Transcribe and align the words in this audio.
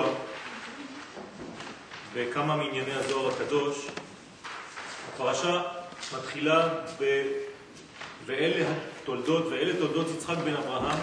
השבוע 0.00 0.14
בכמה 2.14 2.56
מענייני 2.56 2.92
הזוהר 2.92 3.34
הקדוש. 3.34 3.86
הפרשה 5.14 5.62
מתחילה 6.16 6.68
ב... 7.00 7.22
ואלה 8.26 8.66
התולדות, 9.02 9.46
ואלה 9.46 9.76
תולדות 9.78 10.06
יצחק 10.16 10.36
בן 10.44 10.56
אברהם. 10.56 10.98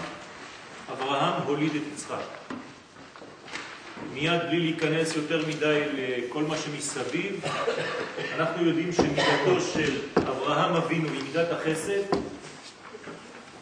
אברהם 0.92 1.42
הוליד 1.42 1.74
את 1.76 1.82
יצחק. 1.94 2.56
מיד 4.12 4.40
בלי 4.48 4.60
להיכנס 4.60 5.16
יותר 5.16 5.46
מדי 5.46 5.82
לכל 5.92 6.42
מה 6.42 6.56
שמסביב, 6.56 7.40
אנחנו 8.34 8.66
יודעים 8.66 8.92
שמידתו 8.92 9.60
של 9.74 10.00
אברהם 10.16 10.74
אבינו 10.74 11.08
היא 11.08 11.22
מידת 11.22 11.48
החסד, 11.52 12.02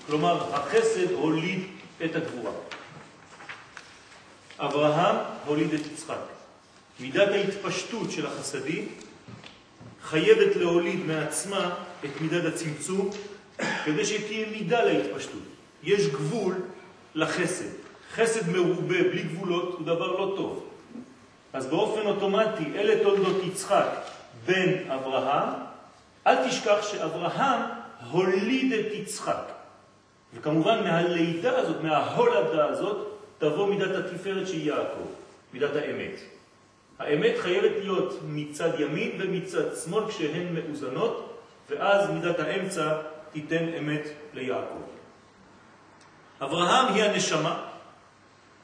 כלומר 0.06 0.55
החסד 0.55 1.11
הוליד 1.12 1.62
את 2.05 2.17
הגבורה. 2.17 2.53
אברהם 4.61 5.16
הוליד 5.47 5.75
את 5.75 5.86
יצחק. 5.86 6.14
מידת 7.00 7.28
ההתפשטות 7.28 8.11
של 8.11 8.27
החסדים 8.27 8.89
חייבת 10.03 10.56
להוליד 10.56 11.06
מעצמה 11.06 11.75
את 12.05 12.20
מידת 12.20 12.55
הצמצום 12.55 13.11
כדי 13.84 14.05
שתהיה 14.05 14.48
מידה 14.50 14.84
להתפשטות. 14.84 15.42
יש 15.83 16.06
גבול 16.06 16.55
לחסד. 17.14 17.70
חסד 18.14 18.48
מרובה 18.48 19.03
בלי 19.03 19.22
גבולות 19.22 19.75
הוא 19.78 19.86
דבר 19.86 20.12
לא 20.12 20.34
טוב. 20.36 20.66
אז 21.53 21.66
באופן 21.66 22.06
אוטומטי 22.06 22.64
אלה 22.75 23.03
תולדות 23.03 23.42
יצחק 23.44 23.86
בן 24.47 24.91
אברהם, 24.91 25.48
אל 26.27 26.48
תשכח 26.48 26.77
שאברהם 26.83 27.61
הוליד 28.11 28.72
את 28.72 28.92
יצחק. 28.92 29.53
וכמובן 30.34 30.84
מהלידה 30.84 31.58
הזאת, 31.58 31.83
מההולדה 31.83 32.64
הזאת, 32.64 33.09
תבוא 33.41 33.66
מידת 33.66 34.05
התפארת 34.05 34.48
שהיא 34.48 34.69
יעקב, 34.69 35.06
מידת 35.52 35.77
האמת. 35.77 36.20
האמת 36.98 37.34
חייבת 37.38 37.72
להיות 37.78 38.19
מצד 38.24 38.80
ימין 38.80 39.10
ומצד 39.19 39.77
שמאל 39.84 40.08
כשהן 40.08 40.55
מאוזנות, 40.55 41.38
ואז 41.70 42.10
מידת 42.10 42.38
האמצע 42.38 42.94
תיתן 43.32 43.69
אמת 43.78 44.02
ליעקב. 44.34 44.82
אברהם 46.42 46.94
היא 46.94 47.04
הנשמה, 47.04 47.65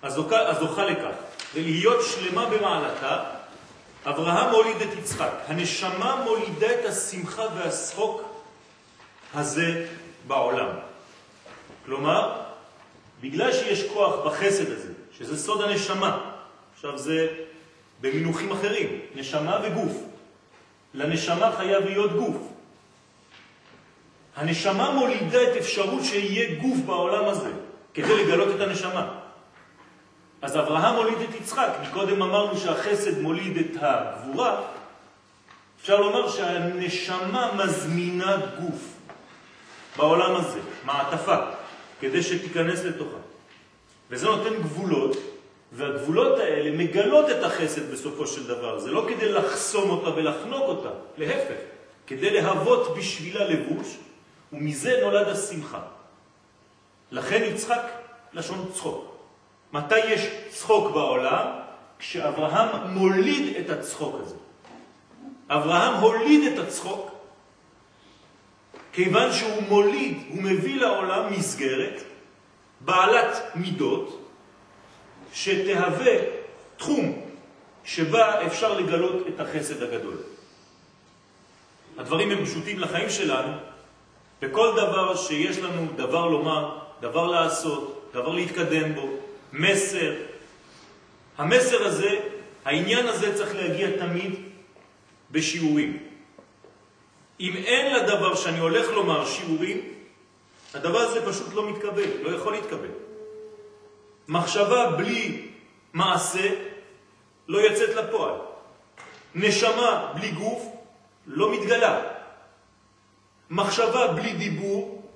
הזוכה 0.02 0.84
לכך, 0.84 1.16
ולהיות 1.54 2.04
שלמה 2.04 2.46
במעלתה, 2.46 3.24
אברהם 4.06 4.50
מוליד 4.50 4.76
את 4.82 4.98
יצחק. 4.98 5.32
הנשמה 5.46 6.22
מולידה 6.24 6.66
את 6.80 6.84
השמחה 6.84 7.42
והשחוק 7.56 8.22
הזה 9.34 9.86
בעולם. 10.26 10.68
כלומר, 11.84 12.45
בגלל 13.20 13.52
שיש 13.52 13.84
כוח 13.92 14.26
בחסד 14.26 14.70
הזה, 14.70 14.92
שזה 15.18 15.36
סוד 15.38 15.62
הנשמה, 15.62 16.18
עכשיו 16.74 16.98
זה 16.98 17.26
במינוחים 18.00 18.52
אחרים, 18.52 19.00
נשמה 19.14 19.58
וגוף. 19.62 19.92
לנשמה 20.94 21.52
חייב 21.56 21.84
להיות 21.84 22.12
גוף. 22.12 22.36
הנשמה 24.36 24.90
מולידה 24.90 25.42
את 25.42 25.56
אפשרות 25.56 26.04
שיהיה 26.04 26.60
גוף 26.60 26.78
בעולם 26.86 27.24
הזה, 27.24 27.50
כדי 27.94 28.24
לגלות 28.24 28.56
את 28.56 28.60
הנשמה. 28.60 29.08
אז 30.42 30.56
אברהם 30.56 30.94
מוליד 30.94 31.18
את 31.30 31.34
יצחק. 31.40 31.68
מקודם 31.82 32.22
אמרנו 32.22 32.58
שהחסד 32.58 33.20
מוליד 33.20 33.56
את 33.56 33.76
הגבורה. 33.80 34.62
אפשר 35.80 36.00
לומר 36.00 36.30
שהנשמה 36.30 37.52
מזמינה 37.54 38.36
גוף 38.36 38.96
בעולם 39.96 40.36
הזה, 40.36 40.58
מעטפה, 40.84 41.36
כדי 42.00 42.22
שתיכנס 42.22 42.84
לתוכה. 42.84 43.16
וזה 44.10 44.26
נותן 44.26 44.54
גבולות, 44.62 45.16
והגבולות 45.72 46.38
האלה 46.38 46.70
מגלות 46.70 47.30
את 47.30 47.44
החסד 47.44 47.92
בסופו 47.92 48.26
של 48.26 48.46
דבר. 48.46 48.78
זה 48.78 48.90
לא 48.90 49.06
כדי 49.08 49.32
לחסום 49.32 49.90
אותה 49.90 50.10
ולחנוק 50.10 50.62
אותה, 50.62 50.88
להפך, 51.18 51.60
כדי 52.06 52.30
להוות 52.30 52.96
בשבילה 52.96 53.44
לבוש, 53.44 53.96
ומזה 54.52 54.98
נולד 55.02 55.28
השמחה. 55.28 55.80
לכן 57.10 57.42
יצחק 57.44 57.82
לשון 58.32 58.70
צחוק. 58.74 59.16
מתי 59.72 59.98
יש 59.98 60.28
צחוק 60.48 60.94
בעולם? 60.94 61.46
כשאברהם 61.98 62.90
מוליד 62.90 63.56
את 63.56 63.70
הצחוק 63.70 64.16
הזה. 64.22 64.34
אברהם 65.48 65.94
הוליד 65.94 66.52
את 66.52 66.58
הצחוק, 66.58 67.10
כיוון 68.96 69.32
שהוא 69.32 69.62
מוליד, 69.68 70.18
הוא 70.28 70.42
מביא 70.42 70.80
לעולם 70.80 71.32
מסגרת 71.32 72.02
בעלת 72.80 73.42
מידות, 73.54 74.30
שתהווה 75.32 76.16
תחום 76.76 77.20
שבה 77.84 78.46
אפשר 78.46 78.78
לגלות 78.78 79.26
את 79.28 79.40
החסד 79.40 79.82
הגדול. 79.82 80.16
הדברים 81.98 82.30
הם 82.30 82.44
פשוטים 82.44 82.78
לחיים 82.78 83.10
שלנו, 83.10 83.52
בכל 84.42 84.72
דבר 84.76 85.16
שיש 85.16 85.58
לנו 85.58 85.92
דבר 85.96 86.26
לומר, 86.26 86.78
דבר 87.00 87.26
לעשות, 87.26 88.10
דבר 88.14 88.32
להתקדם 88.32 88.94
בו, 88.94 89.08
מסר. 89.52 90.12
המסר 91.38 91.86
הזה, 91.86 92.18
העניין 92.64 93.06
הזה 93.06 93.36
צריך 93.36 93.54
להגיע 93.54 93.88
תמיד 93.98 94.34
בשיעורים. 95.30 96.15
אם 97.40 97.56
אין 97.56 97.94
לדבר 97.94 98.34
שאני 98.34 98.58
הולך 98.58 98.88
לומר 98.90 99.26
שיעורים, 99.26 99.94
הדבר 100.74 100.98
הזה 100.98 101.26
פשוט 101.26 101.54
לא 101.54 101.70
מתקבל, 101.70 102.22
לא 102.22 102.36
יכול 102.36 102.52
להתקבל. 102.52 102.88
מחשבה 104.28 104.90
בלי 104.90 105.48
מעשה 105.92 106.48
לא 107.48 107.58
יוצאת 107.58 107.94
לפועל. 107.96 108.34
נשמה 109.34 110.12
בלי 110.14 110.30
גוף 110.30 110.62
לא 111.26 111.52
מתגלה. 111.52 112.02
מחשבה 113.50 114.12
בלי 114.12 114.32
דיבור 114.32 115.10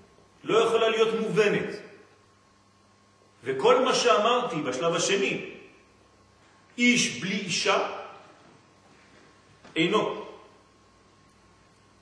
לא 0.45 0.59
יכולה 0.59 0.89
להיות 0.89 1.21
מובנת. 1.21 1.77
וכל 3.45 3.85
מה 3.85 3.95
שאמרתי 3.95 4.57
בשלב 4.57 4.95
השני, 4.95 5.51
איש 6.79 7.21
בלי 7.21 7.37
אישה, 7.37 7.89
אינו. 9.77 10.30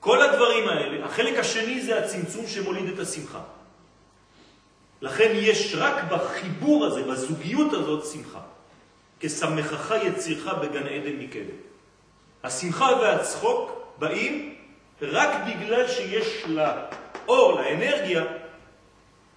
כל 0.00 0.22
הדברים 0.22 0.68
האלה, 0.68 1.04
החלק 1.06 1.38
השני 1.38 1.80
זה 1.80 2.04
הצמצום 2.04 2.46
שמוליד 2.46 2.88
את 2.88 2.98
השמחה. 2.98 3.40
לכן 5.00 5.30
יש 5.34 5.74
רק 5.74 6.04
בחיבור 6.04 6.86
הזה, 6.86 7.02
בזוגיות 7.02 7.72
הזאת, 7.72 8.06
שמחה. 8.06 8.40
כשמחך 9.20 9.94
יצירך 10.02 10.46
בגן 10.46 10.86
עדן 10.86 11.16
מקדם. 11.18 11.58
השמחה 12.42 12.86
והצחוק 13.00 13.70
באים 13.98 14.54
רק 15.02 15.30
בגלל 15.46 15.88
שיש 15.88 16.44
לאור, 16.46 17.52
לאנרגיה, 17.52 18.24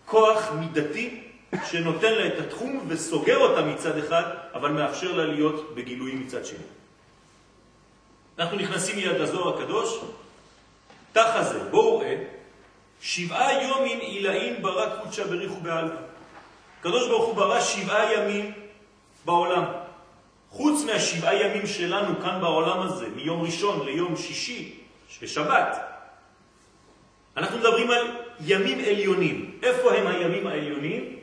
כוח 0.06 0.52
מידתי 0.52 1.24
שנותן 1.66 2.14
לה 2.14 2.28
את 2.28 2.40
התחום 2.40 2.86
וסוגר 2.88 3.38
אותה 3.38 3.62
מצד 3.62 3.98
אחד, 3.98 4.24
אבל 4.54 4.72
מאפשר 4.72 5.12
לה 5.12 5.26
להיות 5.26 5.76
בגילוי 5.76 6.16
מצד 6.16 6.46
שני. 6.46 6.66
אנחנו 8.40 8.58
נכנסים 8.58 8.96
מיד 8.96 9.22
לזוהר 9.22 9.62
הקדוש, 9.62 10.00
תחה 11.12 11.44
זה, 11.44 11.60
בואו 11.70 12.00
ראה, 12.00 12.16
שבעה 13.02 13.64
יומים 13.64 14.00
עילאים 14.00 14.62
ברא 14.62 15.00
קודשא 15.00 15.24
בריחו 15.24 15.56
בעלמא. 15.56 15.96
הקדוש 16.80 17.08
ברוך 17.08 17.26
הוא 17.26 17.36
ברא 17.36 17.62
שבעה 17.62 18.14
ימים 18.14 18.52
בעולם. 19.26 19.64
חוץ 20.50 20.84
מהשבעה 20.84 21.36
ימים 21.36 21.68
שלנו 21.68 22.22
כאן 22.22 22.42
בעולם 22.42 22.82
הזה, 22.82 23.10
מיום 23.16 23.42
ראשון 23.42 23.86
ליום 23.86 24.18
שישי, 24.18 24.76
בשבת, 25.22 25.78
אנחנו 27.38 27.58
מדברים 27.58 27.92
על 27.92 28.08
ימים 28.46 28.80
עליונים. 28.80 29.60
איפה 29.64 29.94
הם 29.94 30.08
הימים 30.08 30.48
העליונים? 30.48 31.20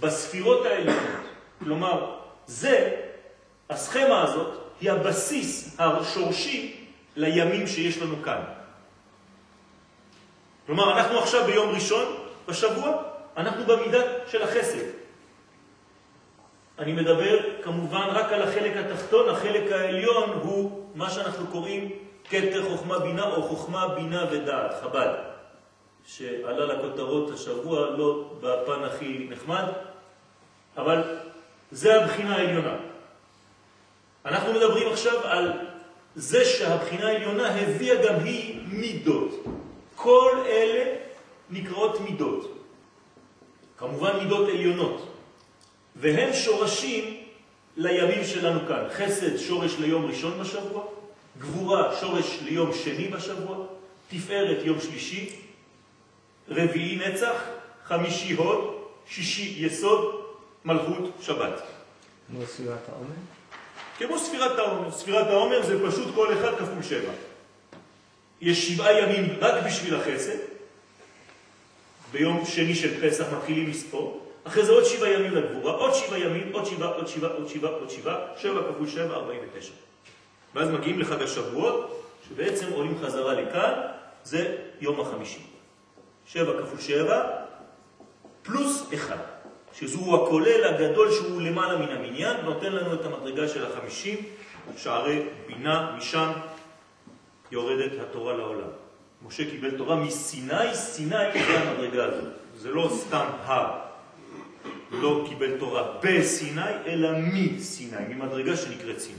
בספירות 0.00 0.66
העליונות. 0.66 1.24
כלומר, 1.58 2.16
זה, 2.46 2.90
הסכמה 3.70 4.22
הזאת, 4.22 4.58
היא 4.80 4.90
הבסיס 4.90 5.76
השורשי 5.78 6.76
לימים 7.16 7.66
שיש 7.66 7.98
לנו 7.98 8.22
כאן. 8.22 8.40
כלומר, 10.66 10.98
אנחנו 10.98 11.18
עכשיו 11.18 11.46
ביום 11.46 11.74
ראשון 11.74 12.16
בשבוע, 12.48 13.02
אנחנו 13.36 13.64
במידה 13.64 14.02
של 14.26 14.42
החסד. 14.42 14.84
אני 16.78 16.92
מדבר 16.92 17.62
כמובן 17.62 18.06
רק 18.10 18.32
על 18.32 18.42
החלק 18.42 18.76
התחתון, 18.76 19.28
החלק 19.28 19.72
העליון 19.72 20.30
הוא 20.42 20.86
מה 20.94 21.10
שאנחנו 21.10 21.46
קוראים 21.46 21.90
קטר 22.28 22.68
חוכמה 22.68 22.98
בינה 22.98 23.24
או 23.24 23.42
חוכמה 23.42 23.88
בינה 23.88 24.24
ודעת, 24.30 24.70
חב"ד, 24.82 25.14
שעלה 26.06 26.66
לכותרות 26.66 27.30
השבוע, 27.30 27.90
לא 27.90 28.30
בפן 28.40 28.84
הכי 28.84 29.26
נחמד, 29.30 29.64
אבל 30.76 31.02
זה 31.70 32.02
הבחינה 32.02 32.36
העליונה. 32.36 32.76
אנחנו 34.24 34.52
מדברים 34.52 34.92
עכשיו 34.92 35.26
על 35.26 35.52
זה 36.14 36.44
שהבחינה 36.44 37.08
העליונה 37.08 37.60
הביאה 37.60 38.06
גם 38.08 38.14
היא 38.24 38.60
מידות. 38.66 39.44
כל 40.04 40.42
אלה 40.46 40.96
נקראות 41.50 42.00
מידות. 42.00 42.58
כמובן 43.78 44.16
מידות 44.16 44.48
עליונות. 44.48 45.12
והם 45.96 46.32
שורשים 46.32 47.24
לימים 47.76 48.24
שלנו 48.24 48.60
כאן. 48.68 48.84
חסד 48.90 49.36
שורש 49.36 49.74
ליום 49.78 50.06
ראשון 50.06 50.40
בשבוע, 50.40 50.84
גבורה 51.38 51.96
שורש 52.00 52.38
ליום 52.42 52.70
שני 52.74 53.08
בשבוע, 53.08 53.66
תפארת 54.10 54.64
יום 54.64 54.80
שלישי, 54.80 55.36
רביעי 56.48 56.96
נצח, 56.96 57.42
חמישי 57.84 58.32
הוד, 58.32 58.74
שישי 59.06 59.54
יסוד, 59.66 60.24
מלכות 60.64 61.10
שבת. 61.20 61.62
כמו 62.28 62.46
ספירת 62.46 62.88
העומר? 62.88 63.16
כמו 63.98 64.18
ספירת 64.18 64.58
העומר. 64.58 64.90
ספירת 64.90 65.26
העומר 65.26 65.62
זה 65.62 65.88
פשוט 65.88 66.14
כל 66.14 66.32
אחד 66.32 66.54
כפול 66.58 66.82
שבע. 66.82 67.12
יש 68.44 68.68
שבעה 68.68 69.00
ימים 69.00 69.36
רק 69.40 69.64
בשביל 69.66 69.94
החסד, 69.94 70.36
ביום 72.12 72.44
שני 72.44 72.74
של 72.74 73.08
פסח 73.08 73.24
מתחילים 73.36 73.70
לספור, 73.70 74.26
אחרי 74.44 74.64
זה 74.64 74.72
עוד 74.72 74.84
שבעה 74.84 75.10
ימים 75.10 75.34
לגבורה, 75.34 75.72
עוד 75.72 75.94
שבעה 75.94 76.18
ימים, 76.18 76.52
עוד 76.52 76.66
שבעה, 76.66 76.88
עוד 76.88 77.08
שבעה, 77.08 77.30
עוד 77.30 77.48
שבעה, 77.48 77.70
עוד 77.70 77.90
שבעה, 77.90 78.16
שבע 78.36 78.60
כפול 78.72 78.88
שבע, 78.88 79.14
ארבעים 79.14 79.40
ותשע. 79.54 79.72
ואז 80.54 80.70
מגיעים 80.70 81.00
לחג 81.00 81.22
השבועות, 81.22 82.10
שבעצם 82.28 82.66
עולים 82.72 82.98
חזרה 83.02 83.34
לכאן, 83.34 83.72
זה 84.24 84.56
יום 84.80 85.00
החמישי. 85.00 85.40
שבע 86.26 86.62
כפול 86.62 86.80
שבע, 86.80 87.22
פלוס 88.42 88.88
אחד, 88.94 89.18
שזהו 89.72 90.24
הכולל 90.24 90.64
הגדול 90.64 91.12
שהוא 91.12 91.42
למעלה 91.42 91.78
מן 91.78 91.96
המניין, 91.96 92.36
נותן 92.44 92.72
לנו 92.72 92.94
את 92.94 93.04
המדרגה 93.04 93.48
של 93.48 93.66
החמישים, 93.66 94.18
שערי 94.76 95.22
בינה, 95.46 95.94
משם 95.98 96.32
יורדת 97.50 97.92
התורה 98.00 98.32
לעולם. 98.32 98.70
משה 99.26 99.50
קיבל 99.50 99.78
תורה 99.78 99.96
מסיני, 99.96 100.74
סיני 100.74 101.16
זה 101.46 101.60
המדרגה 101.60 102.04
הזאת. 102.04 102.32
זה 102.56 102.70
לא 102.70 102.90
סתם 102.92 103.26
הר. 103.44 103.70
לא 104.90 105.24
קיבל 105.28 105.58
תורה 105.58 105.82
בסיני, 106.02 106.72
אלא 106.86 107.08
מסיני, 107.18 108.14
ממדרגה 108.14 108.56
שנקראת 108.56 108.98
סיני. 109.00 109.18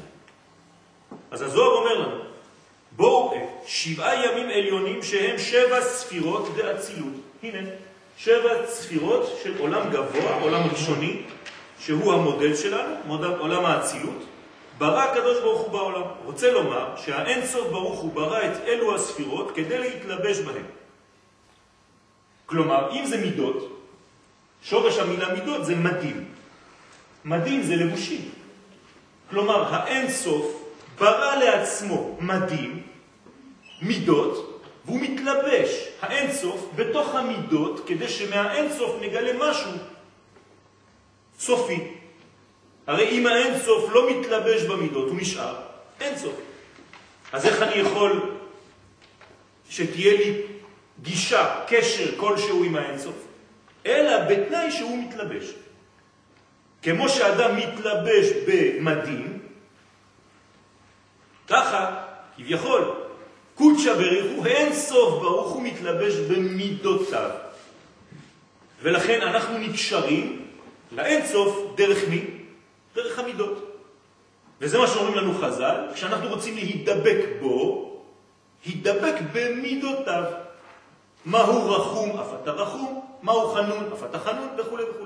אז 1.32 1.42
הזוהר 1.42 1.72
אומר 1.72 2.00
לנו, 2.00 2.24
בואו 2.92 3.34
שבעה 3.66 4.26
ימים 4.26 4.50
עליונים 4.50 5.04
שהם 5.04 5.38
שבע 5.38 5.82
ספירות 5.82 6.56
דאצילות. 6.58 7.14
הנה, 7.44 7.70
שבע 8.18 8.68
ספירות 8.68 9.40
של 9.44 9.58
עולם 9.60 9.90
גבוה, 9.92 10.42
עולם 10.42 10.62
ראשוני, 10.72 11.22
שהוא 11.80 12.14
המודל 12.14 12.56
שלנו, 12.56 12.96
עולם 13.40 13.66
האצילות, 13.66 14.24
ברא 14.78 15.04
הקדוש 15.04 15.42
ברוך 15.42 15.62
הוא 15.62 15.72
בעולם. 15.72 16.02
רוצה 16.26 16.52
לומר 16.52 16.98
שהאין 16.98 17.46
סוף 17.46 17.68
ברוך 17.68 18.00
הוא 18.00 18.14
ברא 18.14 18.40
את 18.46 18.58
אלו 18.68 18.96
הספירות 18.96 19.52
כדי 19.56 19.78
להתלבש 19.78 20.40
בהן. 20.40 20.66
כלומר, 22.46 22.92
אם 22.92 23.06
זה 23.06 23.18
מידות, 23.18 23.82
שורש 24.62 24.98
המילה 24.98 25.34
מידות 25.34 25.66
זה 25.66 25.76
מדים. 25.76 26.26
מדים 27.26 27.64
זה 27.64 27.76
לבושים. 27.76 28.30
כלומר, 29.30 29.74
האין 29.74 30.12
סוף 30.12 30.64
ברא 31.00 31.36
לעצמו 31.36 32.18
מדים, 32.20 32.84
מידות, 33.82 34.62
והוא 34.86 35.00
מתלבש, 35.02 35.88
האין 36.02 36.32
סוף, 36.32 36.70
בתוך 36.76 37.16
המידות, 37.16 37.82
כדי 37.88 38.08
שמהאין 38.08 38.74
סוף 38.74 38.96
נגלה 39.02 39.32
משהו 39.50 39.72
סופי. 41.40 42.05
הרי 42.88 43.10
אם 43.10 43.28
האין 43.28 43.60
סוף 43.60 43.90
לא 43.92 44.10
מתלבש 44.12 44.62
במידות, 44.62 45.10
הוא 45.10 45.18
נשאר 45.22 45.56
אין 46.00 46.18
סוף. 46.18 46.36
אז 47.34 47.46
איך 47.46 47.62
אני 47.62 47.76
יכול 47.76 48.32
שתהיה 49.70 50.14
לי 50.14 50.42
גישה, 51.02 51.62
קשר 51.68 52.18
כלשהו 52.18 52.64
עם 52.64 52.76
האין 52.76 53.00
סוף? 53.00 53.16
אלא 53.86 54.24
בתנאי 54.30 54.72
שהוא 54.72 54.98
מתלבש. 55.04 55.54
כמו 56.82 57.10
שאדם 57.10 57.58
מתלבש 57.58 58.26
במדים, 58.48 59.40
ככה, 61.48 62.04
כביכול, 62.38 62.92
קודשא 63.56 63.94
בריחו, 63.94 64.46
אין 64.46 64.74
סוף 64.74 65.22
ברוך 65.22 65.52
הוא 65.52 65.64
מתלבש 65.64 66.14
במידותיו. 66.14 67.30
ולכן 68.82 69.22
אנחנו 69.22 69.58
נקשרים 69.58 70.46
לאין 70.92 71.26
סוף 71.26 71.76
דרך 71.76 72.10
מי? 72.10 72.35
דרך 72.96 73.20
המידות. 73.20 73.72
וזה 74.62 74.78
מה 74.78 74.88
שאומרים 74.88 75.16
לנו 75.16 75.34
חז"ל, 75.34 75.88
כשאנחנו 75.94 76.30
רוצים 76.30 76.56
להידבק 76.56 77.26
בו, 77.40 77.92
הידבק 78.66 79.16
במידותיו. 79.34 80.24
מהו 81.26 81.72
רחום, 81.72 82.20
אף 82.20 82.28
אתה 82.44 82.52
רחום, 82.52 83.06
מהו 83.22 83.54
חנון, 83.54 83.90
אף 83.94 84.04
אתה 84.04 84.20
חנון, 84.20 84.48
וכו' 84.58 84.76
וכו'. 84.76 85.06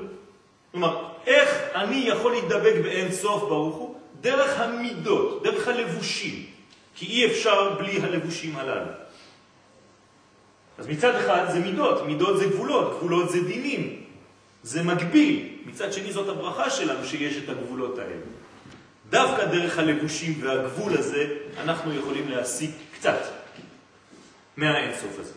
כלומר, 0.72 1.08
איך 1.26 1.50
אני 1.76 1.96
יכול 1.96 2.32
להידבק 2.32 2.74
באין 2.84 3.12
סוף 3.12 3.42
ברוך 3.42 3.76
הוא? 3.76 3.96
דרך 4.22 4.60
המידות, 4.60 5.44
דרך 5.44 5.68
הלבושים. 5.68 6.46
כי 6.96 7.06
אי 7.06 7.26
אפשר 7.26 7.76
בלי 7.78 8.02
הלבושים 8.02 8.56
הללו. 8.56 8.92
אז 10.78 10.88
מצד 10.88 11.16
אחד 11.16 11.46
זה 11.52 11.60
מידות, 11.60 12.06
מידות 12.06 12.38
זה 12.38 12.46
גבולות, 12.46 12.98
גבולות 12.98 13.30
זה 13.30 13.42
דינים, 13.44 14.04
זה 14.64 14.84
מגביל. 14.84 15.50
מצד 15.66 15.94
שני 15.94 16.14
זאת 16.14 16.30
הברכה 16.30 16.70
שלנו 16.70 17.06
שיש 17.06 17.38
את 17.38 17.50
הגבולות 17.50 18.00
האלה. 18.00 18.16
דווקא 19.10 19.46
דרך 19.46 19.80
הלבושים 19.80 20.40
והגבול 20.42 20.98
הזה 20.98 21.28
אנחנו 21.58 21.94
יכולים 21.94 22.30
להשיג 22.30 22.72
קצת 22.94 23.20
מהאינסוף 24.58 25.20
הזה. 25.20 25.34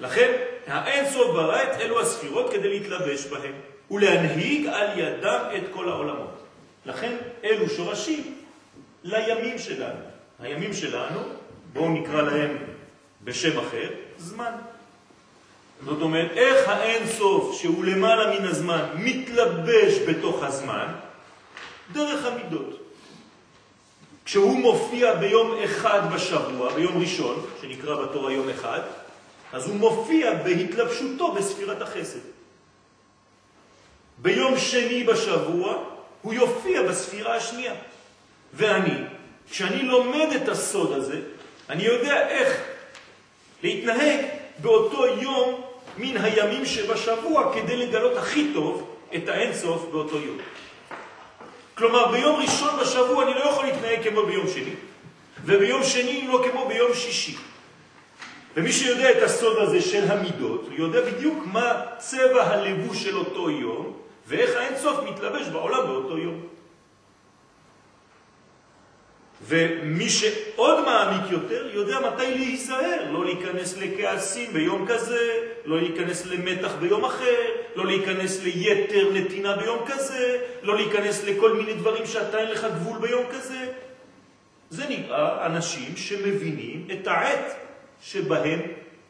לכן 0.00 0.32
האינסוף 0.66 1.26
ברא 1.26 1.62
את 1.62 1.80
אלו 1.80 2.00
הספירות 2.00 2.52
כדי 2.52 2.68
להתלבש 2.68 3.26
בהם 3.26 3.52
ולהנהיג 3.90 4.66
על 4.66 4.98
ידם 4.98 5.44
את 5.56 5.62
כל 5.72 5.88
העולמות. 5.88 6.44
לכן 6.86 7.16
אלו 7.44 7.68
שורשים 7.68 8.34
לימים 9.04 9.58
שלנו. 9.58 10.00
הימים 10.38 10.72
שלנו, 10.72 11.20
בואו 11.72 11.88
נקרא 11.88 12.22
להם 12.22 12.56
בשם 13.24 13.58
אחר, 13.58 13.90
זמן. 14.18 14.52
זאת 15.84 16.02
אומרת, 16.02 16.30
איך 16.30 16.68
האין 16.68 17.06
סוף 17.06 17.54
שהוא 17.60 17.84
למעלה 17.84 18.38
מן 18.38 18.46
הזמן 18.46 18.84
מתלבש 18.94 19.94
בתוך 20.08 20.42
הזמן? 20.42 20.86
דרך 21.92 22.24
המידות. 22.26 22.80
כשהוא 24.24 24.58
מופיע 24.58 25.14
ביום 25.14 25.54
אחד 25.64 26.14
בשבוע, 26.14 26.74
ביום 26.74 27.00
ראשון, 27.00 27.46
שנקרא 27.60 28.02
בתורה 28.02 28.32
יום 28.32 28.48
אחד, 28.48 28.80
אז 29.52 29.66
הוא 29.66 29.76
מופיע 29.76 30.34
בהתלבשותו 30.34 31.32
בספירת 31.32 31.82
החסד. 31.82 32.18
ביום 34.18 34.58
שני 34.58 35.04
בשבוע 35.04 35.84
הוא 36.22 36.34
יופיע 36.34 36.82
בספירה 36.82 37.36
השנייה. 37.36 37.74
ואני, 38.54 38.94
כשאני 39.50 39.82
לומד 39.82 40.28
את 40.42 40.48
הסוד 40.48 40.92
הזה, 40.92 41.20
אני 41.68 41.82
יודע 41.82 42.28
איך 42.28 42.62
להתנהג 43.62 44.24
באותו 44.58 45.06
יום 45.06 45.67
מן 45.98 46.16
הימים 46.16 46.64
שבשבוע 46.64 47.54
כדי 47.54 47.76
לגלות 47.76 48.16
הכי 48.16 48.50
טוב 48.54 48.88
את 49.16 49.28
האינסוף 49.28 49.88
באותו 49.90 50.16
יום. 50.16 50.38
כלומר, 51.74 52.06
ביום 52.06 52.40
ראשון 52.40 52.80
בשבוע 52.80 53.24
אני 53.24 53.34
לא 53.34 53.40
יכול 53.40 53.66
להתנהג 53.66 54.08
כמו 54.08 54.26
ביום 54.26 54.48
שני, 54.48 54.74
וביום 55.44 55.84
שני 55.84 56.26
לא 56.28 56.44
כמו 56.50 56.68
ביום 56.68 56.94
שישי. 56.94 57.36
ומי 58.56 58.72
שיודע 58.72 59.10
את 59.10 59.22
הסוד 59.22 59.58
הזה 59.58 59.80
של 59.80 60.10
המידות, 60.10 60.68
יודע 60.70 61.00
בדיוק 61.00 61.46
מה 61.52 61.82
צבע 61.98 62.42
הלבוש 62.42 63.02
של 63.02 63.16
אותו 63.16 63.50
יום, 63.50 63.92
ואיך 64.26 64.56
האינסוף 64.56 64.98
מתלבש 65.10 65.46
בעולם 65.46 65.86
באותו 65.86 66.18
יום. 66.18 66.40
ומי 69.46 70.10
שעוד 70.10 70.84
מעמיק 70.84 71.32
יותר 71.32 71.70
יודע 71.72 72.00
מתי 72.00 72.34
להיזהר, 72.34 73.12
לא 73.12 73.24
להיכנס 73.24 73.76
לכעסים 73.76 74.52
ביום 74.52 74.86
כזה, 74.88 75.48
לא 75.64 75.80
להיכנס 75.80 76.26
למתח 76.26 76.74
ביום 76.80 77.04
אחר, 77.04 77.44
לא 77.74 77.86
להיכנס 77.86 78.42
ליתר 78.42 79.10
נתינה 79.12 79.56
ביום 79.56 79.84
כזה, 79.86 80.44
לא 80.62 80.76
להיכנס 80.76 81.24
לכל 81.24 81.52
מיני 81.52 81.74
דברים 81.74 82.06
שאתה 82.06 82.38
אין 82.38 82.50
לך 82.50 82.66
גבול 82.74 82.98
ביום 82.98 83.24
כזה. 83.32 83.72
זה 84.70 84.88
נראה 84.88 85.46
אנשים 85.46 85.96
שמבינים 85.96 86.88
את 86.92 87.06
העת 87.06 87.56
שבהם 88.02 88.60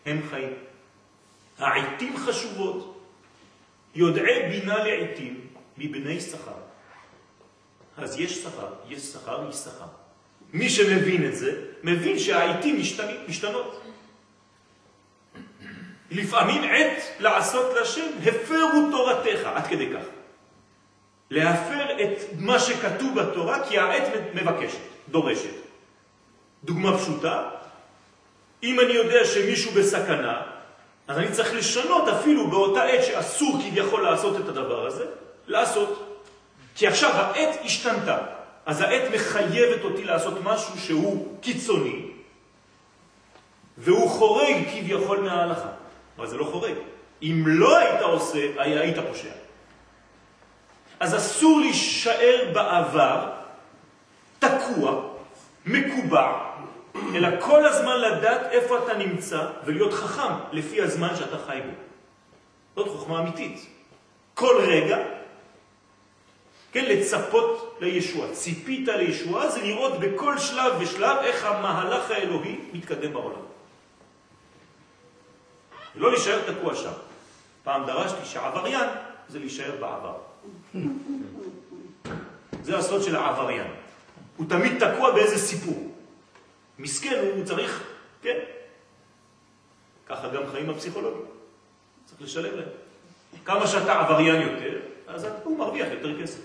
הם 0.06 0.20
חיים. 0.30 0.54
העיתים 1.58 2.16
חשובות. 2.16 3.00
יודעי 3.94 4.48
בינה 4.48 4.84
לעיתים 4.84 5.40
מבני 5.78 6.20
שכר. 6.20 6.52
אז 7.96 8.20
יש 8.20 8.42
שכר, 8.42 8.72
יש 8.88 9.02
שכר, 9.02 9.46
יש 9.50 9.56
שכר. 9.56 9.97
מי 10.52 10.70
שמבין 10.70 11.28
את 11.28 11.36
זה, 11.36 11.52
מבין 11.82 12.18
שהעיתים 12.18 12.82
משתנות. 13.28 13.82
לפעמים 16.10 16.62
עת 16.64 17.02
לעשות 17.20 17.76
לשם, 17.82 18.06
הפרו 18.26 18.88
תורתך, 18.90 19.40
עד 19.54 19.66
כדי 19.66 19.88
כך. 19.94 20.04
להפר 21.30 22.02
את 22.02 22.18
מה 22.38 22.58
שכתוב 22.58 23.20
בתורה, 23.20 23.68
כי 23.68 23.78
העת 23.78 24.12
מבקשת, 24.34 24.78
דורשת. 25.08 25.54
דוגמה 26.64 26.98
פשוטה, 26.98 27.42
אם 28.62 28.80
אני 28.80 28.92
יודע 28.92 29.24
שמישהו 29.24 29.72
בסכנה, 29.72 30.42
אז 31.08 31.18
אני 31.18 31.32
צריך 31.32 31.54
לשנות 31.54 32.08
אפילו 32.08 32.50
באותה 32.50 32.82
עת 32.82 33.04
שאסור 33.04 33.58
כביכול 33.62 34.02
לעשות 34.02 34.36
את 34.36 34.48
הדבר 34.48 34.86
הזה, 34.86 35.04
לעשות. 35.46 36.24
כי 36.74 36.86
עכשיו 36.86 37.10
העת 37.10 37.58
השתנתה, 37.64 38.18
אז 38.68 38.80
העת 38.80 39.02
מחייבת 39.14 39.84
אותי 39.84 40.04
לעשות 40.04 40.34
משהו 40.44 40.78
שהוא 40.78 41.38
קיצוני, 41.40 42.02
והוא 43.78 44.10
חורג 44.10 44.56
כביכול 44.72 45.18
מההלכה. 45.20 45.68
אבל 46.18 46.26
זה 46.26 46.36
לא 46.36 46.44
חורג. 46.44 46.74
אם 47.22 47.44
לא 47.46 47.78
היית 47.78 48.00
עושה, 48.00 48.46
היית 48.58 48.96
פושע. 49.08 49.28
אז 51.00 51.16
אסור 51.16 51.60
להישאר 51.60 52.50
בעבר 52.52 53.30
תקוע, 54.38 55.02
מקובע, 55.66 56.38
אלא 57.14 57.28
כל 57.40 57.66
הזמן 57.66 58.00
לדעת 58.00 58.42
איפה 58.50 58.78
אתה 58.78 58.98
נמצא 58.98 59.46
ולהיות 59.64 59.92
חכם 59.92 60.32
לפי 60.52 60.82
הזמן 60.82 61.16
שאתה 61.16 61.38
חי 61.46 61.60
בו. 61.66 61.72
זאת 62.76 62.98
חוכמה 62.98 63.20
אמיתית. 63.20 63.66
כל 64.34 64.60
רגע, 64.66 64.98
כן, 66.72 66.84
לצפות 66.84 67.78
לישוע. 67.80 68.32
ציפית 68.32 68.88
לישוע 68.88 69.48
זה 69.48 69.62
לראות 69.62 70.00
בכל 70.00 70.38
שלב 70.38 70.72
ושלב 70.80 71.16
איך 71.22 71.44
המהלך 71.44 72.10
האלוהי 72.10 72.58
מתקדם 72.72 73.12
בעולם. 73.12 73.40
ולא 75.96 76.12
להישאר 76.12 76.52
תקוע 76.52 76.74
שם. 76.74 76.92
פעם 77.62 77.86
דרשתי 77.86 78.24
שעבריין 78.24 78.88
זה 79.28 79.38
להישאר 79.38 79.72
בעבר. 79.80 80.16
זה 82.62 82.78
הסוד 82.78 83.02
של 83.02 83.16
העבריין. 83.16 83.66
הוא 84.36 84.46
תמיד 84.48 84.72
תקוע 84.84 85.10
באיזה 85.10 85.38
סיפור. 85.38 85.92
מסכן, 86.78 87.24
הוא 87.36 87.44
צריך, 87.44 87.84
כן. 88.22 88.38
ככה 90.06 90.28
גם 90.28 90.42
חיים 90.52 90.70
הפסיכולוגים. 90.70 91.24
צריך 92.04 92.22
לשלם 92.22 92.56
להם. 92.56 92.68
כמה 93.44 93.66
שאתה 93.66 94.00
עבריין 94.00 94.42
יותר, 94.42 94.78
אז 95.06 95.26
הוא 95.44 95.58
מרוויח 95.58 95.88
יותר 95.90 96.22
כסף. 96.22 96.40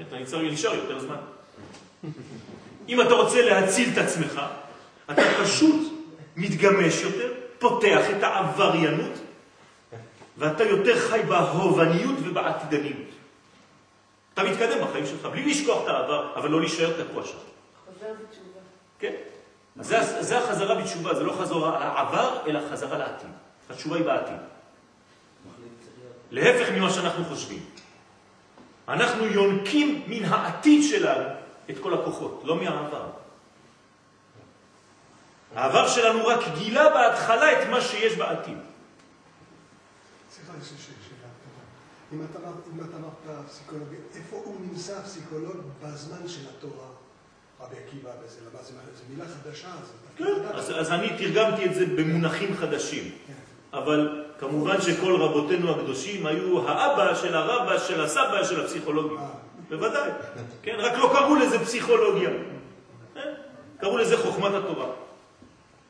אתה 0.00 0.18
נשאר 0.18 0.74
יותר 0.74 0.98
זמן. 0.98 1.16
אם 2.88 3.00
אתה 3.00 3.14
רוצה 3.14 3.42
להציל 3.42 3.88
את 3.92 3.98
עצמך, 3.98 4.40
אתה 5.10 5.22
פשוט 5.42 5.92
מתגמש 6.36 7.02
יותר, 7.02 7.32
פותח 7.58 8.10
את 8.10 8.22
העבריינות, 8.22 9.12
ואתה 10.38 10.64
יותר 10.64 10.98
חי 10.98 11.20
בהובניות 11.28 12.16
ובעתידניות. 12.24 13.08
אתה 14.34 14.42
מתקדם 14.42 14.84
בחיים 14.84 15.06
שלך, 15.06 15.26
בלי 15.26 15.50
לשכוח 15.50 15.82
את 15.84 15.88
העבר, 15.88 16.32
אבל 16.36 16.50
לא 16.50 16.60
להישאר 16.60 17.04
תקוע 17.04 17.24
שם. 17.24 17.32
חוזר 17.84 18.12
בתשובה. 18.12 18.60
כן. 18.98 19.12
זה, 19.80 20.22
זה 20.22 20.38
החזרה 20.38 20.74
בתשובה, 20.74 21.14
זה 21.14 21.24
לא 21.24 21.32
חזרה 21.32 21.78
לעבר, 21.78 22.38
אלא 22.46 22.60
חזרה 22.72 22.98
לעתיד. 22.98 23.30
התשובה 23.70 23.96
היא 23.96 24.04
בעתיד. 24.04 24.36
להפך 26.30 26.70
ממה 26.72 26.90
שאנחנו 26.90 27.24
חושבים. 27.24 27.58
אנחנו 28.92 29.26
יונקים 29.26 30.04
מן 30.06 30.24
העתיד 30.24 30.82
שלנו 30.90 31.28
את 31.70 31.76
כל 31.80 31.94
הכוחות, 31.94 32.42
לא 32.44 32.56
מהעבר. 32.56 33.10
העבר 35.54 35.88
שלנו 35.88 36.26
רק 36.26 36.40
גילה 36.58 36.88
בהתחלה 36.88 37.62
את 37.62 37.68
מה 37.68 37.80
שיש 37.80 38.16
בעתיד. 38.16 38.58
סליחה, 40.30 40.52
יש 40.62 40.72
לי 40.72 40.78
שאלה. 40.78 41.28
אם 42.12 42.80
אתה 42.80 42.96
אמרת 42.96 43.46
פסיכולוג, 43.48 43.88
איפה 44.16 44.36
הוא 44.44 44.60
נמצא 44.60 45.02
פסיכולוג 45.02 45.56
בזמן 45.82 46.28
של 46.28 46.40
התורה? 46.48 46.88
רבי 47.60 47.76
עקיבא 47.86 48.10
וזה, 48.24 48.40
למה 48.52 48.62
זה 48.62 49.02
מילה 49.10 49.24
חדשה? 49.28 49.68
כן, 50.16 50.24
אז 50.78 50.92
אני 50.92 51.08
תרגמתי 51.18 51.64
את 51.64 51.74
זה 51.74 51.86
במונחים 51.86 52.56
חדשים. 52.56 53.10
אבל 53.72 54.24
כמובן 54.38 54.80
שכל 54.80 55.16
רבותינו 55.16 55.70
הקדושים 55.70 56.26
היו 56.26 56.68
האבא 56.68 57.14
של 57.14 57.34
הרבה 57.34 57.78
של 57.78 58.00
הסבא 58.00 58.44
של 58.44 58.60
הפסיכולוגיה. 58.60 59.18
אה. 59.18 59.28
בוודאי. 59.68 60.10
כן, 60.62 60.76
רק 60.78 60.92
לא 60.98 61.10
קראו 61.12 61.34
לזה 61.34 61.58
פסיכולוגיה. 61.58 62.30
כן? 63.14 63.32
קראו 63.80 63.98
לזה 63.98 64.16
חוכמת 64.16 64.54
התורה. 64.54 64.86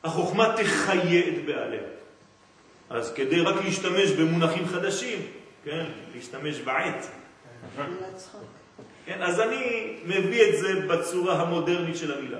החוכמה 0.03 0.55
תחיה 0.57 1.27
את 1.27 1.45
בעליה. 1.45 1.81
אז 2.89 3.13
כדי 3.13 3.41
רק 3.41 3.55
להשתמש 3.65 4.09
במונחים 4.11 4.67
חדשים, 4.67 5.19
כן, 5.63 5.85
להשתמש 6.15 6.59
בעת. 6.59 7.07
כן, 9.05 9.21
אז 9.21 9.39
אני 9.39 9.93
מביא 10.05 10.49
את 10.49 10.59
זה 10.59 10.87
בצורה 10.87 11.41
המודרנית 11.41 11.97
של 11.97 12.17
המילה. 12.17 12.37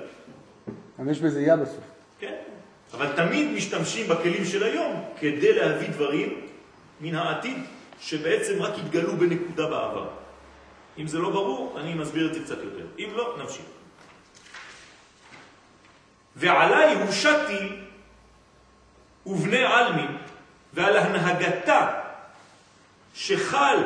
אבל 0.98 1.10
יש 1.10 1.20
בזה 1.20 1.40
יא 1.40 1.54
בסוף. 1.54 1.84
כן, 2.20 2.34
אבל 2.96 3.12
תמיד 3.16 3.52
משתמשים 3.52 4.08
בכלים 4.08 4.44
של 4.44 4.62
היום 4.62 5.04
כדי 5.20 5.52
להביא 5.52 5.88
דברים 5.88 6.40
מן 7.00 7.14
העתיד 7.14 7.58
שבעצם 8.00 8.62
רק 8.62 8.72
התגלו 8.78 9.16
בנקודה 9.16 9.66
בעבר. 9.66 10.08
אם 10.98 11.06
זה 11.06 11.18
לא 11.18 11.30
ברור, 11.30 11.80
אני 11.80 11.94
מסביר 11.94 12.26
את 12.26 12.34
זה 12.34 12.40
קצת 12.40 12.58
יותר. 12.64 12.86
אם 12.98 13.08
לא, 13.14 13.36
נמשיך. 13.42 13.66
ועלי 16.36 16.94
הושתי 16.94 17.68
ובני 19.26 19.64
עלמין 19.64 20.16
ועל 20.74 20.96
הנהגתה 20.96 21.90
שחל, 23.14 23.78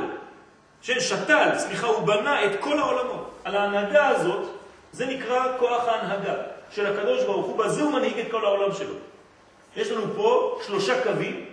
ששתל, 0.82 1.58
סליחה, 1.58 1.86
הוא 1.86 2.06
בנה 2.06 2.44
את 2.44 2.60
כל 2.60 2.78
העולמות. 2.78 3.40
על 3.44 3.56
ההנהגה 3.56 4.08
הזאת, 4.08 4.48
זה 4.92 5.06
נקרא 5.06 5.58
כוח 5.58 5.88
ההנהגה 5.88 6.34
של 6.70 6.86
הקדוש 6.86 7.24
ברוך 7.24 7.46
הוא, 7.46 7.58
בזה 7.58 7.82
הוא 7.82 7.92
מנהיג 7.92 8.18
את 8.18 8.30
כל 8.30 8.44
העולם 8.44 8.72
שלו. 8.72 8.94
יש 9.76 9.90
לנו 9.90 10.14
פה 10.16 10.58
שלושה 10.66 11.02
קווים, 11.02 11.44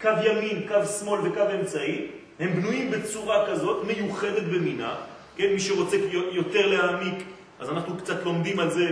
קו 0.00 0.08
ימין, 0.24 0.68
קו 0.68 0.86
שמאל 0.86 1.20
וקו 1.24 1.42
אמצעי, 1.60 2.06
הם 2.40 2.52
בנויים 2.54 2.90
בצורה 2.90 3.46
כזאת, 3.46 3.84
מיוחדת 3.84 4.42
במינה, 4.42 4.94
כן, 5.36 5.52
מי 5.52 5.60
שרוצה 5.60 5.96
יותר 6.32 6.66
להעמיק, 6.66 7.24
אז 7.60 7.70
אנחנו 7.70 7.96
קצת 7.96 8.24
לומדים 8.24 8.60
על 8.60 8.70
זה 8.70 8.90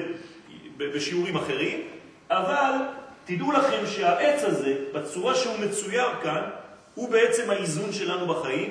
בשיעורים 0.77 1.37
אחרים, 1.37 1.81
אבל 2.31 2.73
תדעו 3.25 3.53
לכם 3.53 3.87
שהעץ 3.87 4.45
הזה, 4.45 4.77
בצורה 4.93 5.35
שהוא 5.35 5.59
מצויר 5.59 6.07
כאן, 6.23 6.43
הוא 6.95 7.11
בעצם 7.11 7.51
האיזון 7.51 7.93
שלנו 7.93 8.27
בחיים, 8.27 8.71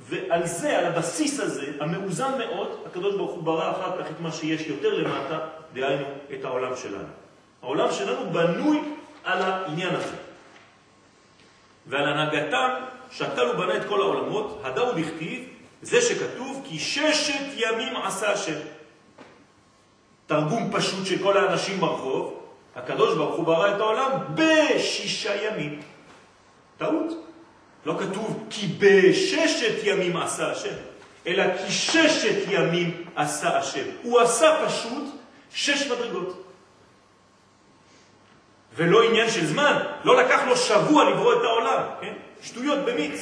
ועל 0.00 0.46
זה, 0.46 0.78
על 0.78 0.84
הבסיס 0.84 1.40
הזה, 1.40 1.66
המאוזן 1.80 2.38
מאוד, 2.38 2.82
הקדוש 2.86 3.14
ברוך 3.14 3.30
הוא 3.30 3.42
ברא 3.42 3.70
אחר 3.70 4.02
כך 4.02 4.10
את 4.10 4.20
מה 4.20 4.32
שיש 4.32 4.66
יותר 4.66 4.94
למטה, 4.94 5.38
דהיינו 5.72 6.06
את 6.34 6.44
העולם 6.44 6.76
שלנו. 6.76 7.08
העולם 7.62 7.92
שלנו 7.92 8.30
בנוי 8.32 8.80
על 9.24 9.42
העניין 9.42 9.94
הזה. 9.94 10.16
ועל 11.86 12.08
הנהגתם 12.08 12.70
שתל 13.10 13.50
ובנה 13.54 13.76
את 13.76 13.84
כל 13.88 14.00
העולמות, 14.00 14.60
הדאו 14.64 14.94
בכתיב, 14.94 15.48
זה 15.82 16.00
שכתוב, 16.00 16.62
כי 16.68 16.78
ששת 16.78 17.44
ימים 17.56 17.96
עשה 17.96 18.32
השם. 18.32 18.58
תרגום 20.26 20.70
פשוט 20.72 21.06
של 21.06 21.22
כל 21.22 21.36
האנשים 21.36 21.80
ברחוב, 21.80 22.42
הקדוש 22.76 23.16
ברוך 23.16 23.36
הוא 23.36 23.44
ברא 23.44 23.74
את 23.74 23.80
העולם 23.80 24.10
בשישה 24.34 25.44
ימים. 25.44 25.80
טעות. 26.78 27.28
לא 27.86 27.96
כתוב 27.98 28.46
כי 28.50 28.66
בששת 28.78 29.74
ימים 29.84 30.16
עשה 30.16 30.50
השם, 30.50 30.74
אלא 31.26 31.44
כי 31.56 31.72
ששת 31.72 32.36
ימים 32.48 33.04
עשה 33.16 33.58
השם. 33.58 33.84
הוא 34.02 34.20
עשה 34.20 34.66
פשוט 34.66 35.04
שש 35.52 35.86
מדרגות. 35.86 36.44
ולא 38.74 39.02
עניין 39.02 39.30
של 39.30 39.46
זמן, 39.46 39.82
לא 40.04 40.16
לקח 40.22 40.40
לו 40.46 40.56
שבוע 40.56 41.10
לברוא 41.10 41.32
את 41.32 41.44
העולם, 41.44 41.82
כן? 42.00 42.12
שטויות 42.42 42.78
במיץ. 42.84 43.20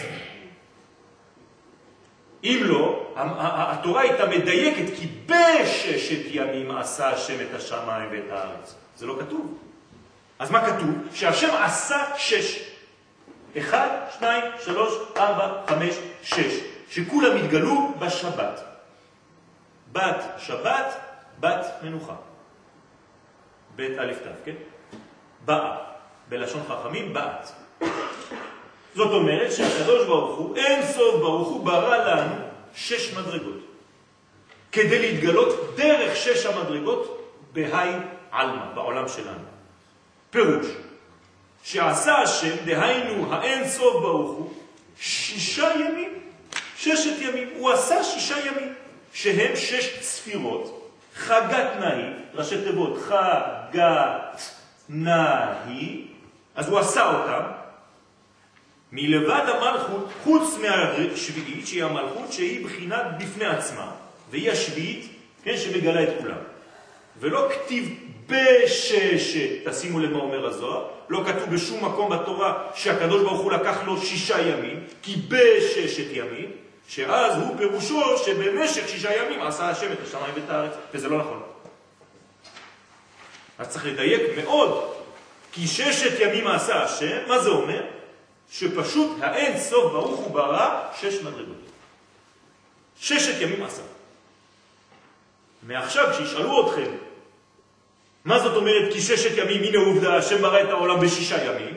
אם 2.45 2.61
לא, 2.63 3.07
התורה 3.17 4.01
הייתה 4.01 4.27
מדייקת, 4.27 4.97
כי 4.97 5.09
בששת 5.27 6.21
ימים 6.31 6.71
עשה 6.71 7.09
השם 7.09 7.41
את 7.41 7.55
השמיים 7.55 8.09
ואת 8.13 8.31
הארץ. 8.31 8.75
זה 8.97 9.07
לא 9.07 9.17
כתוב. 9.21 9.59
אז 10.39 10.51
מה 10.51 10.67
כתוב? 10.67 10.91
שהשם 11.15 11.55
עשה 11.63 12.05
שש. 12.17 12.63
אחד, 13.59 13.89
שניים, 14.19 14.45
שלוש, 14.65 14.95
ארבע, 15.17 15.63
חמש, 15.67 15.95
שש. 16.23 16.61
שכולם 16.91 17.37
התגלו 17.37 17.95
בשבת. 17.99 18.61
בת 19.93 20.25
שבת, 20.39 21.06
בת 21.41 21.67
מנוחה. 21.83 22.15
בית 23.77 23.99
א' 23.99 24.13
ת', 24.13 24.45
כן? 24.45 24.55
באה. 25.45 25.77
בלשון 26.29 26.63
חכמים, 26.69 27.13
באת. 27.13 27.49
זאת 28.95 29.13
אומרת 29.13 29.53
שהקדוש 29.53 30.07
ברוך 30.07 30.39
הוא, 30.39 30.57
אין 30.57 30.87
סוף 30.87 31.15
ברוך 31.15 31.49
הוא, 31.49 31.65
ברא 31.65 31.97
לנו 31.97 32.35
שש 32.75 33.15
מדרגות. 33.15 33.59
כדי 34.73 34.99
להתגלות 34.99 35.77
דרך 35.77 36.17
שש 36.17 36.47
המדרגות 36.47 37.33
בהי 37.53 37.93
עלמא, 38.31 38.73
בעולם 38.75 39.09
שלנו. 39.09 39.45
פירוש, 40.31 40.67
שעשה 41.63 42.15
השם, 42.15 42.57
דהיינו 42.65 43.33
האין 43.33 43.69
סוף 43.69 44.03
ברוך 44.03 44.31
הוא, 44.31 44.53
שישה 45.01 45.71
ימים, 45.75 46.19
ששת 46.77 47.21
ימים. 47.21 47.49
הוא 47.57 47.71
עשה 47.71 48.05
שישה 48.05 48.47
ימים, 48.47 48.75
שהם 49.13 49.57
שש 49.57 50.01
ספירות, 50.01 50.76
חגת 51.17 51.69
נאי, 51.81 52.03
ראשי 52.35 52.65
תיבות, 52.65 52.99
חגת 53.03 54.43
נאי, 54.89 56.05
אז 56.55 56.69
הוא 56.69 56.79
עשה 56.79 57.07
אותם, 57.07 57.43
מלבד 58.93 59.45
המלכות, 59.49 60.09
חוץ 60.23 60.59
מהשביעית, 60.59 61.67
שהיא 61.67 61.85
המלכות, 61.85 62.33
שהיא 62.33 62.65
בחינת 62.65 63.05
בפני 63.19 63.47
עצמה, 63.47 63.91
והיא 64.31 64.51
השביעית, 64.51 65.13
כן, 65.43 65.57
שמגלה 65.57 66.03
את 66.03 66.09
כולם. 66.21 66.39
ולא 67.21 67.49
כתיב 67.53 67.89
בששת, 68.27 69.69
תשימו 69.69 70.01
למה 70.01 70.19
אומר 70.19 70.47
הזוהר, 70.47 70.89
לא 71.09 71.23
כתוב 71.27 71.55
בשום 71.55 71.85
מקום 71.85 72.11
בתורה 72.11 72.63
שהקדוש 72.75 73.23
ברוך 73.23 73.41
הוא 73.41 73.53
לקח 73.53 73.85
לו 73.87 74.01
שישה 74.01 74.41
ימים, 74.41 74.81
כי 75.03 75.17
בששת 75.29 76.07
ימים, 76.13 76.51
שאז 76.89 77.37
הוא 77.37 77.57
פירושו 77.59 78.19
שבמשך 78.19 78.89
שישה 78.89 79.17
ימים 79.17 79.43
עשה 79.43 79.69
השם 79.69 79.93
את 79.93 79.99
השמיים 80.07 80.35
ואת 80.35 80.51
הארץ, 80.51 80.73
וזה 80.95 81.09
לא 81.09 81.19
נכון. 81.19 81.43
אז 83.59 83.69
צריך 83.69 83.87
לדייק 83.87 84.23
מאוד, 84.37 84.93
כי 85.53 85.67
ששת 85.67 86.21
ימים 86.21 86.47
עשה 86.47 86.83
השם, 86.83 87.29
מה 87.29 87.39
זה 87.39 87.49
אומר? 87.49 87.83
שפשוט 88.51 89.11
האין 89.21 89.61
סוף 89.61 89.93
ברוך 89.93 90.21
הוא 90.21 90.35
ברא 90.35 90.81
שש 91.01 91.15
מדרגות. 91.23 91.57
ששת 93.01 93.41
ימים 93.41 93.63
עשה. 93.63 93.83
מעכשיו 95.63 96.09
כשישאלו 96.13 96.69
אתכם, 96.69 96.91
מה 98.25 98.39
זאת 98.39 98.57
אומרת 98.57 98.93
כי 98.93 99.01
ששת 99.01 99.39
ימים, 99.39 99.63
הנה 99.63 99.79
עובדה, 99.79 100.17
השם 100.17 100.43
ברא 100.43 100.63
את 100.63 100.69
העולם 100.69 101.01
בשישה 101.01 101.45
ימים, 101.45 101.75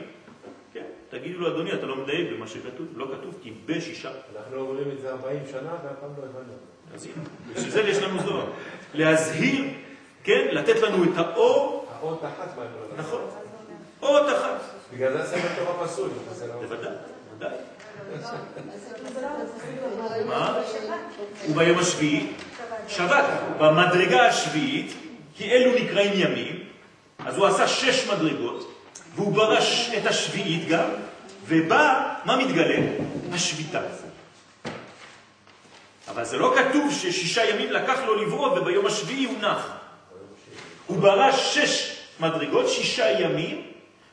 תגידו 1.20 1.40
לו, 1.40 1.48
אדוני, 1.48 1.74
אתה 1.74 1.86
לא 1.86 1.96
מדייק 1.96 2.28
במה 2.32 2.48
שכתוב, 2.48 2.88
לא 2.96 3.06
כתוב 3.06 3.36
כי 3.44 3.54
בשישה. 3.66 4.10
אנחנו 4.38 4.58
אומרים 4.62 4.92
את 4.98 5.02
זה 5.02 5.10
40 5.12 5.40
שנה 5.52 5.60
ואף 5.84 5.94
פעם 6.02 6.10
לא 6.18 6.24
הבנו. 6.24 6.54
אז 6.96 7.06
הנה, 7.06 7.24
בשביל 7.56 7.70
זה 7.72 7.82
יש 7.82 7.98
לנו 7.98 8.20
זוהר. 8.24 8.46
להזהיר, 8.94 9.66
כן, 10.24 10.48
לתת 10.52 10.76
לנו 10.82 11.04
את 11.04 11.18
האור, 11.18 11.88
האות 12.00 12.24
אחת 12.24 12.58
לא 12.58 12.64
נכון, 12.98 13.22
אות 14.02 14.26
אחת. 14.38 14.60
בגלל 14.94 15.18
זה 15.18 15.28
ספר 15.28 15.48
תורה 15.66 15.88
פסול. 15.88 16.10
לא- 16.48 16.54
בוודאי, 16.62 16.92
בוודאי. 17.32 17.58
מה? 20.28 20.62
וביום 21.50 21.80
השביעי, 21.80 22.28
שבת, 22.88 23.26
במדרגה 23.60 24.28
השביעית, 24.28 24.94
כי 25.36 25.52
אלו 25.52 25.72
נקראים 25.84 26.12
ימים, 26.16 26.64
אז 27.26 27.38
הוא 27.38 27.46
עשה 27.48 27.68
שש 27.68 28.08
מדרגות, 28.08 28.72
והוא 29.16 29.34
ברא 29.34 29.62
ש- 29.62 29.90
את 29.98 30.06
השביעית 30.06 30.68
גם, 30.70 30.90
ובא, 31.50 32.16
מה 32.26 32.38
מתגלה? 32.38 32.78
השביתה. 33.34 33.82
אבל 36.08 36.24
זה 36.26 36.38
לא 36.38 36.56
כתוב 36.56 36.94
ששישה 36.94 37.50
ימים 37.50 37.72
לקח 37.72 38.00
לו 38.06 38.16
לברוא 38.16 38.48
וביום 38.48 38.86
השביעי 38.86 39.26
הוא 39.26 39.38
נח. 39.42 39.72
הוא 40.88 40.98
ברא 40.98 41.32
שש 41.32 41.98
מדרגות, 42.20 42.70
שישה 42.70 43.20
ימים, 43.20 43.62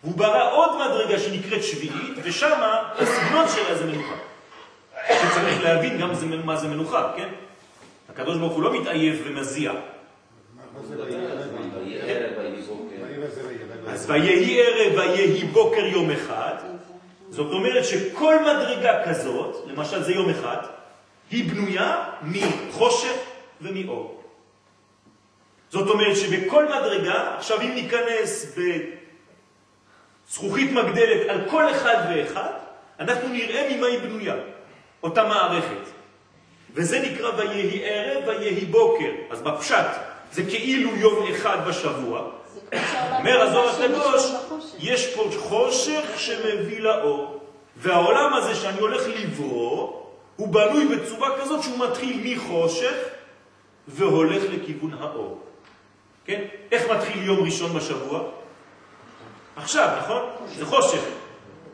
והוא 0.04 0.16
ברא 0.16 0.52
עוד 0.52 0.70
מדרגה 0.76 1.18
שנקראת 1.18 1.64
שביעית, 1.64 2.18
ושם 2.22 2.60
הסגנון 2.98 3.46
שלה 3.48 3.74
זה 3.74 3.84
מנוחה. 3.84 4.14
שצריך 5.08 5.62
להבין 5.62 5.98
גם 5.98 6.14
זה, 6.14 6.26
מה 6.26 6.56
זה 6.56 6.68
מנוחה, 6.68 7.12
כן? 7.16 7.28
הקדוש 8.08 8.38
ברוך 8.38 8.52
הוא 8.52 8.62
לא 8.62 8.80
מתעייף 8.80 9.20
ומזיע. 9.24 9.72
אז 13.88 14.10
ויהי 14.10 14.60
ערב 14.62 14.92
ויהי 14.98 15.44
בוקר 15.44 15.86
יום 15.86 16.10
אחד, 16.10 16.54
זאת 17.36 17.52
אומרת 17.52 17.84
שכל 17.84 18.34
מדרגה 18.40 19.04
כזאת, 19.04 19.66
למשל 19.66 20.02
זה 20.02 20.12
יום 20.12 20.30
אחד, 20.30 20.56
היא 21.30 21.50
בנויה 21.50 22.04
מחושך 22.22 23.16
ומאור. 23.60 24.22
זאת 25.70 25.88
אומרת 25.88 26.16
שבכל 26.16 26.64
מדרגה, 26.64 27.36
עכשיו 27.36 27.60
אם 27.60 27.74
ניכנס 27.74 28.56
בזכוכית 30.28 30.72
מגדלת 30.72 31.28
על 31.28 31.40
כל 31.50 31.70
אחד 31.70 31.96
ואחד, 32.10 32.50
אנחנו 33.00 33.28
נראה 33.28 33.76
ממה 33.76 33.86
היא 33.86 33.98
בנויה, 33.98 34.34
אותה 35.02 35.24
מערכת. 35.24 35.84
וזה 36.74 37.00
נקרא 37.00 37.30
ויהי 37.36 37.80
ערב 37.84 38.24
ויהי 38.26 38.64
בוקר. 38.64 39.10
אז 39.30 39.42
בפשט 39.42 39.86
זה 40.32 40.42
כאילו 40.42 40.96
יום 40.96 41.26
אחד 41.32 41.68
בשבוע. 41.68 42.22
אומר 43.18 43.42
הזוהר 43.42 43.68
הקדוש, 43.68 44.32
יש 44.78 45.14
פה 45.14 45.30
חושך 45.38 46.04
שמביא 46.16 46.80
לאור. 46.80 47.40
והעולם 47.76 48.34
הזה 48.34 48.54
שאני 48.54 48.80
הולך 48.80 49.02
לברוא, 49.06 50.02
הוא 50.36 50.48
בנוי 50.48 50.96
בצורה 50.96 51.40
כזאת 51.40 51.62
שהוא 51.62 51.78
מתחיל 51.78 52.20
מחושך 52.24 52.94
והולך 53.88 54.42
לכיוון 54.52 54.92
האור. 55.00 55.40
כן? 56.24 56.42
איך 56.72 56.90
מתחיל 56.90 57.22
יום 57.22 57.44
ראשון 57.44 57.72
בשבוע? 57.72 58.22
עכשיו, 59.56 59.96
נכון? 60.02 60.22
זה 60.56 60.66
חושך. 60.66 61.02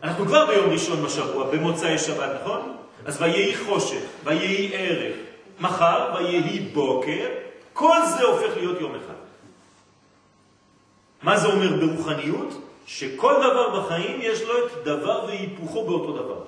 אנחנו 0.02 0.26
כבר 0.26 0.46
ביום 0.46 0.70
ראשון 0.70 1.04
בשבוע, 1.04 1.50
במוצאי 1.50 1.98
שבת, 1.98 2.30
נכון? 2.40 2.76
אז 3.04 3.22
ויהי 3.22 3.56
חושך, 3.56 4.02
ויהי 4.24 4.70
ערב, 4.74 5.12
מחר 5.60 6.14
ויהי 6.14 6.60
בוקר, 6.60 7.28
כל 7.72 7.98
זה 8.18 8.24
הופך 8.24 8.56
להיות 8.56 8.80
יום 8.80 8.94
אחד. 8.94 9.14
מה 11.22 11.36
זה 11.36 11.46
אומר 11.46 11.76
ברוחניות? 11.76 12.71
שכל 12.86 13.34
דבר 13.34 13.80
בחיים 13.80 14.20
יש 14.22 14.42
לו 14.42 14.66
את 14.66 14.84
דבר 14.84 15.24
והיפוכו 15.26 15.84
באותו 15.84 16.12
דבר. 16.12 16.42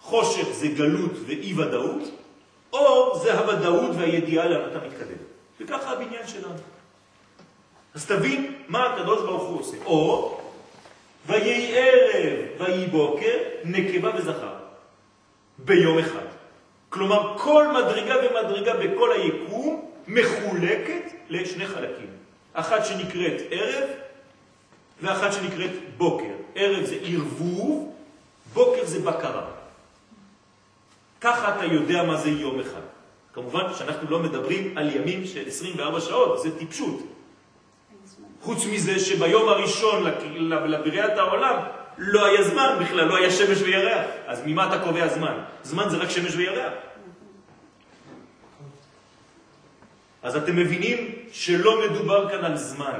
חושך 0.00 0.46
זה 0.52 0.68
גלות 0.68 1.12
ואי 1.26 1.54
ודאות, 1.54 2.02
אור 2.72 3.18
זה 3.18 3.38
הוודאות 3.38 3.90
והידיעה 3.98 4.48
לאן 4.48 4.70
אתה 4.70 4.86
מתקדם. 4.86 5.16
וככה 5.60 5.90
הבניין 5.90 6.26
שלנו. 6.26 6.54
אז 7.94 8.06
תבין 8.06 8.54
מה 8.68 8.86
הקדוש 8.86 9.22
ברוך 9.22 9.42
הוא 9.42 9.60
עושה. 9.60 9.76
או 9.84 10.40
ויהי 11.26 11.78
ערב 11.78 12.38
ויהי 12.58 12.86
בוקר, 12.86 13.38
נקבה 13.64 14.10
וזכר. 14.16 14.54
ביום 15.58 15.98
אחד. 15.98 16.26
כלומר, 16.88 17.38
כל 17.38 17.66
מדרגה 17.68 18.14
ומדרגה 18.16 18.74
בכל 18.74 19.12
היקום 19.12 19.90
מחולקת 20.08 21.12
לשני 21.28 21.66
חלקים. 21.66 22.06
אחת 22.52 22.84
שנקראת 22.84 23.40
ערב 23.50 23.88
ואחת 25.02 25.32
שנקראת 25.32 25.70
בוקר. 25.96 26.34
ערב 26.54 26.84
זה 26.84 26.96
ערבוב, 27.02 27.94
בוקר 28.54 28.84
זה 28.84 29.00
בקרה. 29.00 29.44
ככה 31.20 31.56
אתה 31.56 31.64
יודע 31.64 32.02
מה 32.02 32.16
זה 32.16 32.30
יום 32.30 32.60
אחד. 32.60 32.80
כמובן 33.32 33.74
שאנחנו 33.78 34.10
לא 34.10 34.18
מדברים 34.18 34.78
על 34.78 34.96
ימים 34.96 35.26
של 35.26 35.48
24 35.48 36.00
שעות, 36.00 36.42
זה 36.42 36.58
טיפשות. 36.58 37.00
חוץ 38.42 38.66
מזה 38.66 38.98
שביום 38.98 39.48
הראשון 39.48 40.04
לבריאת 40.44 41.18
העולם 41.18 41.56
לא 41.98 42.26
היה 42.26 42.42
זמן 42.42 42.76
בכלל, 42.80 43.04
לא 43.04 43.16
היה 43.16 43.30
שמש 43.30 43.62
וירח. 43.62 44.06
אז 44.26 44.42
ממה 44.46 44.68
אתה 44.68 44.84
קובע 44.84 45.08
זמן? 45.08 45.38
זמן 45.62 45.88
זה 45.88 45.96
רק 45.96 46.10
שמש 46.10 46.34
וירח. 46.36 46.72
אז 50.22 50.36
אתם 50.36 50.56
מבינים 50.56 51.14
שלא 51.32 51.80
מדובר 51.80 52.28
כאן 52.30 52.44
על 52.44 52.56
זמן. 52.56 52.98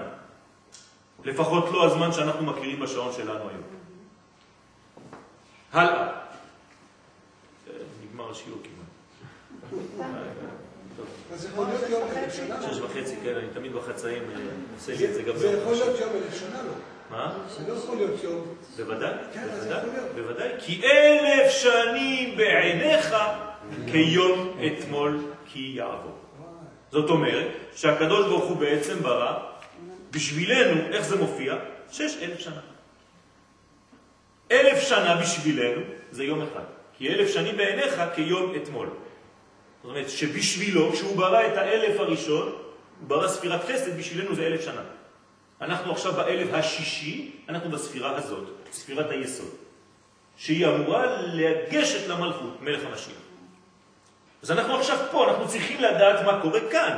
לפחות 1.24 1.64
לא 1.72 1.87
הזמן 1.87 2.12
שאנחנו 2.12 2.46
מכירים 2.46 2.80
בשעון 2.80 3.12
שלנו 3.12 3.40
היום. 3.40 3.62
הלאה. 5.72 6.09
נגמר 8.02 8.30
השיעור 8.30 8.59
כמעט. 8.62 8.90
שנה. 12.30 12.62
שש 12.62 12.78
וחצי, 12.80 13.16
כן, 13.24 13.35
אני 13.35 13.46
תמיד 13.54 13.72
בחצאים 13.72 14.22
אה, 14.22 14.37
עושה 14.74 14.92
לי 14.96 15.09
את 15.09 15.14
זה 15.14 15.22
גם 15.22 15.37
זה 15.37 15.46
יכול. 15.50 15.72
להיות 15.72 16.00
יום 16.00 16.11
אלף 16.11 16.40
שנה, 16.40 16.62
לא? 16.62 16.72
מה? 17.11 17.38
זה 17.48 17.72
לא 17.72 17.78
יכול 17.78 17.96
להיות 17.96 18.24
יום... 18.24 18.54
בוודאי, 18.76 19.14
כן. 19.33 19.46
בוודאי. 20.14 20.48
כי 20.59 20.83
אלף 20.85 21.50
שנים 21.50 22.37
בעיניך 22.37 23.14
כיום 23.90 24.59
אתמול 24.66 25.24
כי 25.46 25.72
יעבור. 25.76 26.18
זאת 26.92 27.11
אומרת 27.11 27.48
שהקדוש 27.74 28.26
ברוך 28.26 28.44
הוא 28.44 28.56
בעצם 28.56 29.02
ברא 29.02 29.50
בשבילנו, 30.11 30.81
איך 30.92 31.03
זה 31.05 31.16
מופיע? 31.16 31.55
שש 31.90 32.16
אלף 32.23 32.38
שנה. 32.38 32.61
אלף 34.51 34.83
שנה 34.83 35.16
בשבילנו 35.16 35.81
זה 36.11 36.25
יום 36.25 36.42
אחד. 36.42 36.64
כי 36.99 37.09
אלף 37.09 37.35
שנים 37.35 37.57
בעיניך 37.57 38.03
כיום 38.14 38.55
אתמול. 38.62 38.87
זאת 38.87 39.90
אומרת 39.90 40.11
שבשבילו, 40.11 40.92
כשהוא 40.92 41.16
ברא 41.16 41.46
את 41.46 41.57
האלף 41.57 42.01
הראשון, 42.01 42.46
הוא 42.46 43.09
ברא 43.09 43.29
ספירת 43.29 43.61
חסד, 43.64 43.99
בשבילנו 43.99 44.35
זה 44.35 44.46
אלף 44.46 44.64
שנה. 44.64 44.83
אנחנו 45.61 45.92
עכשיו 45.92 46.12
באלף 46.12 46.49
השישי, 46.53 47.31
אנחנו 47.49 47.70
בספירה 47.70 48.16
הזאת, 48.16 48.49
ספירת 48.73 49.11
היסוד. 49.11 49.51
שהיא 50.37 50.66
אמורה 50.66 51.23
לגשת 51.23 52.09
למלכות, 52.09 52.62
מלך 52.62 52.83
המשיח. 52.85 53.23
אז 54.42 54.51
אנחנו 54.51 54.75
עכשיו 54.75 54.99
פה, 55.11 55.31
אנחנו 55.31 55.49
צריכים 55.49 55.81
לדעת 55.81 56.25
מה 56.25 56.40
קורה 56.42 56.61
כאן. 56.70 56.96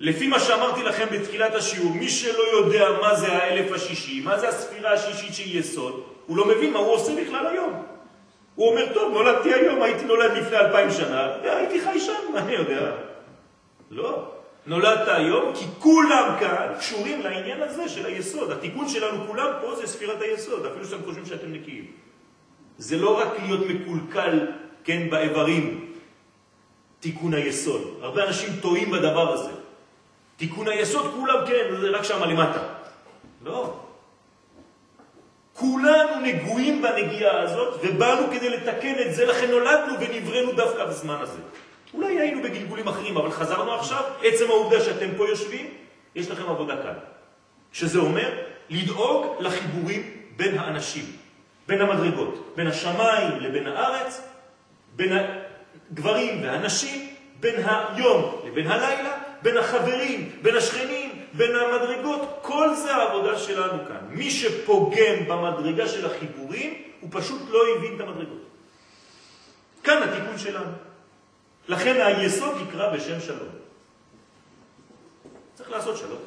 לפי 0.00 0.26
מה 0.26 0.40
שאמרתי 0.40 0.82
לכם 0.82 1.06
בתחילת 1.12 1.54
השיעור, 1.54 1.92
מי 1.92 2.08
שלא 2.08 2.42
יודע 2.42 2.88
מה 3.00 3.14
זה 3.14 3.32
האלף 3.32 3.72
השישי, 3.72 4.20
מה 4.20 4.38
זה 4.38 4.48
הספירה 4.48 4.92
השישית 4.92 5.34
של 5.34 5.56
יסוד, 5.56 6.02
הוא 6.26 6.36
לא 6.36 6.44
מבין 6.48 6.72
מה 6.72 6.78
הוא 6.78 6.92
עושה 6.92 7.12
בכלל 7.22 7.46
היום. 7.46 7.82
הוא 8.54 8.70
אומר, 8.70 8.92
טוב, 8.94 9.12
נולדתי 9.12 9.54
היום, 9.54 9.82
הייתי 9.82 10.04
נולד 10.04 10.32
לפני 10.32 10.56
אלפיים 10.56 10.90
שנה, 10.90 11.34
הייתי 11.42 11.80
חי 11.80 12.00
שם, 12.00 12.32
מה 12.32 12.38
אני 12.38 12.52
יודע? 12.52 12.92
לא. 13.90 14.32
נולדת 14.66 15.08
היום 15.08 15.52
כי 15.54 15.64
כולם 15.78 16.36
כאן 16.40 16.72
קשורים 16.78 17.20
לעניין 17.20 17.62
הזה 17.62 17.88
של 17.88 18.06
היסוד. 18.06 18.50
התיקון 18.50 18.88
שלנו 18.88 19.26
כולם 19.26 19.52
פה 19.60 19.74
זה 19.74 19.86
ספירת 19.86 20.22
היסוד, 20.22 20.66
אפילו 20.66 20.84
שאתם 20.84 21.04
חושבים 21.04 21.26
שאתם 21.26 21.52
נקיים. 21.52 21.86
זה 22.78 22.96
לא 22.96 23.20
רק 23.20 23.28
להיות 23.42 23.60
מקולקל, 23.68 24.46
כן, 24.84 25.10
באיברים, 25.10 25.92
תיקון 27.00 27.34
היסוד. 27.34 27.98
הרבה 28.00 28.26
אנשים 28.26 28.48
טועים 28.60 28.90
בדבר 28.90 29.32
הזה. 29.32 29.50
תיקון 30.36 30.68
היסוד 30.68 31.14
כולם 31.14 31.46
כן, 31.46 31.80
זה 31.80 31.90
רק 31.90 32.04
שם 32.04 32.24
למטה. 32.24 32.62
לא. 33.44 33.74
כולנו 35.52 36.20
נגועים 36.22 36.82
בנגיעה 36.82 37.40
הזאת, 37.40 37.80
ובאנו 37.82 38.26
כדי 38.32 38.48
לתקן 38.48 38.94
את 39.06 39.14
זה, 39.14 39.24
לכן 39.26 39.50
נולדנו 39.50 39.94
ונבראנו 40.00 40.52
דווקא 40.52 40.84
בזמן 40.84 41.16
הזה. 41.20 41.38
אולי 41.94 42.20
היינו 42.20 42.42
בגלגולים 42.42 42.88
אחרים, 42.88 43.16
אבל 43.16 43.30
חזרנו 43.30 43.74
עכשיו, 43.74 44.02
עצם 44.22 44.44
העובדה 44.50 44.80
שאתם 44.80 45.08
פה 45.16 45.28
יושבים, 45.28 45.66
יש 46.14 46.30
לכם 46.30 46.48
עבודה 46.48 46.76
כאן. 46.82 46.94
שזה 47.72 47.98
אומר 47.98 48.30
לדאוג 48.70 49.36
לחיבורים 49.40 50.02
בין 50.36 50.58
האנשים, 50.58 51.04
בין 51.66 51.80
המדרגות, 51.80 52.52
בין 52.56 52.66
השמיים 52.66 53.40
לבין 53.40 53.66
הארץ, 53.66 54.20
בין 54.96 55.12
הגברים 55.12 56.42
והנשים, 56.42 57.08
בין 57.40 57.54
היום 57.66 58.40
לבין 58.46 58.66
הלילה, 58.66 59.25
בין 59.42 59.56
החברים, 59.56 60.38
בין 60.42 60.56
השכנים, 60.56 61.26
בין 61.32 61.56
המדרגות, 61.56 62.38
כל 62.42 62.74
זה 62.74 62.94
העבודה 62.94 63.38
שלנו 63.38 63.84
כאן. 63.88 64.00
מי 64.08 64.30
שפוגם 64.30 65.28
במדרגה 65.28 65.88
של 65.88 66.06
החיבורים, 66.06 66.82
הוא 67.00 67.10
פשוט 67.12 67.42
לא 67.48 67.62
הבין 67.76 67.94
את 67.96 68.00
המדרגות. 68.00 68.42
כאן 69.84 70.02
התיקון 70.02 70.38
שלנו. 70.38 70.70
לכן 71.68 72.00
היסוד 72.06 72.54
נקרא 72.68 72.96
בשם 72.96 73.20
שלום. 73.20 73.48
צריך 75.54 75.70
לעשות 75.70 75.96
שלום. 75.96 76.18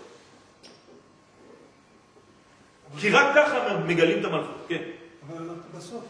כי 2.99 3.09
רק 3.09 3.35
ככה 3.35 3.77
מגלים 3.77 4.19
את 4.19 4.25
המלכות, 4.25 4.65
כן. 4.67 4.81
אבל 5.27 5.45
בסוף. 5.77 6.03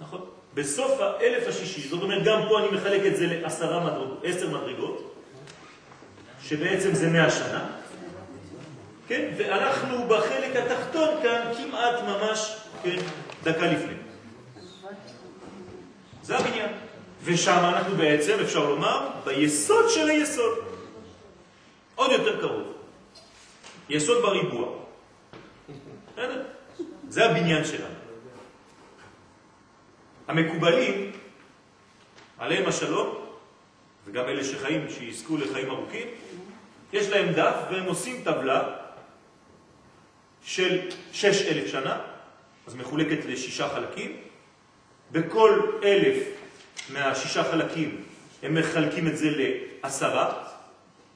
נכון. 0.00 0.20
בסוף 0.54 1.00
האלף 1.00 1.48
השישי, 1.48 1.88
זאת 1.88 2.02
אומרת, 2.02 2.24
גם 2.24 2.40
פה 2.48 2.58
אני 2.60 2.68
מחלק 2.76 3.06
את 3.06 3.16
זה 3.16 3.26
לעשרה 3.26 3.84
מדרגות, 3.84 4.20
עשר 4.24 4.48
מדרגות, 4.48 5.15
שבעצם 6.48 6.94
זה 6.94 7.10
מאה 7.10 7.30
שנה, 7.30 7.66
כן? 9.08 9.30
ואנחנו 9.36 10.08
בחלק 10.08 10.56
התחתון 10.56 11.08
כאן 11.22 11.52
כמעט 11.56 12.02
ממש, 12.02 12.56
כן, 12.82 12.96
דקה 13.42 13.66
לפני. 13.66 13.94
זה 16.22 16.38
הבניין. 16.38 16.70
ושם 17.24 17.60
אנחנו 17.64 17.96
בעצם, 17.96 18.36
אפשר 18.42 18.64
לומר, 18.68 19.08
ביסוד 19.24 19.84
של 19.90 20.08
היסוד. 20.08 20.58
עוד 21.94 22.10
יותר 22.10 22.40
קרוב. 22.40 22.72
יסוד 23.88 24.22
בריבוע. 24.22 24.68
זה 27.08 27.24
הבניין 27.24 27.64
שלנו. 27.64 27.94
המקובלים, 30.28 31.12
עליהם 32.38 32.68
השלום, 32.68 33.25
וגם 34.06 34.24
אלה 34.24 34.44
שחיים, 34.44 34.86
שיזכו 34.90 35.36
לחיים 35.36 35.70
ארוכים, 35.70 36.06
יש 36.92 37.08
להם 37.08 37.32
דף 37.32 37.54
והם 37.70 37.84
עושים 37.84 38.22
טבלה 38.24 38.62
של 40.44 40.78
שש 41.12 41.42
אלף 41.42 41.66
שנה, 41.66 41.98
אז 42.66 42.74
מחולקת 42.74 43.24
לשישה 43.28 43.68
חלקים. 43.68 44.16
בכל 45.12 45.60
אלף 45.82 46.16
מהשישה 46.92 47.44
חלקים 47.44 48.02
הם 48.42 48.54
מחלקים 48.54 49.08
את 49.08 49.18
זה 49.18 49.30
לעשרה, 49.30 50.44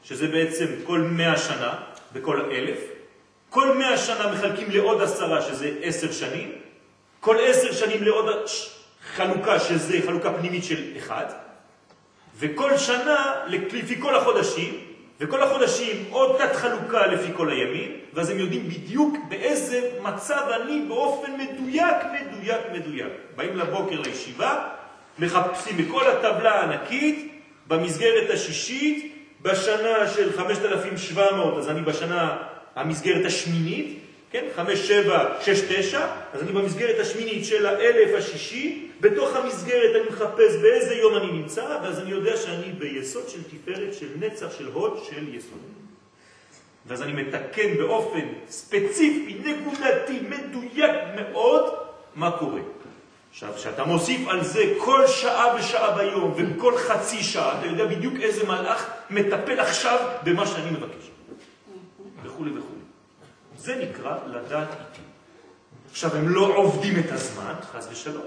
שזה 0.04 0.28
בעצם 0.28 0.66
כל 0.84 1.00
מאה 1.00 1.38
שנה 1.38 1.74
בכל 2.12 2.40
אלף. 2.40 2.78
כל 3.50 3.78
מאה 3.78 3.98
שנה 3.98 4.32
מחלקים 4.32 4.70
לעוד 4.70 5.02
עשרה, 5.02 5.42
שזה 5.42 5.78
עשר 5.82 6.12
שנים. 6.12 6.52
כל 7.20 7.36
עשר 7.40 7.72
שנים 7.72 8.02
לעוד 8.02 8.26
חלוקה, 9.14 9.60
שזה 9.60 9.98
חלוקה 10.06 10.32
פנימית 10.32 10.64
של 10.64 10.92
אחד. 10.96 11.26
וכל 12.40 12.78
שנה, 12.78 13.32
לפי 13.46 14.00
כל 14.00 14.16
החודשים, 14.16 14.74
וכל 15.20 15.42
החודשים 15.42 16.04
עוד 16.10 16.36
תת 16.38 16.56
חלוקה 16.56 17.06
לפי 17.06 17.32
כל 17.36 17.50
הימים, 17.50 17.92
ואז 18.14 18.30
הם 18.30 18.38
יודעים 18.38 18.68
בדיוק 18.68 19.16
באיזה 19.28 19.90
מצב 20.02 20.40
אני 20.60 20.82
באופן 20.88 21.30
מדויק, 21.32 21.96
מדויק, 22.12 22.60
מדויק. 22.72 23.12
באים 23.36 23.56
לבוקר 23.56 24.00
לישיבה, 24.00 24.68
מחפשים 25.18 25.76
בכל 25.76 26.10
הטבלה 26.10 26.54
הענקית, 26.54 27.32
במסגרת 27.66 28.30
השישית, 28.30 29.16
בשנה 29.42 30.08
של 30.14 30.32
5,700, 30.36 31.58
אז 31.58 31.70
אני 31.70 31.80
בשנה, 31.80 32.36
המסגרת 32.76 33.26
השמינית, 33.26 33.99
כן? 34.30 34.44
5, 34.56 34.88
7, 34.88 35.34
6, 35.40 35.60
9, 35.68 36.06
אז 36.32 36.42
אני 36.42 36.52
במסגרת 36.52 36.98
השמינית 36.98 37.44
של 37.44 37.66
האלף 37.66 38.18
השישי, 38.18 38.90
בתוך 39.00 39.36
המסגרת 39.36 39.96
אני 39.96 40.08
מחפש 40.10 40.56
באיזה 40.62 40.94
יום 40.94 41.16
אני 41.16 41.32
נמצא, 41.32 41.78
ואז 41.82 41.98
אני 41.98 42.10
יודע 42.10 42.36
שאני 42.36 42.72
ביסוד 42.72 43.28
של 43.28 43.42
תפארת, 43.42 43.94
של 43.94 44.08
נצח, 44.20 44.58
של 44.58 44.66
הוד, 44.66 45.02
של 45.10 45.34
יסוד. 45.34 45.58
ואז 46.86 47.02
אני 47.02 47.22
מתקן 47.22 47.76
באופן 47.76 48.26
ספציפי, 48.48 49.40
נקודתי, 49.44 50.20
מדויק 50.28 50.90
מאוד, 51.16 51.74
מה 52.14 52.30
קורה. 52.30 52.60
עכשיו, 53.30 53.52
כשאתה 53.56 53.84
מוסיף 53.84 54.28
על 54.28 54.44
זה 54.44 54.74
כל 54.78 55.06
שעה 55.06 55.54
ושעה 55.58 55.96
ביום, 55.96 56.34
וכל 56.36 56.76
חצי 56.76 57.22
שעה, 57.22 57.58
אתה 57.58 57.66
יודע 57.66 57.86
בדיוק 57.86 58.14
איזה 58.20 58.46
מלאך 58.46 58.90
מטפל 59.10 59.60
עכשיו 59.60 59.98
במה 60.22 60.46
שאני 60.46 60.70
מבקש. 60.70 61.09
זה 63.60 63.76
נקרא 63.76 64.16
לדעת 64.26 64.68
איתי. 64.70 65.02
עכשיו, 65.90 66.16
הם 66.16 66.28
לא 66.28 66.56
עובדים 66.56 66.98
את 66.98 67.12
הזמן, 67.12 67.54
חז 67.72 67.88
ושלום, 67.92 68.26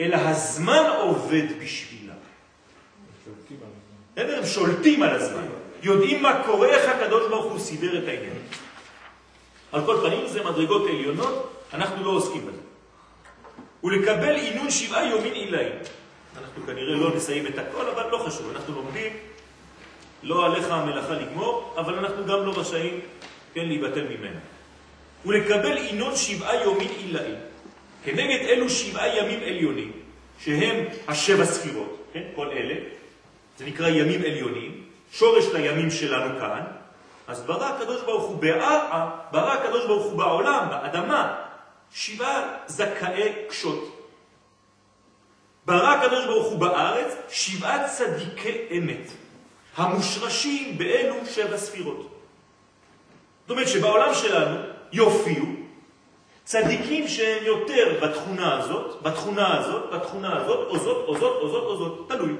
אלא 0.00 0.16
הזמן 0.16 0.90
עובד 0.98 1.62
בשבילה. 1.62 2.12
הם 4.16 4.46
שולטים 4.46 5.02
על 5.02 5.10
הזמן, 5.10 5.46
יודעים 5.82 6.22
מה 6.22 6.42
קורה, 6.46 6.68
איך 6.68 6.90
הקדוש 6.90 7.28
ברוך 7.28 7.52
הוא 7.52 7.58
סידר 7.58 7.98
את 7.98 8.08
העניין. 8.08 8.38
על 9.72 9.86
כל 9.86 9.96
פנים, 10.02 10.28
זה 10.28 10.44
מדרגות 10.44 10.82
עליונות, 10.88 11.64
אנחנו 11.74 12.04
לא 12.04 12.10
עוסקים 12.10 12.46
בזה. 12.46 12.60
ולקבל 13.84 14.34
עינון 14.34 14.70
שבעה 14.70 15.06
יומין 15.10 15.32
עילאים. 15.32 15.74
אנחנו 16.38 16.66
כנראה 16.66 16.94
לא 16.94 17.16
נסיים 17.16 17.46
את 17.46 17.58
הכל, 17.58 17.88
אבל 17.88 18.10
לא 18.10 18.18
חשוב, 18.18 18.50
אנחנו 18.56 18.74
לומדים, 18.74 19.12
לא 20.22 20.46
עליך 20.46 20.70
המלאכה 20.70 21.12
לגמור, 21.12 21.74
אבל 21.76 21.98
אנחנו 21.98 22.26
גם 22.26 22.46
לא 22.46 22.52
רשאים 22.56 23.00
כן, 23.56 23.68
להיבטל 23.68 24.04
ממנו. 24.04 24.40
ולקבל 25.26 25.76
עינון 25.76 26.16
שבעה 26.16 26.62
יומין 26.62 26.88
עילאים. 26.88 27.34
כנגד 28.04 28.40
אלו 28.48 28.70
שבעה 28.70 29.16
ימים 29.16 29.40
עליונים, 29.40 29.92
שהם 30.40 30.84
השבע 31.08 31.44
ספירות, 31.44 32.10
כן, 32.12 32.22
כל 32.34 32.48
אלה, 32.48 32.74
זה 33.58 33.64
נקרא 33.64 33.88
ימים 33.88 34.20
עליונים, 34.20 34.84
שורש 35.12 35.44
לימים 35.54 35.90
שלנו 35.90 36.38
כאן, 36.40 36.62
אז 37.26 37.42
ברא 37.42 37.66
הקדוש 37.66 38.02
ברוך 38.02 38.24
הוא, 38.24 38.36
ברא, 38.36 39.10
ברא 39.32 39.52
הקדוש 39.52 39.86
ברוך 39.86 40.04
הוא 40.04 40.18
בעולם, 40.18 40.66
באדמה, 40.70 41.34
שבעה 41.92 42.56
זכאי 42.66 43.32
קשות. 43.48 44.10
ברא 45.66 45.88
הקדוש 45.88 46.24
ברוך 46.24 46.46
הוא 46.46 46.58
בארץ 46.58 47.14
שבעה 47.30 47.88
צדיקי 47.88 48.78
אמת, 48.78 49.10
המושרשים 49.76 50.78
באלו 50.78 51.26
שבע 51.26 51.56
ספירות. 51.56 52.15
זאת 53.46 53.50
אומרת 53.50 53.68
שבעולם 53.68 54.14
שלנו 54.14 54.56
יופיעו 54.92 55.46
צדיקים 56.44 57.08
שהם 57.08 57.44
יותר 57.44 57.98
בתכונה 58.02 58.58
הזאת, 58.58 59.02
בתכונה 59.02 59.58
הזאת, 59.58 59.90
בתכונה 59.92 60.36
הזאת, 60.36 60.68
או 60.68 60.78
זאת, 60.78 61.08
או 61.08 61.18
זאת, 61.18 61.42
או 61.42 61.48
זאת, 61.48 61.64
או 61.64 61.76
זאת, 61.76 62.08
תלוי. 62.08 62.32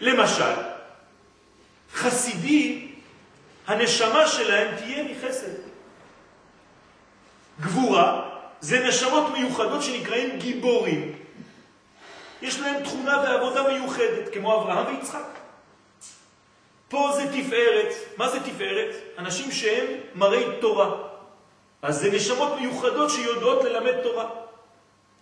למשל, 0.00 0.54
חסידים, 1.94 2.94
הנשמה 3.66 4.26
שלהם 4.26 4.76
תהיה 4.76 5.04
מחסד. 5.04 5.52
גבורה 7.60 8.30
זה 8.60 8.88
נשמות 8.88 9.32
מיוחדות 9.32 9.82
שנקראים 9.82 10.38
גיבורים. 10.38 11.12
יש 12.42 12.60
להם 12.60 12.84
תכונה 12.84 13.18
ועבודה 13.18 13.68
מיוחדת, 13.72 14.34
כמו 14.34 14.62
אברהם 14.62 14.86
ויצחק. 14.86 15.43
פה 16.88 17.10
זה 17.14 17.26
תפארת. 17.32 17.94
מה 18.16 18.28
זה 18.28 18.40
תפארת? 18.40 18.94
אנשים 19.18 19.52
שהם 19.52 19.86
מראי 20.14 20.44
תורה. 20.60 20.90
אז 21.82 22.00
זה 22.00 22.10
נשמות 22.10 22.52
מיוחדות 22.60 23.10
שיודעות 23.10 23.64
ללמד 23.64 24.02
תורה. 24.02 24.30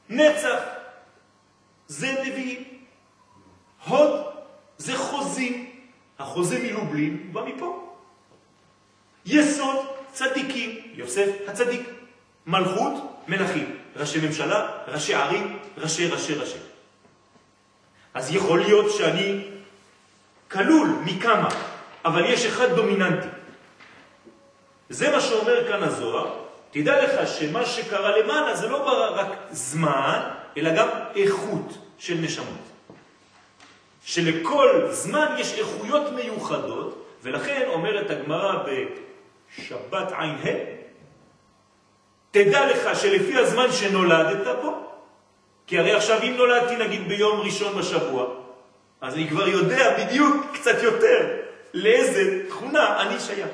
נצח 0.08 0.58
זה 1.86 2.22
נביאים. 2.24 2.64
הוד 3.86 4.10
זה 4.78 4.96
חוזים. 4.96 5.70
החוזה 6.18 6.58
מלובלין 6.58 7.32
בא 7.32 7.44
מפה. 7.44 7.94
יסוד 9.26 9.76
צדיקים, 10.12 10.80
יוסף 10.94 11.28
הצדיק. 11.46 11.88
מלכות 12.46 12.92
מלכים, 13.28 13.76
ראשי 13.96 14.26
ממשלה, 14.26 14.70
ראשי 14.88 15.14
ערים, 15.14 15.58
ראשי 15.78 16.08
ראשי 16.08 16.34
ראשי. 16.34 16.58
אז 18.14 18.34
יכול 18.34 18.60
להיות 18.60 18.90
שאני 18.90 19.44
כלול 20.52 20.88
מכמה, 21.04 21.48
אבל 22.04 22.24
יש 22.24 22.46
אחד 22.46 22.72
דומיננטי. 22.72 23.28
זה 24.88 25.10
מה 25.10 25.20
שאומר 25.20 25.68
כאן 25.68 25.82
הזוהר, 25.82 26.30
תדע 26.70 27.04
לך 27.04 27.28
שמה 27.28 27.66
שקרה 27.66 28.18
למעלה 28.18 28.56
זה 28.56 28.68
לא 28.68 29.10
רק 29.16 29.28
זמן, 29.50 30.20
אלא 30.56 30.70
גם 30.76 30.88
איכות 31.16 31.78
של 31.98 32.14
נשמות. 32.14 32.72
שלכל 34.04 34.86
זמן 34.90 35.34
יש 35.38 35.58
איכויות 35.58 36.12
מיוחדות, 36.12 37.06
ולכן 37.22 37.62
אומרת 37.66 38.10
הגמרא 38.10 38.64
בשבת 38.64 40.12
ע"ה, 40.12 40.48
תדע 42.30 42.66
לך 42.66 43.00
שלפי 43.00 43.38
הזמן 43.38 43.72
שנולדת 43.72 44.56
פה, 44.62 44.72
כי 45.66 45.78
הרי 45.78 45.92
עכשיו 45.92 46.22
אם 46.22 46.34
נולדתי 46.36 46.76
נגיד 46.76 47.08
ביום 47.08 47.40
ראשון 47.40 47.78
בשבוע, 47.78 48.41
אז 49.02 49.14
אני 49.14 49.28
כבר 49.28 49.48
יודע 49.48 50.04
בדיוק 50.04 50.46
קצת 50.52 50.82
יותר 50.82 51.36
לאיזה 51.74 52.48
תכונה 52.48 53.02
אני 53.02 53.20
שייך. 53.20 53.48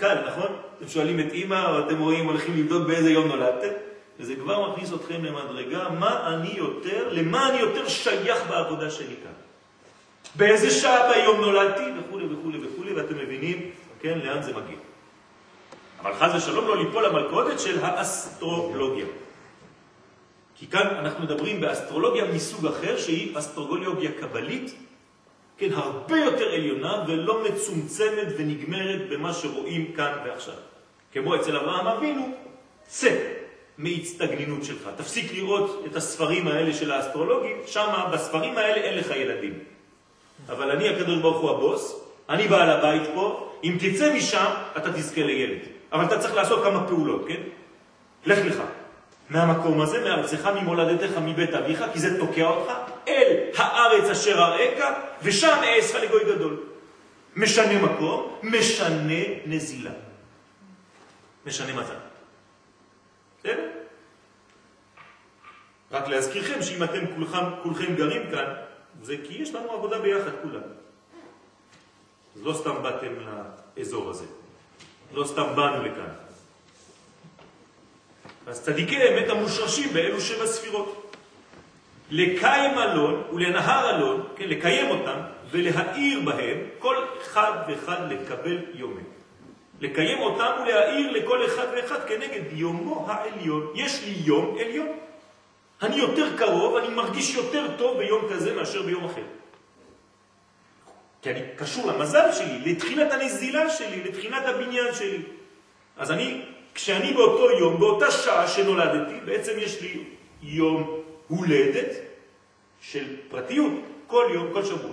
קל, 0.00 0.18
נכון? 0.26 0.56
אתם 0.78 0.88
שואלים 0.88 1.20
את 1.20 1.32
אימא, 1.32 1.70
או 1.70 1.86
אתם 1.86 1.98
רואים, 1.98 2.26
הולכים 2.26 2.56
לבדוק 2.56 2.86
באיזה 2.86 3.10
יום 3.10 3.28
נולדתם, 3.28 3.68
וזה 4.20 4.36
כבר 4.36 4.70
מכניס 4.70 4.92
אתכם 4.92 5.24
למדרגה, 5.24 5.88
מה 5.88 6.34
אני 6.34 6.54
יותר, 6.56 7.08
למה 7.12 7.48
אני 7.48 7.58
יותר 7.58 7.88
שייך 7.88 8.42
בעבודה 8.48 8.90
שלי 8.90 9.14
כאן. 9.22 9.32
באיזה 10.34 10.70
שעה 10.70 11.12
ביום 11.12 11.40
נולדתי, 11.40 11.82
וכו' 11.98 12.18
וכו' 12.30 12.50
וכו', 12.62 12.96
ואתם 12.96 13.18
מבינים, 13.18 13.70
כן, 14.00 14.18
לאן 14.24 14.42
זה 14.42 14.52
מגיע. 14.52 14.76
אבל 16.00 16.14
חז 16.14 16.34
ושלום 16.34 16.68
לא 16.68 16.76
ליפול 16.76 17.06
למלכודת 17.06 17.60
של 17.60 17.84
האסטרולוגיה. 17.84 19.06
כי 20.62 20.68
כאן 20.68 20.86
אנחנו 20.98 21.24
מדברים 21.24 21.60
באסטרולוגיה 21.60 22.24
מסוג 22.24 22.66
אחר, 22.66 22.98
שהיא 22.98 23.38
אסטרולוגיה 23.38 24.10
קבלית, 24.20 24.74
כן, 25.58 25.72
הרבה 25.72 26.18
יותר 26.18 26.52
עליונה 26.52 27.04
ולא 27.08 27.44
מצומצמת 27.44 28.28
ונגמרת 28.38 29.08
במה 29.10 29.32
שרואים 29.32 29.92
כאן 29.92 30.12
ועכשיו. 30.24 30.54
כמו 31.12 31.36
אצל 31.36 31.56
אברהם 31.56 31.86
אבינו, 31.86 32.30
צא 32.86 33.16
מהצטגנינות 33.78 34.64
שלך. 34.64 34.90
תפסיק 34.96 35.32
לראות 35.34 35.84
את 35.90 35.96
הספרים 35.96 36.48
האלה 36.48 36.74
של 36.74 36.92
האסטרולוגים, 36.92 37.56
שם 37.66 38.10
בספרים 38.12 38.58
האלה 38.58 38.76
אין 38.76 38.98
לך 38.98 39.10
ילדים. 39.10 39.58
אבל 40.48 40.70
אני 40.70 40.88
הקדוש 40.88 41.18
ברוך 41.18 41.40
הוא 41.40 41.50
הבוס, 41.50 42.04
אני 42.28 42.48
בעל 42.48 42.70
הבית 42.70 43.02
פה, 43.14 43.52
אם 43.64 43.76
תצא 43.80 44.14
משם 44.14 44.50
אתה 44.76 44.92
תזכה 44.92 45.22
לילד. 45.22 45.58
אבל 45.92 46.04
אתה 46.04 46.18
צריך 46.18 46.34
לעשות 46.34 46.64
כמה 46.64 46.86
פעולות, 46.88 47.24
כן? 47.28 47.40
לך 48.26 48.38
לך. 48.46 48.62
מהמקום 49.32 49.80
הזה, 49.80 50.04
מארצך, 50.04 50.46
ממולדתך, 50.46 51.18
מבית 51.18 51.54
אביך, 51.54 51.84
כי 51.92 51.98
זה 51.98 52.18
תוקע 52.18 52.44
אותך, 52.44 52.72
אל 53.08 53.50
הארץ 53.56 54.10
אשר 54.10 54.38
אראך, 54.38 54.84
ושם 55.22 55.56
אעשך 55.64 55.94
לגוי 55.94 56.24
גדול. 56.24 56.60
משנה 57.36 57.82
מקום, 57.82 58.38
משנה 58.42 59.22
נזילה. 59.46 59.90
משנה 61.46 61.72
מצב. 61.72 61.94
בסדר? 63.38 63.68
רק 65.90 66.08
להזכירכם 66.08 66.62
שאם 66.62 66.82
אתם 66.82 67.14
כולכם, 67.14 67.44
כולכם 67.62 67.94
גרים 67.94 68.30
כאן, 68.30 68.54
זה 69.02 69.16
כי 69.24 69.34
יש 69.42 69.54
לנו 69.54 69.70
עבודה 69.70 69.98
ביחד 69.98 70.30
כולם. 70.42 70.62
לא 72.36 72.54
סתם 72.54 72.82
באתם 72.82 73.12
לאזור 73.76 74.10
הזה. 74.10 74.24
לא 75.12 75.24
סתם 75.24 75.56
באנו 75.56 75.82
לכאן. 75.82 76.31
אז 78.46 78.62
צדיקי 78.62 79.08
אמת 79.08 79.30
המושרשים 79.30 79.92
באלו 79.92 80.20
שבע 80.20 80.46
ספירות. 80.46 81.16
לקיים 82.10 82.78
אלון 82.78 83.22
ולנהר 83.32 83.96
אלון, 83.96 84.28
כן, 84.36 84.48
לקיים 84.48 84.90
אותם 84.90 85.16
ולהאיר 85.50 86.20
בהם, 86.20 86.58
כל 86.78 86.96
אחד 87.22 87.52
ואחד 87.68 88.12
לקבל 88.12 88.58
יומה. 88.74 89.00
לקיים 89.80 90.18
אותם 90.18 90.50
ולהאיר 90.62 91.10
לכל 91.10 91.46
אחד 91.46 91.66
ואחד 91.76 92.08
כנגד 92.08 92.42
יומו 92.52 93.06
העליון. 93.08 93.72
יש 93.74 94.02
לי 94.04 94.14
יום 94.24 94.56
עליון. 94.60 94.88
אני 95.82 95.96
יותר 95.96 96.36
קרוב, 96.36 96.76
אני 96.76 96.94
מרגיש 96.94 97.34
יותר 97.34 97.66
טוב 97.76 97.98
ביום 97.98 98.28
כזה 98.30 98.54
מאשר 98.54 98.82
ביום 98.82 99.04
אחר. 99.04 99.22
כי 101.22 101.30
אני 101.30 101.40
קשור 101.56 101.92
למזל 101.92 102.32
שלי, 102.32 102.72
לתחילת 102.72 103.12
הנזילה 103.12 103.70
שלי, 103.70 104.04
לתחילת 104.04 104.42
הבניין 104.46 104.94
שלי. 104.94 105.22
אז 105.96 106.10
אני, 106.10 106.42
כשאני 106.74 107.12
באותו 107.12 107.50
יום, 107.50 107.80
באותה 107.80 108.10
שעה 108.10 108.48
שנולדתי, 108.48 109.14
בעצם 109.24 109.52
יש 109.58 109.80
לי 109.82 110.04
יום 110.42 111.00
הולדת 111.28 111.90
של 112.80 113.16
פרטיות, 113.28 113.72
כל 114.06 114.26
יום, 114.34 114.48
כל 114.52 114.64
שבוע. 114.64 114.92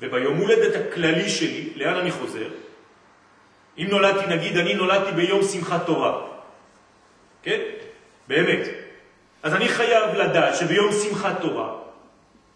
וביום 0.00 0.36
הולדת 0.36 0.74
הכללי 0.76 1.28
שלי, 1.28 1.72
לאן 1.76 1.94
אני 1.94 2.10
חוזר? 2.10 2.48
אם 3.78 3.86
נולדתי, 3.90 4.26
נגיד, 4.26 4.56
אני 4.56 4.74
נולדתי 4.74 5.12
ביום 5.12 5.42
שמחת 5.42 5.86
תורה, 5.86 6.26
כן? 7.42 7.60
באמת. 8.28 8.68
אז 9.42 9.54
אני 9.54 9.68
חייב 9.68 10.14
לדעת 10.14 10.56
שביום 10.56 10.92
שמחת 10.92 11.40
תורה, 11.40 11.74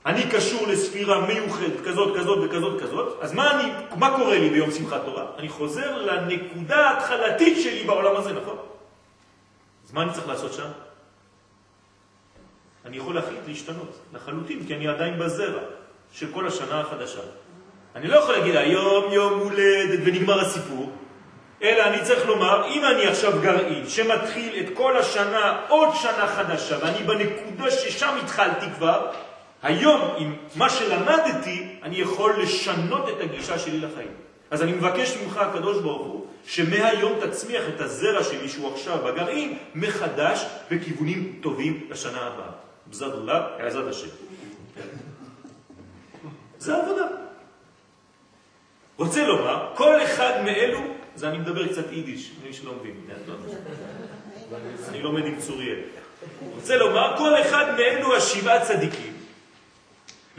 אני 0.06 0.30
קשור 0.30 0.66
לספירה 0.66 1.26
מיוחדת 1.26 1.84
כזאת, 1.84 2.16
כזאת 2.16 2.38
וכזאת 2.44 2.82
כזאת, 2.82 3.18
אז 3.20 3.32
מה, 3.32 3.60
אני, 3.60 3.72
מה 3.96 4.16
קורה 4.16 4.38
לי 4.38 4.50
ביום 4.50 4.70
שמחת 4.70 5.00
תורה? 5.04 5.26
אני 5.38 5.48
חוזר 5.48 5.96
לנקודה 5.96 6.88
ההתחלתית 6.88 7.62
שלי 7.62 7.84
בעולם 7.84 8.16
הזה, 8.16 8.32
נכון? 8.32 8.56
אז 9.86 9.92
מה 9.92 10.02
אני 10.02 10.12
צריך 10.12 10.28
לעשות 10.28 10.52
שם? 10.52 10.68
אני 12.86 12.96
יכול 12.96 13.14
להחליט 13.14 13.40
להשתנות 13.48 13.98
לחלוטין, 14.14 14.66
כי 14.66 14.74
אני 14.74 14.88
עדיין 14.88 15.18
בזרע 15.18 15.62
של 16.12 16.32
כל 16.32 16.46
השנה 16.46 16.80
החדשה. 16.80 17.20
אני 17.96 18.08
לא 18.08 18.16
יכול 18.16 18.34
להגיד 18.34 18.56
היום 18.56 19.12
יום 19.12 19.40
הולדת 19.40 20.00
ונגמר 20.04 20.40
הסיפור, 20.40 20.92
אלא 21.62 21.82
אני 21.82 22.02
צריך 22.02 22.26
לומר, 22.26 22.66
אם 22.66 22.84
אני 22.84 23.06
עכשיו 23.06 23.32
גרעין 23.42 23.88
שמתחיל 23.88 24.60
את 24.60 24.76
כל 24.76 24.96
השנה 24.96 25.60
עוד 25.68 25.88
שנה 25.94 26.26
חדשה, 26.26 26.76
ואני 26.80 27.02
בנקודה 27.02 27.70
ששם 27.70 28.16
התחלתי 28.22 28.66
כבר, 28.76 29.06
היום 29.62 30.00
עם 30.18 30.36
מה 30.56 30.70
שלמדתי, 30.70 31.66
אני 31.82 31.96
יכול 31.96 32.42
לשנות 32.42 33.08
את 33.08 33.20
הגישה 33.20 33.58
שלי 33.58 33.78
לחיים. 33.78 34.10
אז 34.50 34.62
אני 34.62 34.72
מבקש 34.72 35.16
ממך, 35.16 35.36
הקדוש 35.36 35.82
ברוך 35.82 36.06
הוא, 36.06 36.26
שמהיום 36.46 37.12
תצמיח 37.20 37.62
את 37.68 37.80
הזרע 37.80 38.24
שלי 38.24 38.48
שהוא 38.48 38.72
עכשיו 38.72 38.98
בגרעין 38.98 39.58
מחדש 39.74 40.46
בכיוונים 40.70 41.38
טובים 41.40 41.86
לשנה 41.90 42.20
הבאה. 42.20 42.50
בזד 42.90 43.14
אללה, 43.14 43.46
עזד 43.58 43.88
השם. 43.88 44.08
זה 46.58 46.76
עבודה. 46.76 47.06
רוצה 48.96 49.26
לומר, 49.26 49.70
כל 49.74 50.02
אחד 50.02 50.32
מאלו, 50.44 50.78
זה 51.16 51.28
אני 51.28 51.38
מדבר 51.38 51.68
קצת 51.68 51.92
יידיש, 51.92 52.30
מי 52.46 52.52
שלא 52.52 52.72
מבין, 52.80 52.94
אני 54.88 55.02
לומד 55.02 55.26
עם 55.26 55.40
צוריאל. 55.40 55.78
רוצה 56.54 56.76
לומר, 56.76 57.14
כל 57.18 57.40
אחד 57.40 57.74
מאלו 57.76 58.16
השבעה 58.16 58.64
צדיקים 58.64 59.09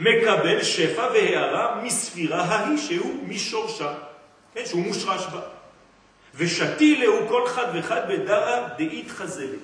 מקבל 0.02 0.62
שפע 0.62 1.08
והערה 1.14 1.80
מספירה 1.82 2.42
ההיא 2.42 2.78
שהוא 2.78 3.14
משורשה, 3.28 3.92
כן, 4.54 4.62
שהוא 4.66 4.82
מושרש 4.82 5.26
בה. 5.26 5.40
ושתי 6.34 7.04
הוא 7.06 7.28
כל 7.28 7.46
אחד 7.46 7.66
ואחד 7.74 8.00
בדרה 8.08 8.68
דאית 8.78 9.10
חזלת. 9.10 9.58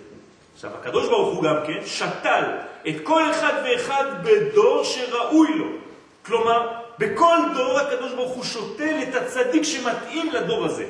עכשיו, 0.55 0.71
הקדוש 0.81 1.09
ברוך 1.09 1.35
הוא 1.35 1.45
גם 1.45 1.57
כן 1.67 1.87
שתל 1.87 2.45
את 2.89 2.95
כל 3.03 3.31
אחד 3.31 3.53
ואחד 3.65 4.05
בדור 4.23 4.85
שראוי 4.85 5.49
לו. 5.59 5.67
כלומר, 6.27 6.73
בכל 6.99 7.37
דור 7.55 7.79
הקדוש 7.79 8.13
ברוך 8.13 8.33
הוא 8.33 8.45
שותל 8.45 8.99
את 9.03 9.15
הצדיק 9.15 9.63
שמתאים 9.63 10.33
לדור 10.33 10.65
הזה. 10.65 10.87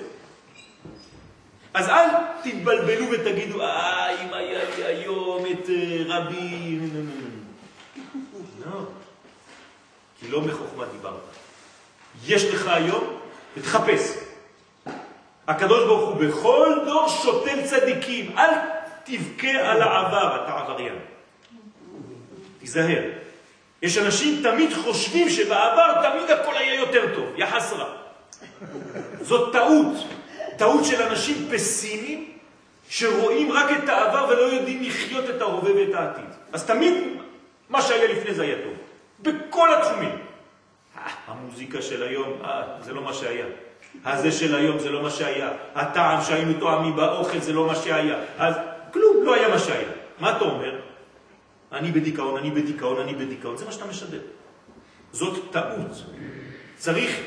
אז 1.75 1.89
אל 1.89 2.09
תתבלבלו 2.43 3.07
ותגידו, 3.11 3.63
אה, 3.63 4.23
אם 4.23 4.35
היה 4.35 4.61
לי 4.77 4.85
היום 4.85 5.47
את 5.47 5.71
אה, 5.71 6.19
רבי... 6.19 6.79
לא. 8.67 8.81
כי 10.21 10.29
לא 10.29 10.41
מחוכמה 10.41 10.85
דיברת. 10.85 11.21
יש 12.27 12.45
לך 12.45 12.67
היום, 12.67 13.05
ותחפש. 13.57 14.15
הקדוש 15.49 15.85
ברוך 15.85 16.09
הוא 16.09 16.17
בכל 16.17 16.75
דור 16.85 17.09
שותל 17.09 17.67
צדיקים. 17.67 18.39
אל 18.39 18.51
תבכה 19.05 19.51
על 19.51 19.83
העבר, 19.83 20.45
אתה 20.45 20.59
עבריין. 20.59 20.99
תיזהר. 22.61 23.03
יש 23.83 23.99
אנשים 23.99 24.43
תמיד 24.43 24.71
חושבים 24.75 25.31
שבעבר 25.31 26.11
תמיד 26.11 26.31
הכל 26.31 26.57
היה 26.57 26.75
יותר 26.75 27.15
טוב, 27.15 27.29
יחס 27.37 27.73
רע. 27.73 27.89
זאת 29.21 29.53
טעות, 29.53 29.97
טעות 30.57 30.85
של 30.85 31.03
אנשים 31.03 31.49
פסימיים 31.53 32.33
שרואים 32.89 33.53
רק 33.53 33.71
את 33.85 33.89
העבר 33.89 34.27
ולא 34.29 34.43
יודעים 34.43 34.83
לחיות 34.83 35.31
את 35.31 35.41
ההווה 35.41 35.75
ואת 35.75 35.95
העתיד. 35.95 36.31
אז 36.53 36.67
תמיד 36.67 36.95
מה 37.69 37.83
שהיה 37.83 38.07
לפני 38.07 38.35
זה 38.35 38.43
היה 38.43 38.57
טוב. 38.65 38.75
בכל 39.21 39.75
התחומים. 39.75 40.19
המוזיקה 41.27 41.83
של 41.83 42.03
היום, 42.03 42.33
אה, 42.45 42.63
זה 42.81 42.93
לא 42.93 43.03
מה 43.03 43.13
שהיה. 43.13 43.47
הזה 44.05 44.33
של 44.33 44.55
היום 44.55 44.79
זה 44.79 44.91
לא 44.91 45.03
מה 45.03 45.11
שהיה. 45.11 45.51
הטעם 45.75 46.23
שהיינו 46.23 46.61
טועמים 46.61 46.97
באוכל 46.97 47.39
זה 47.39 47.53
לא 47.53 47.67
מה 47.67 47.75
שהיה. 47.75 48.19
אז 48.39 48.55
כלום, 48.93 49.17
לא 49.23 49.35
היה 49.35 49.49
מה 49.49 49.59
שהיה. 49.59 49.89
מה 50.21 50.37
אתה 50.37 50.45
אומר? 50.45 50.81
אני 51.73 51.93
בדיכאון, 51.93 52.37
אני 52.37 52.51
בדיכאון, 52.51 53.01
אני 53.01 53.15
בדיכאון. 53.15 53.57
זה 53.57 53.65
מה 53.65 53.73
שאתה 53.73 53.85
משדר. 53.85 54.21
זאת 55.13 55.53
טעות. 55.53 56.05
צריך 56.77 57.21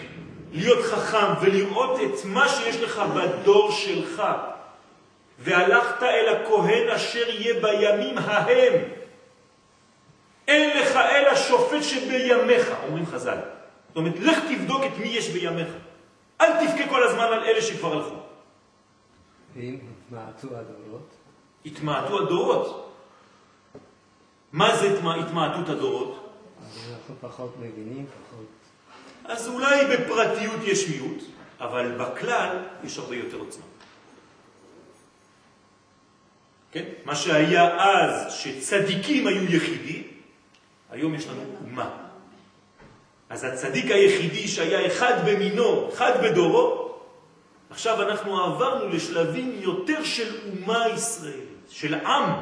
להיות 0.51 0.85
חכם 0.85 1.27
ולראות 1.41 1.99
את 1.99 2.25
מה 2.25 2.49
שיש 2.49 2.81
לך 2.81 3.01
בדור 3.15 3.71
שלך. 3.71 4.23
והלכת 5.39 6.03
אל 6.03 6.35
הכהן 6.35 6.89
אשר 6.89 7.29
יהיה 7.29 7.53
בימים 7.61 8.17
ההם. 8.17 8.73
אין 10.51 10.81
לך 10.81 10.95
אלא 10.95 11.35
שופט 11.35 11.83
שבימיך, 11.83 12.71
אומרים 12.87 13.05
חז"ל. 13.05 13.37
זאת 13.87 13.97
אומרת, 13.97 14.19
לך 14.19 14.39
תבדוק 14.49 14.83
את 14.83 14.97
מי 14.97 15.07
יש 15.07 15.29
בימיך. 15.29 15.67
אל 16.41 16.67
תבכה 16.67 16.89
כל 16.89 17.03
הזמן 17.03 17.23
על 17.23 17.43
אלה 17.43 17.61
שכבר 17.61 17.93
הלכו. 17.93 18.15
ואם 19.55 19.77
התמעטו 20.05 20.47
הדורות? 20.57 21.09
התמעטו 21.65 22.19
הדורות. 22.19 22.93
מה 24.51 24.75
זה 24.75 24.97
התמעטות 25.25 25.69
הדורות? 25.69 26.33
אז 26.65 26.93
אנחנו 26.93 27.15
פחות 27.21 27.55
מבינים, 27.59 28.05
פחות... 28.05 28.45
אז 29.25 29.47
אולי 29.47 29.85
בפרטיות 29.85 30.59
יש 30.63 30.89
מיעוט, 30.89 31.23
אבל 31.59 31.97
בכלל 31.97 32.57
יש 32.83 32.97
הרבה 32.97 33.15
יותר 33.15 33.37
עוצמה. 33.37 33.65
כן? 36.71 36.83
מה 37.05 37.15
שהיה 37.15 37.77
אז 37.81 38.33
שצדיקים 38.33 39.27
היו 39.27 39.55
יחידים, 39.55 40.10
היום 40.91 41.15
יש 41.15 41.27
לנו 41.27 41.41
אומה. 41.61 41.89
אז 43.29 43.43
הצדיק 43.43 43.91
היחידי 43.91 44.47
שהיה 44.47 44.87
אחד 44.87 45.13
במינו, 45.25 45.89
אחד 45.93 46.11
בדורו, 46.23 46.91
עכשיו 47.69 48.01
אנחנו 48.01 48.43
עברנו 48.43 48.87
לשלבים 48.87 49.55
יותר 49.59 50.03
של 50.03 50.35
אומה 50.49 50.83
ישראלית, 50.95 51.67
של 51.69 51.93
עם 51.93 52.33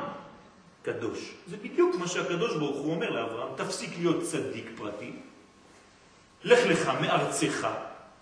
קדוש. 0.83 1.33
זה 1.47 1.57
בדיוק 1.57 1.95
מה 1.95 2.07
שהקדוש 2.07 2.55
ברוך 2.55 2.77
הוא 2.77 2.93
אומר 2.93 3.09
לאברהם, 3.09 3.47
תפסיק 3.55 3.89
להיות 3.97 4.23
צדיק 4.23 4.65
פרטי, 4.77 5.11
לך 6.43 6.59
לך 6.65 6.91
מארצך 7.01 7.67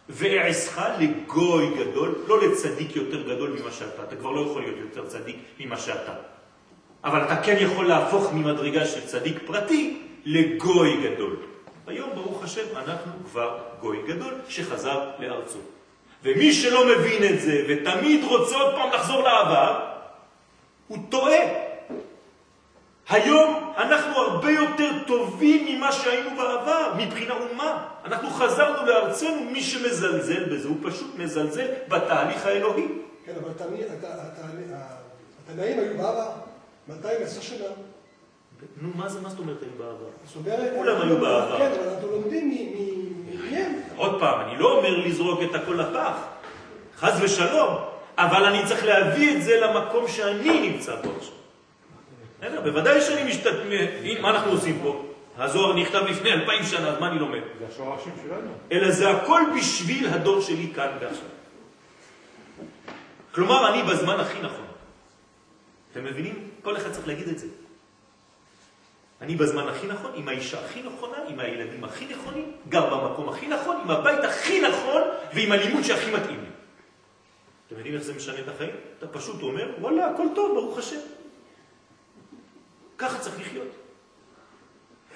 ואעשך 0.09 0.81
לגוי 0.99 1.69
גדול, 1.77 2.15
לא 2.27 2.41
לצדיק 2.41 2.95
יותר 2.95 3.21
גדול 3.21 3.59
ממה 3.59 3.71
שאתה, 3.71 4.03
אתה 4.03 4.15
כבר 4.15 4.31
לא 4.31 4.41
יכול 4.41 4.61
להיות 4.61 4.77
יותר 4.79 5.07
צדיק 5.07 5.35
ממה 5.59 5.77
שאתה. 5.77 6.13
אבל 7.03 7.23
אתה 7.23 7.35
כן 7.43 7.55
יכול 7.59 7.87
להפוך 7.87 8.33
ממדרגה 8.33 8.85
של 8.85 9.05
צדיק 9.05 9.37
פרטי 9.45 10.06
לגוי 10.27 11.03
גדול. 11.03 11.35
היום, 11.87 12.09
ברוך 12.15 12.43
השם, 12.43 12.77
אנחנו 12.77 13.11
כבר 13.31 13.57
גוי 13.79 13.97
גדול 14.07 14.33
שחזר 14.49 15.09
לארצו. 15.19 15.59
ומי 16.23 16.53
שלא 16.53 16.85
מבין 16.85 17.33
את 17.33 17.41
זה 17.41 17.65
ותמיד 17.69 18.23
רוצה 18.23 18.55
עוד 18.55 18.75
פעם 18.75 18.91
לחזור 18.93 19.23
לעבר, 19.23 19.89
הוא 20.87 20.97
טועה. 21.09 21.39
היום 23.09 23.73
אנחנו 23.77 24.15
הרבה 24.17 24.51
יותר 24.51 24.91
טובים 25.07 25.75
ממה 25.75 25.91
שהיינו 25.91 26.29
בעבר, 26.29 26.93
מבחינה 26.97 27.33
אומה. 27.33 27.87
אנחנו 28.05 28.29
חזרנו 28.29 28.85
לארצנו, 28.87 29.43
מי 29.43 29.61
שמזלזל 29.61 30.43
בזה, 30.43 30.67
הוא 30.67 30.77
פשוט 30.83 31.15
מזלזל 31.17 31.67
בתהליך 31.87 32.45
האלוהי. 32.45 32.87
כן, 33.25 33.33
אבל 33.43 33.51
התנאים 35.47 35.79
היו 35.79 35.97
בעבר, 35.97 36.29
210 36.87 37.41
שנה. 37.41 37.65
נו, 38.81 38.89
מה 38.95 39.09
זה, 39.09 39.21
מה 39.21 39.29
זאת 39.29 39.39
אומרת 39.39 39.61
היו 39.61 39.71
בעבר? 39.77 40.09
זאת 40.25 40.35
אומרת... 40.35 40.73
כולם 40.75 41.01
היו 41.01 41.17
בעבר. 41.17 41.57
כן, 41.57 41.71
אבל 41.79 41.89
אנחנו 41.89 42.07
לומדים 42.07 42.49
מהם. 43.51 43.73
עוד 43.95 44.19
פעם, 44.19 44.41
אני 44.41 44.59
לא 44.59 44.77
אומר 44.77 44.97
לזרוק 44.97 45.39
את 45.49 45.55
הכל 45.55 45.73
לפח, 45.73 46.15
חז 46.97 47.21
ושלום, 47.21 47.77
אבל 48.17 48.45
אני 48.45 48.65
צריך 48.65 48.85
להביא 48.85 49.37
את 49.37 49.41
זה 49.41 49.59
למקום 49.59 50.07
שאני 50.07 50.69
נמצא 50.69 50.95
בו 50.95 51.09
עכשיו. 51.17 51.33
בסדר, 52.39 52.61
בוודאי 52.61 53.01
שאני 53.01 53.29
משתת... 53.29 53.55
מה 54.21 54.29
אנחנו 54.29 54.51
עושים 54.51 54.79
פה? 54.83 55.03
הזוהר 55.37 55.73
נכתב 55.73 56.01
לפני 56.09 56.33
אלפיים 56.33 56.63
שנה, 56.63 56.87
אז 56.87 56.99
מה 56.99 57.07
אני 57.07 57.19
לומד? 57.19 57.39
זה 57.59 57.65
השורשים 57.73 58.13
שלנו. 58.23 58.49
אלא 58.71 58.91
זה 58.91 59.09
הכל 59.09 59.41
בשביל 59.57 60.07
הדור 60.07 60.41
שלי 60.41 60.71
כאן 60.75 60.87
ועכשיו. 61.01 61.27
כלומר, 63.31 63.69
אני 63.69 63.83
בזמן 63.83 64.19
הכי 64.19 64.39
נכון. 64.39 64.65
אתם 65.91 66.03
מבינים? 66.03 66.49
כל 66.63 66.77
אחד 66.77 66.91
צריך 66.91 67.07
להגיד 67.07 67.27
את 67.27 67.39
זה. 67.39 67.47
אני 69.21 69.35
בזמן 69.35 69.67
הכי 69.67 69.87
נכון, 69.87 70.11
עם 70.15 70.27
האישה 70.27 70.65
הכי 70.65 70.81
נכונה, 70.81 71.17
עם 71.27 71.39
הילדים 71.39 71.83
הכי 71.83 72.05
נכונים, 72.05 72.51
גר 72.69 72.95
במקום 72.95 73.29
הכי 73.29 73.47
נכון, 73.47 73.77
עם 73.83 73.91
הבית 73.91 74.23
הכי 74.23 74.61
נכון 74.61 75.01
ועם 75.33 75.51
הלימוד 75.51 75.83
שהכי 75.83 76.11
מתאים 76.11 76.39
לי. 76.39 76.49
אתם 77.67 77.75
יודעים 77.75 77.95
איך 77.95 78.03
זה 78.03 78.13
משנה 78.13 78.39
את 78.39 78.47
החיים? 78.47 78.75
אתה 78.99 79.07
פשוט 79.07 79.41
אומר, 79.41 79.69
וואלה, 79.79 80.09
הכל 80.09 80.27
טוב, 80.35 80.53
ברוך 80.53 80.77
השם. 80.77 80.99
ככה 82.97 83.19
צריך 83.19 83.39
לחיות. 83.39 83.67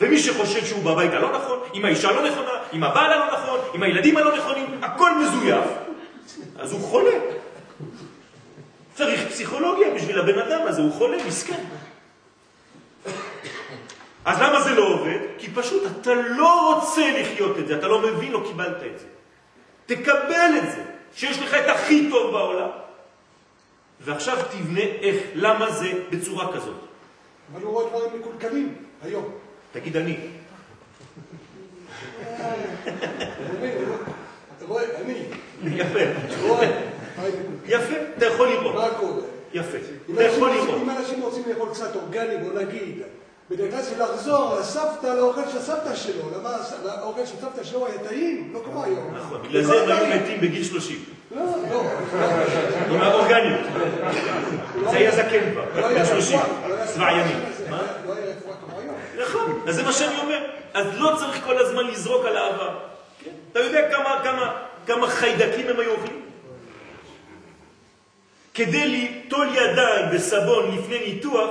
ומי 0.02 0.20
שחושב 0.20 0.66
שהוא 0.66 0.84
בבית 0.84 1.12
הלא 1.12 1.38
נכון, 1.38 1.60
עם 1.74 1.86
האישה 1.86 2.10
הלא 2.10 2.30
נכונה, 2.30 2.52
עם 2.72 2.84
הבעל 2.84 3.14
הלא 3.14 3.34
נכון, 3.34 3.60
עם 3.74 3.84
הילדים 3.84 4.18
הלא 4.18 4.38
נכונים, 4.38 4.84
הכל 4.84 5.12
מזויף, 5.20 5.66
אז 6.60 6.72
הוא 6.72 6.82
חולה. 6.82 7.20
צריך 8.96 9.28
פסיכולוגיה 9.28 9.94
בשביל 9.96 10.20
הבן 10.20 10.40
אדם 10.40 10.68
הזה, 10.68 10.82
הוא 10.82 10.92
חולה, 10.92 11.18
מסכן. 11.28 11.64
אז 14.26 14.38
למה 14.42 14.62
זה 14.64 14.72
לא 14.72 14.94
עובד? 14.94 15.20
כי 15.38 15.52
פשוט 15.52 15.84
אתה 16.02 16.14
לא 16.14 16.76
רוצה 16.76 17.22
לחיות 17.22 17.60
את 17.60 17.68
זה, 17.68 17.78
אתה 17.78 17.88
לא 17.88 18.02
מבין, 18.02 18.32
לא 18.32 18.44
קיבלת 18.48 18.84
את 18.94 19.00
זה. 19.00 19.06
תקבל 19.86 20.52
את 20.58 20.72
זה, 20.72 20.84
שיש 21.16 21.40
לך 21.40 21.54
את 21.54 21.70
הכי 21.70 22.10
טוב 22.10 22.32
בעולם. 22.32 22.70
ועכשיו 24.02 24.38
תבנה 24.52 24.82
איך, 24.82 25.18
למה 25.36 25.72
זה 25.72 25.92
בצורה 26.10 26.54
כזאת. 26.54 26.76
אבל 27.54 27.62
הוא 27.62 27.72
רואה 27.72 27.90
דברים 27.90 28.20
מקולקלים, 28.20 28.76
היום. 29.04 29.26
תגיד 29.72 29.98
אני. 29.98 30.18
אתה 34.58 34.66
רואה, 34.68 34.84
אני. 35.02 35.24
יפה. 35.64 36.00
יפה, 37.66 37.94
אתה 38.18 38.26
יכול 38.26 38.50
לראות. 38.50 38.76
מה 38.76 38.90
קורה? 39.00 39.22
יפה, 39.54 39.78
אתה 40.14 40.24
יכול 40.24 40.50
לראות. 40.50 40.82
אם 40.82 40.90
אנשים 40.90 41.22
רוצים 41.22 41.44
לאכול 41.50 41.70
קצת 41.70 41.96
אורגני, 41.96 42.38
בוא 42.38 42.62
נגיד, 42.62 43.02
כלל 43.58 43.82
זה 43.82 43.98
לחזור 43.98 44.58
לסבתא, 44.60 45.08
לאוכל 45.08 45.42
של 45.52 45.58
הסבתא 45.58 45.96
שלו. 45.96 46.24
למה 46.40 46.50
האוכל 46.90 47.26
של 47.26 47.36
סבתא 47.42 47.64
שלו 47.64 47.88
היה 47.88 47.98
טעים? 47.98 48.50
לא 48.54 48.60
כמו 48.66 48.84
היום. 48.84 49.16
נכון, 49.18 49.42
בגלל 49.42 49.64
זה 49.64 49.82
הם 49.84 49.90
היו 49.92 50.22
מתים 50.22 50.42
בגיל 50.42 50.64
30. 50.64 51.04
לא, 51.36 51.42
לא. 51.72 51.84
עם 52.90 53.02
האורגניות. 53.02 53.60
זה 54.92 54.98
היה 54.98 55.12
זקן 55.12 55.46
לא 55.46 55.52
כבר, 55.52 55.90
בן 55.94 56.06
30, 56.06 56.40
רפואה, 56.40 56.68
לא 56.70 56.76
היה 56.76 56.88
צבא 56.88 57.12
ימין. 57.12 57.40
זה 57.58 57.70
מה? 57.70 57.78
היה- 57.80 57.88
לא 58.08 58.14
היה 58.14 58.26
רפואה 58.26 58.56
כמו 58.66 58.80
היום. 58.80 58.96
נכון, 59.24 59.62
אז 59.68 59.76
זה 59.76 59.84
מה 59.84 59.92
שאני 59.94 60.20
אומר. 60.20 60.40
אז 60.74 60.86
לא 60.98 61.16
צריך 61.20 61.44
כל 61.46 61.58
הזמן 61.58 61.88
לזרוק 61.88 62.26
על 62.26 62.38
העבר. 62.38 62.78
אתה 63.52 63.60
יודע 63.60 63.92
כמה 64.88 65.08
חיידקים 65.08 65.68
הם 65.68 65.80
היו 65.80 65.92
אוכלים? 65.92 66.22
כדי 68.54 68.88
ליטול 68.88 69.48
ידיים 69.56 70.06
בסבון 70.14 70.78
לפני 70.78 71.00
ניתוח, 71.14 71.50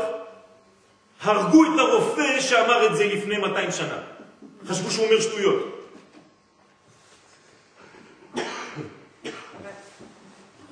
הרגו 1.23 1.65
את 1.65 1.79
הרופא 1.79 2.41
שאמר 2.41 2.87
את 2.87 2.97
זה 2.97 3.05
לפני 3.05 3.39
200 3.39 3.73
שנה. 3.73 3.99
חשבו 4.69 4.91
שהוא 4.91 5.07
אומר 5.07 5.21
שטויות. 5.21 5.77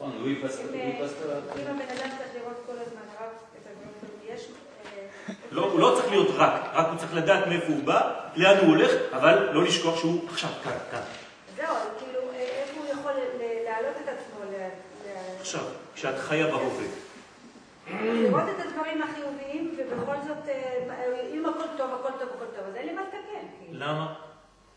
לואי 0.00 0.34
פסטור. 0.42 0.64
אם 0.64 0.78
לואי 0.78 1.08
פסטור. 1.08 1.32
אם 1.32 1.66
הבן 1.66 1.80
אדם 1.80 2.10
צריך 2.18 2.34
לראות 2.34 2.62
כל 2.66 2.72
הזמן 2.72 3.02
רק 3.20 3.30
את 3.62 3.66
הדברים, 3.66 4.36
יש... 4.36 4.46
לא, 5.50 5.62
הוא 5.64 5.80
לא 5.80 5.94
צריך 5.96 6.10
להיות 6.10 6.28
רק, 6.36 6.52
רק 6.74 6.86
הוא 6.90 6.98
צריך 6.98 7.14
לדעת 7.14 7.46
מאיפה 7.46 7.66
הוא 7.66 7.84
בא, 7.84 8.14
לאן 8.36 8.56
הוא 8.58 8.68
הולך, 8.68 8.90
אבל 9.12 9.48
לא 9.52 9.64
לשכוח 9.64 9.98
שהוא 9.98 10.28
עכשיו 10.30 10.50
כאן, 10.64 10.72
כאן. 10.90 11.00
זהו, 11.56 11.66
כאילו, 11.98 12.20
אה, 12.34 12.38
איך 12.40 12.68
הוא 12.76 12.84
יכול 13.00 13.12
להעלות 13.64 13.96
את 14.04 14.08
עצמו, 14.08 14.44
ל- 14.52 14.54
ל- 15.08 15.40
עכשיו, 15.40 15.60
כשאת 15.94 16.18
חיה 16.18 16.46
בהווה. 16.46 16.84
לראות 18.02 18.42
את 18.42 18.66
הדברים 18.66 19.02
החיוביים, 19.02 19.74
ובכל 19.76 20.16
זאת, 20.26 20.48
אה, 20.48 21.04
אם 21.34 21.46
הכל 21.46 21.64
טוב, 21.76 21.90
הכל 22.00 22.12
טוב, 22.18 22.28
הכל 22.36 22.44
טוב, 22.56 22.64
אז 22.68 22.76
אין 22.76 22.86
לי 22.86 22.92
מה 22.92 23.02
לתקן. 23.02 23.46
כאילו. 23.60 23.80
למה? 23.80 24.14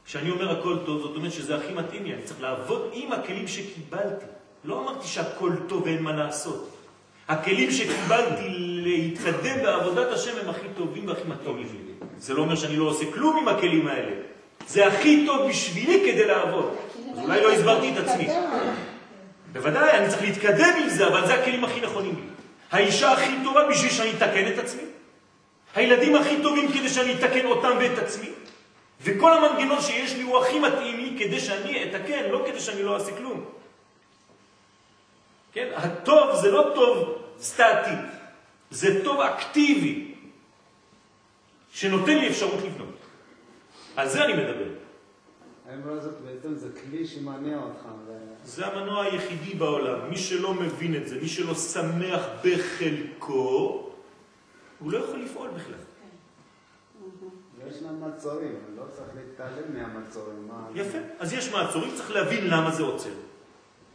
כשאני 0.05 0.31
אומר 0.31 0.59
הכל 0.59 0.77
טוב, 0.85 1.01
זאת 1.01 1.15
אומרת 1.15 1.31
שזה 1.31 1.55
הכי 1.55 1.73
מתאים 1.73 2.03
לי, 2.03 2.13
אני 2.13 2.21
צריך 2.21 2.41
לעבוד 2.41 2.89
עם 2.93 3.11
הכלים 3.11 3.47
שקיבלתי. 3.47 4.25
לא 4.63 4.79
אמרתי 4.79 5.07
שהכל 5.07 5.51
טוב 5.67 5.83
ואין 5.83 6.03
מה 6.03 6.11
לעשות. 6.11 6.69
הכלים 7.27 7.71
שקיבלתי 7.71 8.49
להתקדם 8.83 9.63
בעבודת 9.63 10.11
השם 10.11 10.31
הם 10.41 10.49
הכי 10.49 10.67
טובים 10.77 11.07
והכי 11.07 11.21
מתאימים 11.27 11.67
לי. 11.73 12.07
זה 12.17 12.33
לא 12.33 12.41
אומר 12.41 12.55
שאני 12.55 12.75
לא 12.75 12.85
עושה 12.85 13.05
כלום 13.13 13.37
עם 13.37 13.47
הכלים 13.47 13.87
האלה. 13.87 14.11
זה 14.67 14.87
הכי 14.87 15.25
טוב 15.25 15.49
בשבילי 15.49 16.11
כדי 16.11 16.25
לעבוד. 16.25 16.75
אז 17.13 17.19
אולי 17.19 17.41
לא 17.41 17.51
הסברתי 17.51 17.93
את 17.93 17.97
עצמי. 17.97 18.27
בוודאי, 19.53 19.97
אני 19.97 20.09
צריך 20.09 20.21
להתקדם 20.21 20.73
עם 20.83 20.89
זה, 20.89 21.07
אבל 21.07 21.27
זה 21.27 21.33
הכלים 21.33 21.63
הכי 21.63 21.81
נכונים 21.81 22.15
לי. 22.15 22.40
האישה 22.71 23.11
הכי 23.11 23.31
טובה 23.43 23.67
בשביל 23.69 23.91
שאני 23.91 24.11
אתקן 24.11 24.53
את 24.53 24.57
עצמי. 24.57 24.81
הילדים 25.75 26.15
הכי 26.15 26.41
טובים 26.43 26.71
כדי 26.71 26.89
שאני 26.89 27.13
אתקן 27.13 27.45
אותם 27.45 27.71
ואת 27.79 27.97
עצמי, 27.97 28.29
וכל 29.01 29.33
המנגנון 29.33 29.81
שיש 29.81 30.13
לי 30.13 30.21
הוא 30.21 30.37
הכי 30.39 30.59
מתאים 30.59 30.99
לי 30.99 31.15
כדי 31.19 31.39
שאני 31.39 31.83
אתקן, 31.83 32.29
לא 32.29 32.43
כדי 32.47 32.59
שאני 32.59 32.83
לא 32.83 32.95
אעשה 32.95 33.17
כלום. 33.17 33.45
כן? 35.53 35.67
הטוב 35.75 36.35
זה 36.41 36.51
לא 36.51 36.71
טוב 36.75 37.23
סטטי, 37.39 37.95
זה 38.71 39.03
טוב 39.03 39.19
אקטיבי, 39.21 40.13
שנותן 41.73 42.17
לי 42.17 42.27
אפשרות 42.27 42.63
לבנות. 42.63 42.97
על 43.95 44.07
זה 44.09 44.23
אני 44.23 44.33
מדבר. 44.33 44.80
האמרה 45.71 45.93
הזאת 45.93 46.13
בעצם 46.25 46.55
זה 46.55 46.67
כלי 46.81 47.07
שמעניין 47.07 47.59
אותך. 47.59 47.81
זה 48.43 48.67
המנוע 48.67 49.03
היחידי 49.03 49.53
בעולם. 49.53 50.09
מי 50.09 50.17
שלא 50.17 50.53
מבין 50.53 50.95
את 50.95 51.07
זה, 51.07 51.19
מי 51.21 51.27
שלא 51.27 51.55
שמח 51.55 52.21
בחלקו, 52.45 53.89
הוא 54.79 54.91
לא 54.91 54.97
יכול 54.97 55.19
לפעול 55.19 55.49
בכלל. 55.49 55.75
יש 57.67 57.81
להם 57.81 57.99
מעצורים, 57.99 58.55
לא 58.77 58.83
צריך 58.89 59.07
להתעלם 59.15 59.73
מהמעצורים. 59.73 60.49
יפה. 60.75 60.97
אז 61.19 61.33
יש 61.33 61.51
מעצורים, 61.51 61.91
צריך 61.95 62.11
להבין 62.11 62.47
למה 62.47 62.71
זה 62.71 62.83
עוצר. 62.83 63.13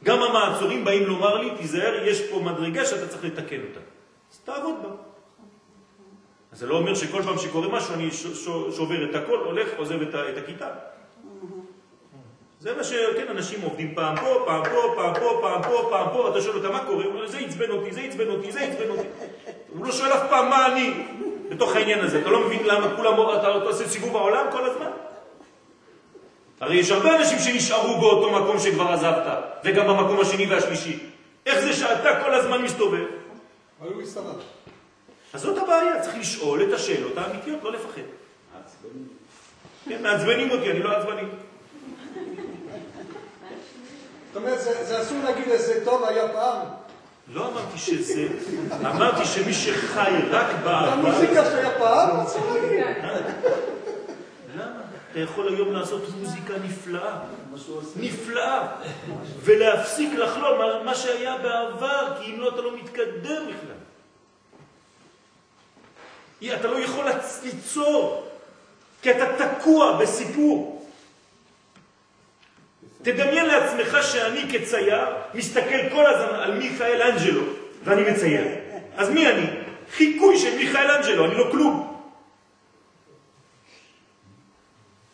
גם 0.05 0.23
המעצורים 0.23 0.85
באים 0.85 1.07
לומר 1.07 1.35
לי, 1.35 1.57
תיזהר, 1.57 2.05
יש 2.05 2.31
פה 2.31 2.41
מדרגה 2.41 2.85
שאתה 2.85 3.09
צריך 3.09 3.25
לתקן 3.25 3.61
אותה. 3.69 3.81
אז 4.33 4.39
תעבוד 4.39 4.75
בה. 4.83 4.89
אז 6.53 6.59
זה 6.59 6.67
לא 6.67 6.77
אומר 6.77 6.95
שכל 6.95 7.23
פעם 7.23 7.39
שקורה 7.39 7.69
משהו 7.69 7.95
אני 7.95 8.11
שובר 8.77 9.11
את 9.11 9.15
הכל, 9.15 9.39
הולך, 9.39 9.69
עוזב 9.77 10.03
את 10.03 10.37
הכיתה. 10.37 10.69
זה 12.61 12.77
מה 12.77 12.85
שכן, 12.85 13.27
אנשים 13.31 13.63
עובדים 13.63 13.95
פעם 13.95 14.17
פה, 14.17 14.43
פעם 14.47 14.65
פה, 14.65 14.95
פעם 14.97 15.15
פה, 15.15 15.39
פעם 15.43 15.63
פה, 15.63 15.87
פעם 15.91 16.09
פה, 16.13 16.29
אתה 16.31 16.41
שואל 16.41 16.57
אותם 16.57 16.73
מה 16.73 16.85
קורה? 16.85 17.05
הוא 17.05 17.13
אומר, 17.13 17.27
זה 17.27 17.39
עצבן 17.39 17.71
אותי, 17.71 17.93
זה 17.93 18.01
עצבן 18.01 18.29
אותי, 18.29 18.53
זה 18.53 18.61
עצבן 18.61 18.91
אותי. 18.91 19.09
הוא 19.69 19.87
לא 19.87 19.93
שואל 19.93 20.13
אף 20.13 20.23
פעם 20.31 20.51
מה 20.51 20.67
אני 20.67 20.93
בתוך 21.49 21.77
העניין 21.77 22.01
הזה. 22.05 22.21
אתה 22.21 22.31
לא 22.31 22.47
מבין 22.47 22.67
למה 22.67 22.97
כולם, 22.97 23.15
אתה 23.41 23.49
עושה 23.49 23.89
סיבוב 23.89 24.17
העולם 24.17 24.47
כל 24.53 24.71
הזמן? 24.71 24.91
הרי 26.61 26.77
יש 26.77 26.91
הרבה 26.91 27.17
אנשים 27.17 27.39
שנשארו 27.39 28.01
באותו 28.01 28.33
מקום 28.33 28.59
שכבר 28.59 28.93
עזבת, 28.93 29.27
וגם 29.65 29.87
במקום 29.87 30.21
השני 30.21 30.47
והשלישי. 30.47 30.99
איך 31.47 31.59
זה 31.61 31.73
שאתה 31.73 32.21
כל 32.25 32.35
הזמן 32.35 32.63
מסתובב? 32.63 33.05
אבל 33.81 33.93
הוא 33.93 34.03
הסתובב. 34.03 34.39
אז 35.33 35.41
זאת 35.41 35.59
הבעיה, 35.59 36.01
צריך 36.01 36.19
לשאול 36.19 36.63
את 36.63 36.73
השאלות 36.73 37.19
האמיתיות, 37.19 37.63
לא 37.63 37.73
לפחד. 37.73 38.03
כן, 39.89 40.03
מעצבנים 40.03 40.51
אותי, 40.51 40.71
אני 40.71 40.83
לא 40.83 40.91
עצבני. 40.91 41.23
זאת 44.37 44.45
אומרת, 44.45 44.61
זה 44.61 45.03
אסור 45.03 45.19
להגיד 45.25 45.49
איזה 45.49 45.85
טוב 45.85 46.05
היה 46.05 46.29
פעם. 46.29 46.67
לא 47.33 47.49
אמרתי 47.49 47.79
שזה, 47.79 48.27
אמרתי 48.81 49.25
שמי 49.25 49.55
שחי 49.55 50.11
רק 50.31 50.47
בעבר... 50.65 50.89
המוזיקה 50.89 51.45
שהיה 51.45 51.79
פעם, 51.79 52.21
אסור 52.21 52.55
להגיד. 52.55 52.87
למה? 54.57 54.81
אתה 55.11 55.21
יכול 55.21 55.49
היום 55.49 55.73
לעשות 55.73 56.03
מוזיקה 56.21 56.55
נפלאה, 56.65 57.19
נפלאה, 57.97 58.69
ולהפסיק 59.41 60.15
לחלום 60.15 60.61
על 60.61 60.83
מה 60.85 60.95
שהיה 60.95 61.39
בעבר, 61.39 62.15
כי 62.21 62.35
אם 62.35 62.41
לא, 62.41 62.49
אתה 62.49 62.61
לא 62.61 62.77
מתקדם 62.77 63.43
בכלל. 63.49 63.77
אתה 66.55 66.69
לא 66.69 66.79
יכול 66.79 67.05
ליצור, 67.43 68.27
כי 69.03 69.11
אתה 69.11 69.27
תקוע 69.45 69.97
בסיפור. 69.97 70.76
תדמיין 73.07 73.47
לעצמך 73.47 73.97
שאני 74.03 74.45
כצייר 74.53 75.07
מסתכל 75.35 75.89
כל 75.93 76.07
הזמן 76.07 76.39
על 76.39 76.59
מיכאל 76.59 77.03
אנג'לו 77.03 77.43
ואני 77.85 78.11
מצייר. 78.11 78.47
אז 78.97 79.11
מי 79.11 79.27
אני? 79.27 79.47
חיקוי 79.93 80.39
של 80.39 80.57
מיכאל 80.57 80.91
אנג'לו, 80.91 81.25
אני 81.25 81.35
לא 81.35 81.49
כלום. 81.51 82.03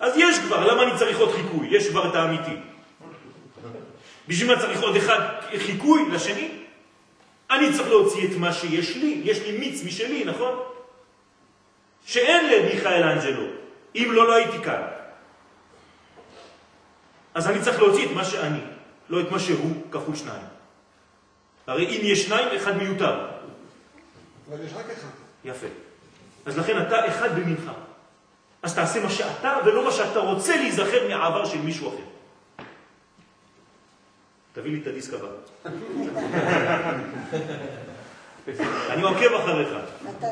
אז 0.01 0.13
יש 0.17 0.39
כבר, 0.39 0.67
למה 0.67 0.83
אני 0.83 0.99
צריך 0.99 1.19
עוד 1.19 1.33
חיקוי? 1.33 1.69
יש 1.71 1.89
כבר 1.89 2.09
את 2.09 2.15
האמיתי. 2.15 2.57
בשביל 4.29 4.55
מה 4.55 4.61
צריך 4.61 4.83
עוד 4.83 4.97
אחד 4.97 5.21
חיקוי 5.59 6.03
לשני? 6.13 6.49
אני 7.51 7.73
צריך 7.73 7.89
להוציא 7.89 8.29
את 8.29 8.37
מה 8.37 8.53
שיש 8.53 8.97
לי, 8.97 9.21
יש 9.25 9.43
לי 9.43 9.59
מיץ 9.59 9.85
משלי, 9.85 10.25
נכון? 10.25 10.59
שאין 12.07 12.53
למיכאל 12.53 13.03
אנג'לו, 13.03 13.47
אם 13.95 14.09
לא, 14.13 14.27
לא 14.27 14.35
הייתי 14.35 14.59
כאן. 14.65 15.02
אז 17.35 17.47
אני 17.47 17.63
צריך 17.63 17.79
להוציא 17.79 18.07
את 18.07 18.11
מה 18.11 18.25
שאני, 18.25 18.61
לא 19.09 19.21
את 19.21 19.31
מה 19.31 19.39
שהוא 19.39 19.83
כפול 19.91 20.17
שניים. 20.17 20.43
הרי 21.67 21.87
אם 21.87 22.01
יש 22.05 22.25
שניים, 22.25 22.57
אחד 22.57 22.77
מיותר. 22.77 23.29
אבל 24.49 24.65
יש 24.65 24.73
רק 24.73 24.91
אחד. 24.91 25.09
יפה. 25.45 25.67
אז 26.47 26.59
לכן 26.59 26.83
אתה 26.83 27.09
אחד 27.09 27.37
במנחה. 27.37 27.73
אז 28.63 28.75
תעשה 28.75 29.01
מה 29.01 29.11
שאתה 29.11 29.59
ולא 29.65 29.85
מה 29.85 29.93
שאתה 29.93 30.19
רוצה 30.19 30.57
להיזכר 30.57 31.09
מהעבר 31.09 31.45
של 31.45 31.59
מישהו 31.59 31.89
אחר. 31.89 32.05
תביא 34.53 34.73
לי 34.73 34.81
את 34.83 34.87
הדיסק 34.87 35.13
הבא. 35.15 35.29
אני 38.93 39.03
עוקב 39.03 39.35
אחריך. 39.35 39.69
מתנה. 40.05 40.29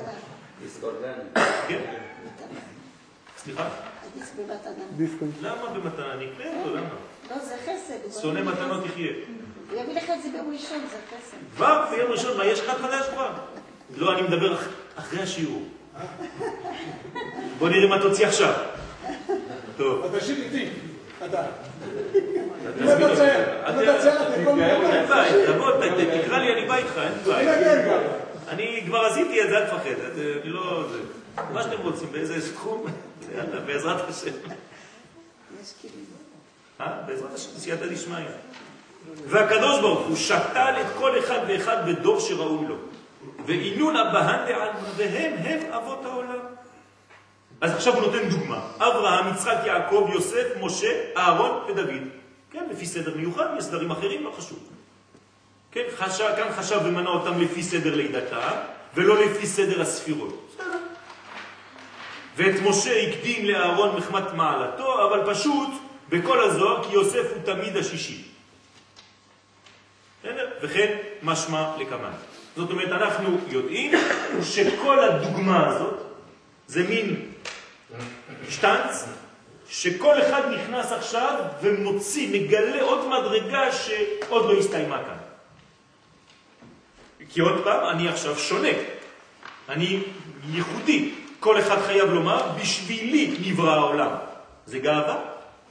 דיסק 4.19 4.33
במתנה. 4.39 4.85
למה 5.43 5.69
במתנה? 5.75 6.13
אני 6.13 6.25
אקנה 6.27 6.61
אותו, 6.61 6.75
למה? 6.77 6.87
לא, 7.31 7.39
זה 7.45 7.55
חסד. 7.65 8.21
שונא 8.23 8.41
לך 8.41 8.47
מתנות. 8.47 8.85
תחיה. 8.85 9.11
הוא 9.71 9.81
יביא 9.81 9.95
לך 9.95 10.11
את 10.11 10.23
זה 10.23 10.29
ביום 10.33 10.53
ראשון, 10.53 10.79
זה 10.91 10.97
חסד. 11.09 11.37
כבר 11.57 11.85
ביום 11.91 12.11
ראשון, 12.13 12.37
מה, 12.37 12.45
יש 12.47 12.61
אחד 12.61 12.79
חדש 12.79 13.09
כבר? 13.09 13.31
לא, 13.97 14.13
אני 14.13 14.23
מדבר 14.23 14.55
אח- 14.55 14.69
אחרי 14.97 15.23
השיעור. 15.23 15.63
בוא 17.59 17.69
נראה 17.69 17.87
מה 17.89 18.03
תוציא 18.03 18.27
עכשיו. 18.27 18.53
טוב. 19.77 20.05
אתה 20.05 20.21
תשאיר 20.21 20.37
איתי, 20.45 20.69
אתה. 21.25 21.43
אם 22.81 22.89
אתה. 22.89 23.17
צייר, 23.17 23.69
אם 23.69 23.83
אתה 23.83 24.01
צייר, 24.01 24.23
אתה 24.23 24.41
יכול 24.41 24.61
אין. 24.63 25.07
בעיה, 25.09 25.53
תבוא, 25.53 25.71
תקרא 26.25 26.39
לי, 26.39 26.53
אני 26.53 26.69
בא 26.69 26.77
איתך, 26.77 26.99
אין 26.99 27.13
בעיה. 27.27 27.99
אני 28.49 28.83
כבר 28.87 28.99
עשיתי 29.07 29.43
את 29.43 29.49
זה, 29.49 29.59
אל 29.59 29.65
תפחד. 29.67 30.01
אני 30.43 30.51
לא... 30.51 30.85
זה- 30.93 30.99
מה 31.55 31.63
שאתם 31.63 31.83
רוצים, 31.83 32.09
באיזה 32.13 32.41
סכום? 32.41 32.85
יאללה, 33.35 33.61
בעזרת 33.61 34.09
השם. 34.09 34.31
אה? 36.81 37.03
בעזרת 37.07 37.35
השם, 37.35 37.51
סייעתא 37.59 37.87
דשמיא. 37.87 38.17
והקדוש 39.27 39.81
ברוך 39.81 40.07
הוא 40.09 40.17
שתל 40.17 40.75
את 40.81 40.87
כל 40.99 41.19
אחד 41.19 41.39
ואחד 41.49 41.89
בדור 41.89 42.21
שראוי 42.21 42.67
לו. 42.67 42.77
ועינון 43.47 43.97
אבהן 43.97 44.47
דעלמא, 44.49 44.79
והם 44.97 45.33
הם 45.45 45.73
אבות 45.73 46.05
העולם. 46.05 46.39
אז 47.61 47.75
עכשיו 47.75 47.95
הוא 47.95 48.03
נותן 48.03 48.29
דוגמה. 48.29 48.61
אברהם, 48.77 49.35
יצחק, 49.35 49.57
יעקב, 49.67 50.09
יוסף, 50.13 50.47
משה, 50.61 51.01
אהרון 51.17 51.65
ודוד. 51.69 52.09
כן, 52.51 52.67
לפי 52.71 52.87
סדר 52.87 53.17
מיוחד, 53.17 53.47
יש 53.59 53.65
סדרים 53.65 53.91
אחרים, 53.91 54.25
לא 54.25 54.33
חשוב. 54.39 54.59
כן, 55.73 55.85
חשב, 55.97 56.25
כאן 56.37 56.53
חשב 56.53 56.81
ומנה 56.85 57.11
אותם 57.11 57.41
לפי 57.41 57.63
סדר 57.63 57.95
לידתם, 57.95 58.57
ולא 58.95 59.25
לפי 59.25 59.47
סדר 59.47 59.81
הספירות. 59.81 60.50
ואת 62.41 62.61
משה 62.63 63.03
הקדים 63.03 63.45
לאהרון 63.45 63.97
מחמת 63.97 64.33
מעלתו, 64.35 65.09
אבל 65.09 65.35
פשוט 65.35 65.69
בכל 66.09 66.45
הזוהר, 66.45 66.89
כי 66.89 66.95
יוסף 66.95 67.27
הוא 67.35 67.43
תמיד 67.45 67.77
השישי. 67.77 68.23
וכן 70.63 70.97
משמע 71.23 71.77
לקמן. 71.79 72.13
זאת 72.57 72.71
אומרת, 72.71 72.89
אנחנו 72.89 73.39
יודעים 73.49 73.93
שכל 74.43 75.05
הדוגמה 75.05 75.67
הזאת 75.67 76.01
זה 76.67 76.83
מין 76.89 77.33
שטנץ, 78.49 79.05
שכל 79.69 80.23
אחד 80.23 80.43
נכנס 80.53 80.93
עכשיו 80.93 81.45
ומוציא, 81.63 82.29
מגלה 82.33 82.83
עוד 82.83 83.09
מדרגה 83.09 83.73
שעוד 83.73 84.45
לא 84.47 84.59
הסתיימה 84.59 84.99
כאן. 84.99 85.19
כי 87.29 87.41
עוד 87.41 87.61
פעם, 87.65 87.89
אני 87.91 88.09
עכשיו 88.09 88.39
שונה. 88.39 88.73
אני 89.69 90.03
ייחודי. 90.51 91.15
כל 91.41 91.61
אחד 91.61 91.83
חייב 91.83 92.11
לומר, 92.11 92.53
בשבילי 92.61 93.37
נברא 93.47 93.75
העולם. 93.75 94.11
זה 94.67 94.79
גאווה? 94.79 95.17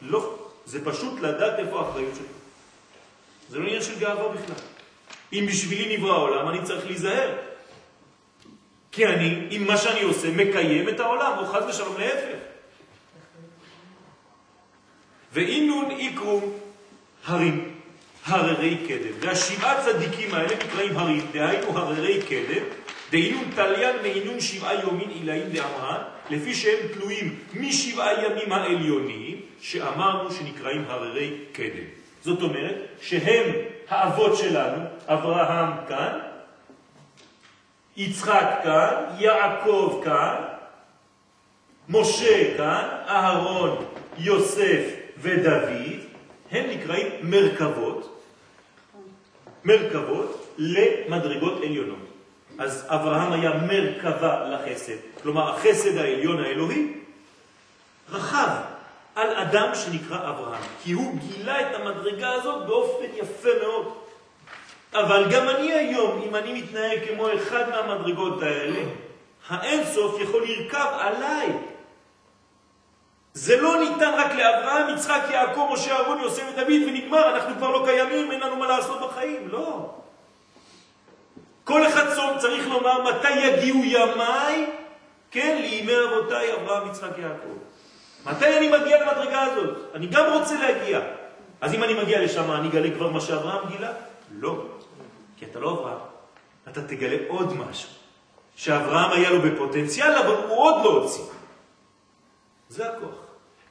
לא. 0.01 0.35
זה 0.65 0.85
פשוט 0.85 1.19
לדעת 1.19 1.59
איפה 1.59 1.79
האחריות 1.79 2.15
שלי. 2.15 2.27
זה 3.49 3.59
לא 3.59 3.65
עניין 3.65 3.81
של 3.81 3.99
גאווה 3.99 4.29
בכלל. 4.29 4.55
אם 5.33 5.45
בשבילי 5.49 5.97
נברא 5.97 6.13
העולם, 6.13 6.49
אני 6.49 6.63
צריך 6.63 6.85
להיזהר. 6.85 7.35
כי 8.91 9.07
אני, 9.07 9.47
עם 9.49 9.67
מה 9.67 9.77
שאני 9.77 10.01
עושה, 10.01 10.29
מקיים 10.31 10.89
את 10.89 10.99
העולם, 10.99 11.37
או 11.37 11.45
חז 11.45 11.63
ושלום 11.69 11.97
להפך. 11.97 12.39
ואינון 15.33 15.91
איקרו 15.91 16.41
הרים, 17.25 17.75
הררי 18.25 18.77
קדם. 18.87 19.13
והשבעה 19.19 19.85
צדיקים 19.85 20.33
האלה 20.33 20.55
נקראים 20.55 20.97
הרים, 20.97 21.27
דהיינו 21.31 21.77
הררי 21.77 22.21
קדם, 22.21 22.63
דהינון 23.11 23.43
תליין 23.55 23.95
מעינון 24.01 24.39
שבעה 24.39 24.73
יומין 24.73 25.09
עילאים 25.09 25.49
דאמרן, 25.49 26.01
לפי 26.29 26.53
שהם 26.53 26.87
תלויים 26.93 27.35
משבעה 27.53 28.25
ימים 28.25 28.51
העליונים, 28.51 29.41
שאמרנו 29.61 30.31
שנקראים 30.31 30.85
הררי 30.87 31.31
קדם. 31.51 31.87
זאת 32.21 32.41
אומרת 32.41 32.75
שהם 33.01 33.45
האבות 33.89 34.37
שלנו, 34.37 34.83
אברהם 35.07 35.71
כאן, 35.87 36.19
יצחק 37.97 38.59
כאן, 38.63 38.93
יעקב 39.19 40.01
כאן, 40.03 40.35
משה 41.89 42.57
כאן, 42.57 42.87
אהרון, 43.07 43.85
יוסף 44.17 44.81
ודוד, 45.17 45.99
הם 46.51 46.69
נקראים 46.69 47.07
מרכבות, 47.23 48.23
מרכבות 49.65 50.55
למדרגות 50.57 51.57
עליונות. 51.63 52.08
אז 52.59 52.85
אברהם 52.87 53.33
היה 53.33 53.51
מרכבה 53.53 54.43
לחסד, 54.49 54.95
כלומר 55.23 55.49
החסד 55.49 55.97
העליון 55.97 56.43
האלוהי 56.43 56.93
רחב 58.11 58.49
על 59.15 59.29
אדם 59.29 59.75
שנקרא 59.75 60.29
אברהם, 60.29 60.61
כי 60.83 60.91
הוא 60.91 61.15
גילה 61.17 61.61
את 61.61 61.75
המדרגה 61.75 62.31
הזאת 62.31 62.65
באופן 62.65 63.05
יפה 63.15 63.49
מאוד. 63.61 63.93
אבל 64.93 65.31
גם 65.31 65.49
אני 65.49 65.71
היום, 65.71 66.21
אם 66.27 66.35
אני 66.35 66.61
מתנהג 66.61 66.99
כמו 67.07 67.27
אחד 67.33 67.69
מהמדרגות 67.69 68.41
האלה, 68.41 68.79
האין 69.49 69.85
סוף 69.85 70.21
יכול 70.21 70.43
לרכב 70.47 70.87
עליי. 70.99 71.47
זה 73.33 73.61
לא 73.61 73.79
ניתן 73.79 74.11
רק 74.17 74.31
לאברהם, 74.31 74.95
יצחק, 74.95 75.21
יעקב, 75.31 75.69
משה, 75.73 75.95
אהרון, 75.95 76.19
יוסף 76.19 76.43
ודוד, 76.53 76.81
ונגמר, 76.87 77.35
אנחנו 77.35 77.55
כבר 77.55 77.69
לא 77.69 77.85
קיימים, 77.85 78.31
אין 78.31 78.39
לנו 78.39 78.55
מה 78.55 78.67
לעשות 78.67 79.01
בחיים. 79.01 79.47
לא. 79.51 79.98
כל 81.69 81.87
אחד 81.87 82.05
צריך 82.39 82.67
לומר 82.67 83.01
מתי 83.01 83.39
יגיעו 83.39 83.83
ימיי, 83.83 84.69
כן, 85.31 85.57
לימי 85.61 85.93
אבותיי, 86.09 86.53
אברהם, 86.53 86.89
יצחק, 86.89 87.17
יעקב. 87.17 87.57
מתי 88.25 88.57
אני 88.57 88.67
מגיע 88.67 89.01
למדרגה 89.01 89.41
הזאת? 89.41 89.77
אני 89.95 90.07
גם 90.07 90.33
רוצה 90.33 90.59
להגיע. 90.59 90.99
אז 91.61 91.73
אם 91.73 91.83
אני 91.83 91.93
מגיע 91.93 92.21
לשם, 92.21 92.51
אני 92.51 92.67
אגלה 92.67 92.91
כבר 92.95 93.09
מה 93.09 93.21
שאברהם 93.21 93.69
גילה? 93.69 93.91
לא. 94.31 94.65
כי 95.37 95.45
אתה 95.45 95.59
לא 95.59 95.71
אברהם. 95.71 95.97
אתה 96.67 96.81
תגלה 96.81 97.17
עוד 97.27 97.53
משהו. 97.53 97.89
שאברהם 98.55 99.11
היה 99.11 99.29
לו 99.29 99.41
בפוטנציאל, 99.41 100.15
אבל 100.15 100.33
הוא 100.33 100.57
עוד 100.57 100.83
לא 100.83 100.89
הוציא. 100.89 101.23
זה 102.69 102.89
הכוח. 102.89 103.15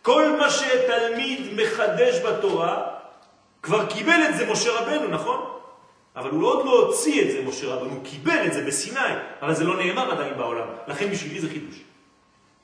כל 0.02 0.36
מה 0.38 0.50
שתלמיד 0.50 1.54
מחדש 1.56 2.20
בתורה, 2.20 2.82
כבר 3.62 3.86
קיבל 3.86 4.20
את 4.28 4.36
זה 4.36 4.50
משה 4.50 4.80
רבנו, 4.80 5.08
נכון? 5.08 5.57
אבל 6.18 6.30
הוא 6.30 6.44
עוד 6.44 6.66
לא 6.66 6.70
הוציא 6.70 7.22
את 7.22 7.30
זה, 7.30 7.42
משה 7.46 7.66
רבנו, 7.66 7.90
הוא 7.90 8.04
קיבל 8.04 8.46
את 8.46 8.52
זה 8.52 8.62
בסיני, 8.64 9.00
אבל 9.42 9.54
זה 9.54 9.64
לא 9.64 9.76
נאמר 9.76 10.10
עדיין 10.12 10.36
בעולם. 10.36 10.66
לכן 10.88 11.10
בשבילי 11.10 11.40
זה 11.40 11.48
חידוש. 11.48 11.76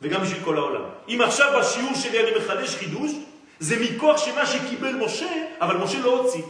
וגם 0.02 0.22
בשביל 0.22 0.44
כל 0.44 0.56
העולם. 0.56 0.82
אם 1.08 1.20
עכשיו 1.24 1.52
בשיעור 1.58 1.94
שלי 1.94 2.20
אני 2.20 2.38
מחדש 2.38 2.76
חידוש, 2.76 3.10
זה 3.58 3.76
מכוח 3.80 4.18
שמה 4.18 4.46
שקיבל 4.46 4.92
משה, 4.92 5.32
אבל 5.60 5.76
משה 5.76 5.98
לא 6.00 6.18
הוציא. 6.18 6.42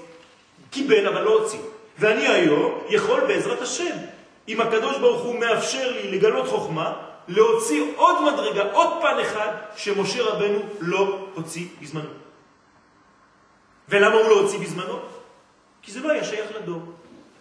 קיבל 0.71 1.07
אבל 1.07 1.23
לא 1.23 1.39
הוציא. 1.39 1.59
ואני 1.99 2.29
היום 2.29 2.79
יכול 2.89 3.21
בעזרת 3.21 3.63
השם, 3.63 3.97
אם 4.49 4.61
הקדוש 4.61 4.99
ברוך 4.99 5.23
הוא 5.23 5.41
מאפשר 5.41 5.93
לי 5.93 6.11
לגלות 6.11 6.49
חוכמה, 6.49 6.93
להוציא 7.29 7.83
עוד 7.97 8.33
מדרגה, 8.33 8.73
עוד 8.73 8.89
פן 9.01 9.19
אחד, 9.23 9.49
שמשה 9.77 10.23
רבנו 10.23 10.59
לא 10.81 11.19
הוציא 11.35 11.67
בזמנו. 11.83 12.11
ולמה 13.89 14.15
הוא 14.15 14.29
לא 14.29 14.41
הוציא 14.41 14.59
בזמנו? 14.59 14.99
כי 15.85 15.93
זה 15.93 16.01
לא 16.01 16.13
היה 16.13 16.25
שייך 16.25 16.51
לדור. 16.57 16.83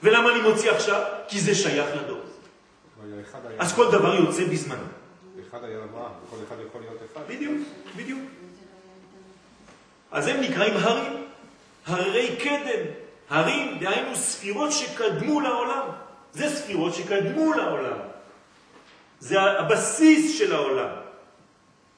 ולמה 0.03 0.31
אני 0.31 0.41
מוציא 0.41 0.71
עכשיו? 0.71 1.01
כי 1.27 1.39
זה 1.39 1.55
שייך 1.55 1.87
לדור. 1.95 2.19
אז 3.59 3.73
כל 3.73 3.91
דבר 3.91 4.15
יוצא 4.15 4.43
בזמנו. 4.43 4.83
אחד 5.49 5.63
היה 5.63 5.77
אברהם, 5.77 6.11
כל 6.29 6.35
אחד 6.47 6.55
יכול 6.67 6.81
להיות 6.81 6.97
אחד. 7.11 7.21
בדיוק, 7.27 7.57
בדיוק. 7.95 8.19
אז 10.11 10.27
הם 10.27 10.41
נקראים 10.41 10.73
הרים, 10.77 11.25
הררי 11.85 12.35
קדם. 12.43 12.83
הרים, 13.29 13.77
דהיינו 13.79 14.15
ספירות 14.15 14.71
שקדמו 14.71 15.41
לעולם. 15.41 15.87
זה 16.33 16.49
ספירות 16.49 16.93
שקדמו 16.93 17.53
לעולם. 17.53 17.97
זה 19.19 19.41
הבסיס 19.41 20.37
של 20.37 20.53
העולם. 20.53 20.89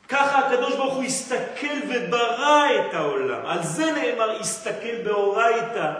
ככה 0.09 0.39
הקדוש 0.39 0.75
ברוך 0.75 0.93
הוא 0.93 1.03
הסתכל 1.03 1.77
וברא 1.89 2.65
את 2.75 2.93
העולם. 2.93 3.45
על 3.45 3.63
זה 3.63 3.91
נאמר, 3.91 4.39
הסתכל 4.39 5.01
באורייתא 5.03 5.93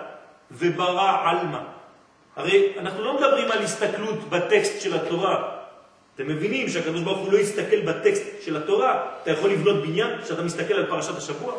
וברא 0.52 1.30
עלמא. 1.30 1.60
הרי 2.36 2.74
אנחנו 2.78 3.04
לא 3.04 3.18
מדברים 3.18 3.52
על 3.52 3.64
הסתכלות 3.64 4.30
בטקסט 4.30 4.82
של 4.82 4.96
התורה. 4.96 5.56
אתם 6.16 6.28
מבינים 6.28 6.70
שהקדוש 6.70 7.02
ברוך 7.02 7.18
הוא 7.18 7.34
לא 7.34 7.38
יסתכל 7.38 7.82
בטקסט 7.82 8.24
של 8.46 8.58
התורה. 8.58 9.06
אתה 9.22 9.32
יכול 9.32 9.52
לבנות 9.52 9.82
בניין 9.84 10.22
כשאתה 10.22 10.44
מסתכל 10.44 10.74
על 10.74 10.86
פרשת 10.86 11.18
השבוע? 11.18 11.54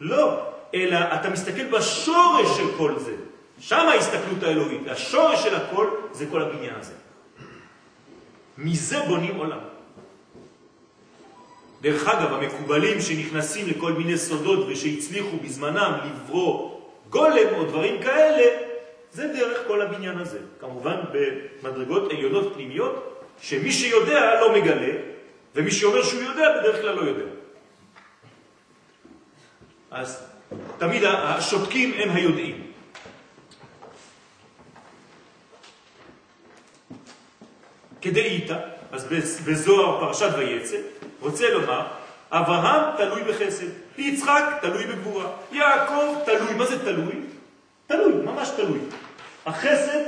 לא, 0.00 0.40
אלא 0.74 0.98
אתה 1.14 1.30
מסתכל 1.30 1.64
בשורש 1.64 2.56
של 2.56 2.66
כל 2.76 2.98
זה. 2.98 3.14
שם 3.60 3.86
ההסתכלות 3.88 4.42
האלוהית. 4.42 4.88
השורש 4.88 5.42
של 5.42 5.54
הכל 5.54 5.90
זה 6.12 6.26
כל 6.30 6.42
הבניין 6.42 6.74
הזה. 6.80 6.92
מזה 8.58 9.00
בונים 9.08 9.36
עולם. 9.36 9.58
דרך 11.80 12.08
אגב, 12.08 12.32
המקובלים 12.32 13.00
שנכנסים 13.00 13.68
לכל 13.68 13.92
מיני 13.92 14.18
סודות 14.18 14.66
ושהצליחו 14.68 15.36
בזמנם 15.44 15.92
לברוא 16.04 16.73
גולם 17.14 17.54
או 17.54 17.64
דברים 17.64 18.02
כאלה, 18.02 18.46
זה 19.12 19.28
דרך 19.28 19.66
כל 19.66 19.82
הבניין 19.82 20.18
הזה. 20.18 20.38
כמובן 20.60 20.96
במדרגות 21.12 22.10
עליונות 22.10 22.54
פנימיות, 22.54 23.22
שמי 23.40 23.72
שיודע 23.72 24.40
לא 24.40 24.54
מגלה, 24.54 24.92
ומי 25.54 25.70
שאומר 25.70 26.02
שהוא 26.02 26.22
יודע 26.22 26.58
בדרך 26.58 26.80
כלל 26.80 26.94
לא 26.94 27.02
יודע. 27.02 27.30
אז 29.90 30.26
תמיד 30.78 31.02
השותקים 31.04 31.94
הם 31.94 32.10
היודעים. 32.10 32.72
כדאיתא, 38.02 38.58
אז 38.92 39.04
בזוהר 39.46 40.00
פרשת 40.00 40.30
ויצא, 40.38 40.76
רוצה 41.20 41.50
לומר, 41.50 41.86
אברהם 42.38 42.96
תלוי 42.96 43.22
בחסד, 43.22 43.66
יצחק 43.98 44.44
תלוי 44.60 44.84
בגבורה, 44.86 45.26
יעקב 45.52 46.14
תלוי, 46.24 46.54
מה 46.54 46.66
זה 46.66 46.84
תלוי? 46.84 47.14
תלוי, 47.86 48.12
ממש 48.12 48.48
תלוי. 48.56 48.78
החסד 49.46 50.00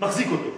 מחזיק 0.00 0.28
אותו. 0.32 0.50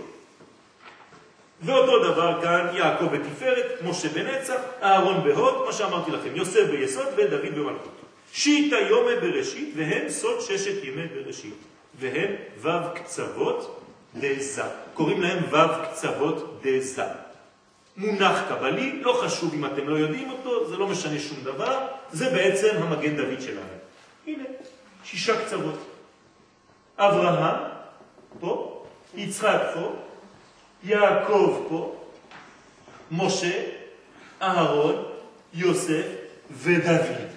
ואותו 1.63 2.13
דבר 2.13 2.43
כאן 2.43 2.67
יעקב 2.73 3.17
בתפארת, 3.17 3.83
משה 3.85 4.09
בנצח, 4.09 4.61
אהרון 4.83 5.25
בהוד, 5.25 5.67
מה 5.67 5.73
שאמרתי 5.73 6.11
לכם, 6.11 6.37
יוסף 6.37 6.65
ביסוד 6.71 7.07
ודוד 7.17 7.55
במלכות. 7.55 7.99
שיטה 8.33 8.77
יומי 8.77 9.15
בראשית, 9.21 9.75
והם 9.77 10.09
סוד 10.09 10.41
ששת 10.41 10.85
ימי 10.85 11.07
בראשית. 11.07 11.55
והם 12.01 12.35
ו' 12.61 12.95
קצוות 12.95 13.81
דזה. 14.15 14.63
קוראים 14.95 15.23
להם 15.23 15.39
ו' 15.51 15.85
קצוות 15.85 16.61
דזה. 16.63 17.05
מונח 17.99 18.43
קבלי, 18.49 19.01
לא 19.03 19.13
חשוב 19.13 19.55
אם 19.55 19.65
אתם 19.67 19.89
לא 19.89 19.97
יודעים 19.97 20.31
אותו, 20.31 20.69
זה 20.69 20.77
לא 20.77 20.87
משנה 20.87 21.19
שום 21.19 21.39
דבר, 21.45 21.87
זה 22.13 22.31
בעצם 22.31 22.69
המגן 22.83 23.17
דוד 23.17 23.41
שלנו. 23.41 23.79
הנה, 24.27 24.45
שישה 25.05 25.45
קצוות. 25.45 25.79
אברהם, 26.99 27.71
פה, 28.41 28.85
יצחק 29.15 29.61
פה, 29.75 29.93
יעקב 30.85 31.67
פה, 31.69 31.97
משה, 33.11 33.65
אהרון, 34.43 35.05
יוסף 35.55 36.07
ודוד. 36.51 37.29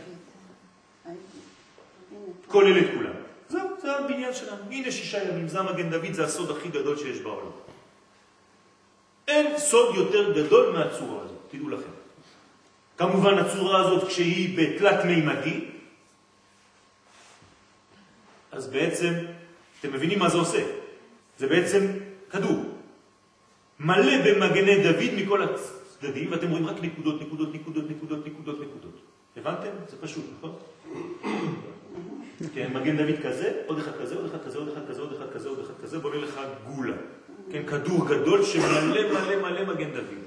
כולל 2.48 2.80
את 2.80 2.88
כולם. 2.98 3.14
זהו, 3.50 3.70
זה 3.82 3.92
הבניין 3.92 4.34
שלנו. 4.34 4.62
הנה 4.72 4.92
שישה 4.92 5.24
ימים, 5.24 5.48
זה 5.48 5.60
המגן 5.60 5.90
דוד, 5.90 6.14
זה 6.14 6.26
הסוד 6.26 6.58
הכי 6.58 6.70
גדול 6.70 6.98
שיש 6.98 7.18
בעולם. 7.18 7.52
אין 9.28 9.58
סוד 9.58 9.96
יותר 9.96 10.34
גדול 10.34 10.74
מהצורה 10.78 11.24
הזאת, 11.24 11.38
תדעו 11.52 11.70
לכם. 11.70 11.92
כמובן 12.98 13.38
הצורה 13.38 13.80
הזאת 13.80 14.08
כשהיא 14.08 14.58
בתלת 14.58 15.06
מימדי, 15.06 15.66
אז 18.52 18.68
בעצם, 18.68 19.14
אתם 19.80 19.94
מבינים 19.94 20.20
מה 20.20 20.30
זה 20.30 20.38
עושה? 20.38 20.64
זה 21.38 21.48
בעצם 21.48 21.88
כדור. 22.30 22.64
מלא 23.80 24.18
במגני 24.26 24.84
דוד 24.84 25.14
מכל 25.16 25.44
הצדדים, 25.44 26.32
ואתם 26.32 26.50
רואים 26.50 26.68
רק 26.68 26.76
נקודות, 26.82 27.22
נקודות, 27.22 27.54
נקודות, 27.54 27.90
נקודות, 27.90 28.28
נקודות, 28.28 28.60
נקודות. 28.62 29.00
הבנתם? 29.38 29.70
זה 29.90 29.98
פשוט, 30.02 30.26
נכון? 30.38 30.56
כן, 32.54 32.74
מגן 32.74 32.98
דוד 32.98 33.20
כזה, 33.24 33.62
עוד 33.66 33.80
אחד 33.80 33.92
כזה, 34.02 34.16
עוד 34.16 34.26
אחד 34.26 34.44
כזה, 34.46 34.58
עוד 34.58 34.68
אחד 34.68 34.88
כזה, 34.88 35.02
עוד 35.02 35.14
אחד 35.14 35.34
כזה, 35.34 35.50
עוד 35.50 35.60
אחד 35.60 35.74
כזה, 35.84 36.00
בונה 36.00 36.18
לך 36.18 36.40
גולה. 36.66 36.96
כן, 37.52 37.66
כדור 37.66 38.08
גדול 38.08 38.46
שמלא 38.46 39.12
מלא 39.12 39.36
מלא 39.36 39.66
מגן 39.74 39.92
דוד. 39.92 40.22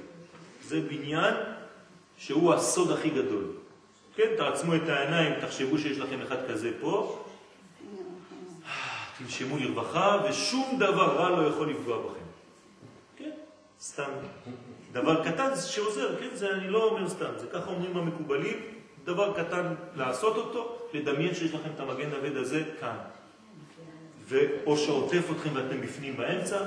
זה 0.63 0.81
בניין 0.81 1.33
שהוא 2.17 2.53
הסוד 2.53 2.91
הכי 2.91 3.09
גדול. 3.09 3.43
כן, 4.15 4.29
תעצמו 4.37 4.75
את 4.75 4.89
העיניים, 4.89 5.33
תחשבו 5.41 5.77
שיש 5.77 5.97
לכם 5.97 6.21
אחד 6.21 6.37
כזה 6.49 6.71
פה, 6.81 7.25
תנשמו 9.17 9.57
לרווחה, 9.57 10.17
ושום 10.29 10.75
דבר 10.79 11.15
רע 11.15 11.29
לא 11.29 11.47
יכול 11.47 11.69
לפגוע 11.69 11.97
בכם. 11.97 12.25
כן, 13.17 13.31
סתם. 13.81 14.09
דבר 14.91 15.23
קטן 15.23 15.49
שעוזר, 15.65 16.19
כן, 16.19 16.29
זה 16.33 16.51
אני 16.51 16.69
לא 16.69 16.83
אומר 16.83 17.09
סתם, 17.09 17.31
זה 17.37 17.47
ככה 17.47 17.69
אומרים 17.69 17.97
המקובלים, 17.97 18.57
דבר 19.03 19.33
קטן 19.33 19.73
לעשות 19.95 20.37
אותו, 20.37 20.77
לדמיין 20.93 21.35
שיש 21.35 21.53
לכם 21.53 21.69
את 21.75 21.79
המגן 21.79 22.09
דוד 22.09 22.37
הזה 22.37 22.63
כאן. 22.79 22.97
ואו 24.27 24.77
שעוטף 24.77 25.31
אתכם 25.31 25.49
ואתם 25.53 25.81
בפנים 25.81 26.17
באמצע, 26.17 26.59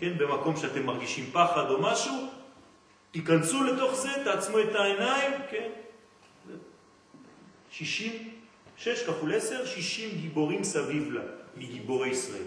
כן, 0.00 0.18
במקום 0.18 0.56
שאתם 0.56 0.86
מרגישים 0.86 1.30
פחד 1.32 1.70
או 1.70 1.82
משהו, 1.82 2.28
תיכנסו 3.10 3.64
לתוך 3.64 3.94
זה, 3.94 4.08
תעצמו 4.24 4.60
את 4.60 4.74
העיניים, 4.74 5.32
כן? 5.50 5.68
60, 7.70 8.30
6 8.76 9.02
כפול 9.06 9.34
10, 9.34 9.66
60 9.66 10.10
גיבורים 10.20 10.64
סביב 10.64 11.12
לה, 11.12 11.22
מגיבורי 11.56 12.08
ישראל. 12.08 12.42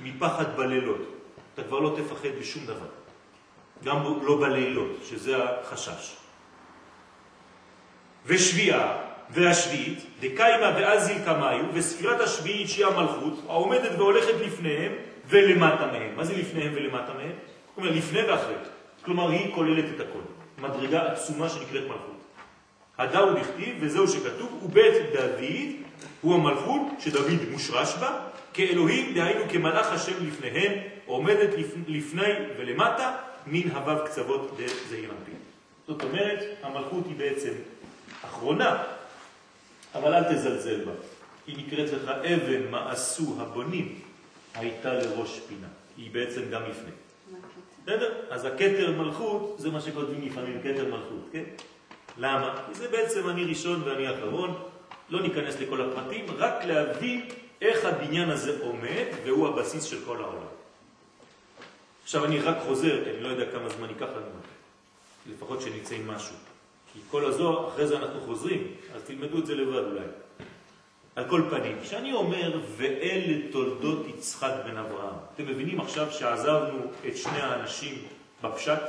מפחד 0.00 0.56
בלילות. 0.56 1.00
אתה 1.54 1.64
כבר 1.64 1.78
לא 1.80 1.96
תפחד 1.96 2.28
בשום 2.40 2.66
דבר. 2.66 2.88
גם 3.84 4.04
לא 4.22 4.40
בלילות, 4.40 4.96
שזה 5.08 5.44
החשש. 5.44 6.16
ושביעה 8.26 9.04
והשביעית, 9.30 9.98
דקיימה 10.20 10.72
ואזיל 10.76 11.24
קמאיו, 11.24 11.64
וספירת 11.74 12.20
השביעית 12.20 12.68
שהיא 12.68 12.86
המלכות, 12.86 13.34
העומדת 13.48 13.98
והולכת 13.98 14.34
לפניהם 14.40 14.92
ולמטה 15.28 15.86
מהם. 15.86 16.16
מה 16.16 16.24
זה 16.24 16.36
לפניהם 16.36 16.72
ולמטה 16.74 17.12
מהם? 17.14 17.32
אומרת, 17.76 17.94
לפני 17.96 18.22
ואחרי. 18.22 18.54
כלומר, 19.04 19.30
היא 19.30 19.54
כוללת 19.54 19.84
את 19.94 20.00
הכל. 20.00 20.20
מדרגה 20.58 21.12
עצומה 21.12 21.48
שנקראת 21.48 21.82
מלכות. 21.82 22.18
הדאו 22.98 23.34
דכתיב, 23.34 23.76
וזהו 23.80 24.08
שכתוב, 24.08 24.62
ובית 24.64 24.94
דוד 25.12 25.42
הוא 26.20 26.34
המלכות 26.34 26.82
שדוד 26.98 27.26
מושרש 27.50 27.94
בה, 27.94 28.20
כאלוהים, 28.54 29.14
דהיינו 29.14 29.44
כמלאך 29.50 29.92
השם 29.92 30.26
לפניהם, 30.26 30.72
עומדת 31.06 31.50
לפני 31.88 32.32
ולמטה, 32.58 33.16
מן 33.46 33.70
הוו 33.70 34.04
קצוות 34.04 34.56
דזעיר 34.56 35.10
אנפין. 35.10 35.34
זאת 35.86 36.02
אומרת, 36.02 36.44
המלכות 36.62 37.04
היא 37.06 37.16
בעצם 37.16 37.52
אחרונה, 38.24 38.82
אבל 39.94 40.14
אל 40.14 40.34
תזלזל 40.34 40.84
בה. 40.84 40.92
היא 41.46 41.56
נקראת 41.66 41.92
לך 41.92 42.08
אבן 42.08 42.70
מעשו 42.70 43.34
הבונים, 43.40 44.00
הייתה 44.58 44.92
לראש 44.92 45.40
פינה. 45.48 45.66
היא 45.96 46.10
בעצם 46.12 46.42
גם 46.50 46.62
לפני. 46.62 46.90
בסדר? 47.82 48.14
אז 48.30 48.44
הכתר 48.44 48.92
מלכות, 48.98 49.54
זה 49.58 49.70
מה 49.70 49.80
שכותבים 49.80 50.26
לפעמים, 50.26 50.60
כתר 50.62 50.84
מלכות, 50.84 51.28
כן? 51.32 51.44
למה? 52.18 52.62
כי 52.66 52.74
זה 52.74 52.88
בעצם 52.88 53.28
אני 53.28 53.44
ראשון 53.44 53.82
ואני 53.82 54.14
אחרון, 54.14 54.54
לא 55.10 55.22
ניכנס 55.22 55.60
לכל 55.60 55.80
הפרטים, 55.80 56.26
רק 56.38 56.64
להבין 56.64 57.28
איך 57.60 57.84
הבניין 57.84 58.30
הזה 58.30 58.58
עומד, 58.60 59.06
והוא 59.24 59.48
הבסיס 59.48 59.84
של 59.84 60.04
כל 60.04 60.16
העולם. 60.16 60.48
עכשיו 62.02 62.24
אני 62.24 62.38
רק 62.38 62.56
חוזר, 62.66 63.04
כי 63.04 63.10
אני 63.10 63.20
לא 63.20 63.28
יודע 63.28 63.52
כמה 63.52 63.68
זמן 63.68 63.88
ייקח 63.88 64.08
לנו, 64.16 64.40
לפחות 65.34 65.60
שנצא 65.60 65.94
עם 65.94 66.08
משהו. 66.08 66.34
כי 66.92 66.98
כל 67.10 67.24
הזו, 67.24 67.68
אחרי 67.68 67.86
זה 67.86 67.96
אנחנו 67.98 68.20
חוזרים, 68.20 68.74
אז 68.94 69.02
תלמדו 69.02 69.38
את 69.38 69.46
זה 69.46 69.54
לבד 69.54 69.84
אולי. 69.84 70.06
על 71.18 71.24
כל 71.28 71.42
פנים, 71.50 71.78
כשאני 71.82 72.12
אומר, 72.12 72.60
ואלה 72.76 73.50
תולדות 73.52 74.06
יצחק 74.06 74.52
בן 74.64 74.76
אברהם, 74.76 75.14
אתם 75.34 75.46
מבינים 75.46 75.80
עכשיו 75.80 76.12
שעזבנו 76.12 76.78
את 77.08 77.16
שני 77.16 77.40
האנשים 77.40 78.02
בפשט 78.42 78.80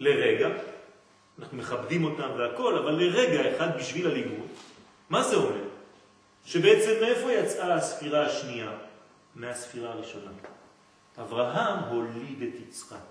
לרגע, 0.00 0.48
אנחנו 1.38 1.58
מכבדים 1.58 2.04
אותם 2.04 2.28
והכל, 2.38 2.78
אבל 2.78 2.92
לרגע 2.92 3.56
אחד 3.56 3.78
בשביל 3.78 4.06
הלימוד, 4.06 4.46
מה 5.10 5.22
זה 5.22 5.36
אומר? 5.36 5.64
שבעצם 6.46 6.92
מאיפה 7.00 7.32
יצאה 7.32 7.74
הספירה 7.74 8.26
השנייה? 8.26 8.70
מהספירה 9.34 9.92
הראשונה. 9.92 10.30
אברהם 11.20 11.78
הוליד 11.78 12.42
את 12.42 12.60
יצחק, 12.68 13.06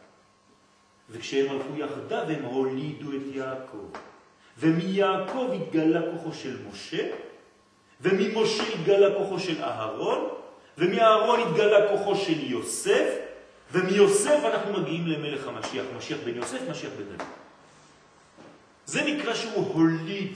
וכשהם 1.09 1.51
הלכו 1.51 1.78
יחדיו 1.78 2.24
הם 2.30 2.43
הולידו 2.43 3.11
את 3.11 3.36
יעקב. 3.36 3.89
ומיעקב 4.59 5.49
התגלה 5.53 6.01
כוחו 6.11 6.34
של 6.34 6.57
משה, 6.72 7.09
וממשה 8.04 8.64
התגלה 8.74 9.16
כוחו 9.18 9.39
של 9.39 9.64
אהרון, 9.64 10.30
ומאהרון 10.78 11.39
התגלה 11.39 11.88
כוחו 11.89 12.16
של 12.16 12.51
יוסף, 12.51 13.16
ומיוסף 13.72 14.39
אנחנו 14.43 14.74
מגיעים 14.74 15.08
למלך 15.08 15.47
המשיח, 15.47 15.86
משיח 15.97 16.18
בן 16.26 16.36
יוסף, 16.36 16.60
משיח 16.70 16.89
בן 16.97 17.04
דוד. 17.04 17.28
זה 18.86 19.04
נקרא 19.04 19.34
שהוא 19.34 19.74
הוליד. 19.74 20.34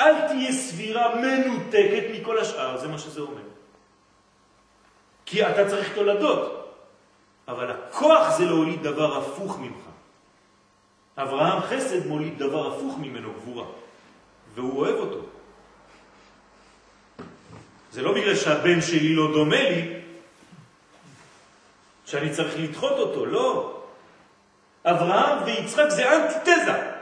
אל 0.00 0.28
תהיה 0.28 0.52
סבירה 0.52 1.14
מנותקת 1.14 2.04
מכל 2.12 2.38
השאר, 2.38 2.76
זה 2.76 2.88
מה 2.88 2.98
שזה 2.98 3.20
אומר. 3.20 3.42
כי 5.26 5.46
אתה 5.46 5.68
צריך 5.68 5.94
תולדות, 5.94 6.72
אבל 7.48 7.70
הכוח 7.70 8.38
זה 8.38 8.44
להוליד 8.44 8.82
דבר 8.82 9.18
הפוך 9.18 9.58
ממך. 9.58 9.84
אברהם 11.16 11.62
חסד 11.62 12.06
מוליד 12.06 12.38
דבר 12.38 12.74
הפוך 12.74 12.98
ממנו, 12.98 13.32
גבורה, 13.32 13.66
והוא 14.56 14.78
אוהב 14.78 14.94
אותו. 14.94 15.20
זה 17.92 18.02
לא 18.02 18.14
בגלל 18.14 18.36
שהבן 18.36 18.80
שלי 18.80 19.14
לא 19.14 19.32
דומה 19.32 19.62
לי, 19.62 20.00
שאני 22.06 22.30
צריך 22.30 22.54
לדחות 22.58 22.92
אותו, 22.92 23.26
לא. 23.26 23.82
אברהם 24.84 25.44
ויצחק 25.44 25.88
זה 25.88 26.16
אנטיתזה. 26.16 26.92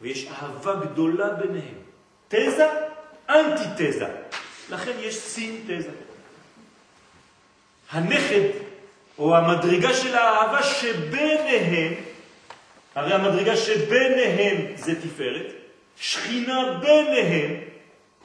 ויש 0.00 0.26
אהבה 0.26 0.74
גדולה 0.74 1.28
ביניהם. 1.30 1.78
תזה, 2.28 2.68
אנטיתזה. 3.30 4.08
לכן 4.70 4.92
יש 4.98 5.14
סינתזה. 5.14 5.90
הנכד, 7.90 8.48
או 9.18 9.36
המדרגה 9.36 9.94
של 9.94 10.14
האהבה 10.14 10.62
שביניהם, 10.62 11.94
הרי 12.94 13.14
המדרגה 13.14 13.56
שביניהם 13.56 14.76
זה 14.76 15.00
תפארת, 15.02 15.61
שכינה 16.02 16.78
ביניהם, 16.80 17.60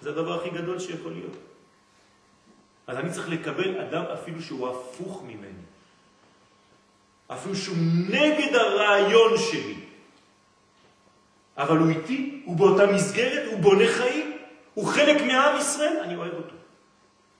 זה 0.02 0.10
הדבר 0.10 0.40
הכי 0.40 0.50
גדול 0.50 0.80
שיכול 0.80 1.12
להיות. 1.12 1.38
אז 2.88 2.98
אני 2.98 3.12
צריך 3.12 3.30
לקבל 3.30 3.82
אדם 3.82 4.04
אפילו 4.14 4.42
שהוא 4.42 4.70
הפוך 4.70 5.24
ממני. 5.24 5.64
אפילו 7.28 7.56
שהוא 7.56 7.78
נגד 8.10 8.56
הרעיון 8.56 9.38
שלי. 9.38 9.76
אבל 11.58 11.78
הוא 11.78 11.90
איתי, 11.90 12.42
הוא 12.46 12.56
באותה 12.58 12.86
מסגרת, 12.86 13.52
הוא 13.52 13.60
בונה 13.60 13.88
חיים, 13.88 14.38
הוא 14.74 14.88
חלק 14.88 15.22
מעם 15.22 15.58
ישראל, 15.60 15.98
אני 16.02 16.16
אוהב 16.16 16.34
אותו. 16.34 16.56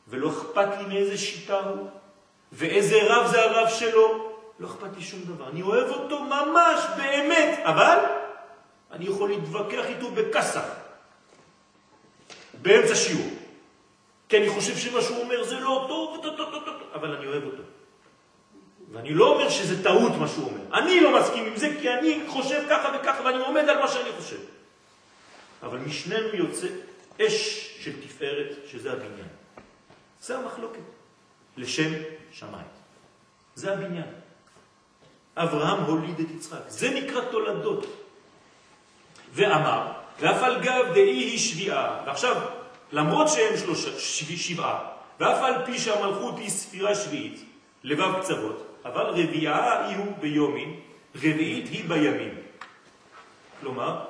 ולא 0.08 0.30
אכפת 0.30 0.68
לי 0.80 0.86
מאיזה 0.86 1.18
שיטה 1.18 1.60
הוא, 1.60 1.88
ואיזה 2.52 2.96
רב 3.10 3.28
זה 3.32 3.42
הרב 3.42 3.70
שלו, 3.70 4.34
לא 4.60 4.68
אכפת 4.68 4.98
לי 4.98 5.04
שום 5.04 5.22
דבר. 5.22 5.50
אני 5.50 5.62
אוהב 5.62 5.90
אותו 5.90 6.24
ממש, 6.24 6.84
באמת, 6.98 7.60
אבל 7.64 8.27
אני 8.92 9.06
יכול 9.06 9.30
להתווכח 9.30 9.86
איתו 9.86 10.12
בקסה, 10.12 10.64
באמצע 12.62 12.96
שיעור. 12.96 13.30
כי 14.30 14.38
אני 14.38 14.50
חושב 14.50 14.78
שמה 14.78 15.02
שהוא 15.02 15.22
אומר 15.22 15.44
זה 15.44 15.60
לא 15.60 15.86
טוב, 15.88 16.26
אבל 16.94 17.16
אני 17.16 17.28
אוהב 17.28 17.44
אותו. 17.44 17.64
ואני 18.92 19.14
לא 19.14 19.34
אומר 19.34 19.50
שזה 19.50 19.84
טעות 19.84 20.12
מה 20.20 20.28
שהוא 20.28 20.46
אומר. 20.46 20.78
אני 20.80 21.02
לא 21.02 21.20
מסכים 21.20 21.46
עם 21.46 21.58
זה 21.58 21.76
כי 21.82 21.90
אני 21.90 22.20
חושב 22.28 22.64
ככה 22.70 22.98
וככה 23.00 23.24
ואני 23.24 23.38
עומד 23.38 23.70
על 23.70 23.80
מה 23.80 23.88
שאני 23.88 24.12
חושב. 24.18 24.40
אבל 25.64 25.78
משנינו 25.78 26.34
יוצא 26.34 26.68
אש 27.22 27.70
של 27.80 28.02
תפארת, 28.02 28.56
שזה 28.68 28.92
הבניין. 28.92 29.28
זה 30.22 30.38
המחלוקת. 30.38 30.80
לשם 31.58 31.92
שמיים. 32.32 32.68
זה 33.56 33.74
הבניין. 33.74 34.12
אברהם 35.36 35.84
הוליד 35.84 36.20
את 36.20 36.32
יצחק. 36.36 36.62
זה 36.68 36.90
נקרא 36.90 37.22
תולדות. 37.32 38.07
ואמר, 39.34 39.92
ואף 40.20 40.44
על 40.44 40.62
גב 40.62 40.86
דאי 40.94 41.14
היא 41.14 41.40
שביעה. 41.40 42.04
ועכשיו, 42.06 42.36
למרות 42.92 43.30
שהם 43.30 43.58
שלושה, 43.58 44.00
שבעה, 44.38 44.80
ואף 45.20 45.44
על 45.44 45.66
פי 45.66 45.80
שהמלכות 45.80 46.38
היא 46.38 46.50
ספירה 46.50 46.96
שביעית, 46.96 47.44
לבב 47.84 48.22
קצוות, 48.22 48.68
אבל 48.86 49.04
רביעה 49.04 49.88
היא 49.88 49.98
ביומין, 50.20 50.80
רביעית 51.16 51.68
היא 51.68 51.90
בימים. 51.90 52.34
כלומר, 53.60 54.06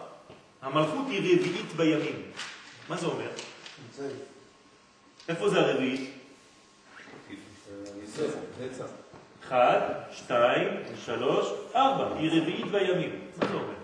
המלכות 0.61 1.05
היא 1.09 1.20
רביעית 1.20 1.74
בימים. 1.76 2.22
מה 2.89 2.97
זה 2.97 3.05
אומר? 3.07 3.30
איפה 5.30 5.49
זה 5.49 5.59
הרביעית? 5.59 6.11
אחד, 9.47 9.80
שתיים, 10.11 10.68
שלוש, 11.05 11.47
ארבע. 11.76 12.20
היא 12.20 12.41
רביעית 12.41 12.65
בימים. 12.65 13.20
מה 13.38 13.47
זה 13.47 13.53
אומר? 13.53 13.77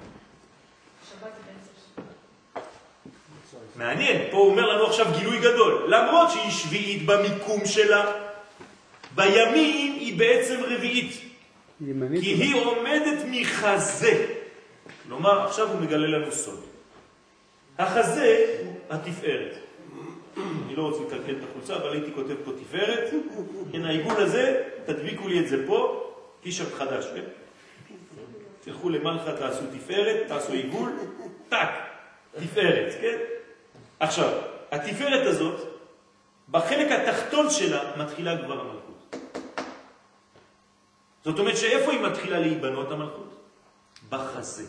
מעניין, 3.76 4.22
פה 4.32 4.38
הוא 4.38 4.50
אומר 4.50 4.66
לנו 4.70 4.86
עכשיו 4.86 5.06
גילוי 5.20 5.40
גדול. 5.40 5.86
למרות 5.88 6.32
שהיא 6.32 6.52
שביעית 6.52 7.06
במיקום 7.06 7.66
שלה, 7.66 8.12
בימים 9.16 9.94
היא 10.00 10.20
בעצם 10.20 10.56
רביעית. 10.68 11.22
כי 12.22 12.34
היא 12.34 12.56
עומדת 12.56 13.26
מחזה. 13.32 14.26
כלומר, 15.08 15.48
עכשיו 15.48 15.72
הוא 15.72 15.82
מגלה 15.82 16.08
לנו 16.08 16.32
סוד. 16.32 16.60
החזה 17.78 18.56
הוא 18.64 18.74
התפארת. 18.90 19.58
אני 20.38 20.76
לא 20.76 20.84
רוצה 20.84 21.04
לקלקל 21.04 21.32
את 21.32 21.50
החולצה, 21.50 21.76
אבל 21.76 21.94
הייתי 21.94 22.12
כותב 22.16 22.36
פה 22.46 22.52
תפארת. 22.62 23.14
כן, 23.72 23.86
העיגול 23.86 24.22
הזה, 24.22 24.64
תדביקו 24.86 25.28
לי 25.28 25.40
את 25.40 25.48
זה 25.48 25.68
פה, 25.68 26.10
טישרט 26.44 26.74
חדש, 26.74 27.06
כן? 27.16 27.43
תלכו 28.64 28.90
למלכה, 28.90 29.34
תעשו 29.38 29.64
תפארת, 29.74 30.28
תעשו 30.28 30.54
עיגול, 30.54 30.92
טק, 31.50 31.70
תפארת, 32.36 32.94
כן? 33.02 33.18
עכשיו, 34.00 34.30
התפארת 34.72 35.28
הזאת, 35.28 35.68
בחלק 36.50 36.92
התחתון 36.92 37.50
שלה 37.50 37.98
מתחילה 37.98 38.38
כבר 38.46 38.62
המלכות. 38.62 39.16
זאת 41.24 41.40
אומרת 41.40 41.58
שאיפה 41.58 41.92
היא 41.92 42.00
מתחילה 42.00 42.40
להיבנות 42.40 42.92
המלכות? 42.92 43.42
בחזה. 44.10 44.64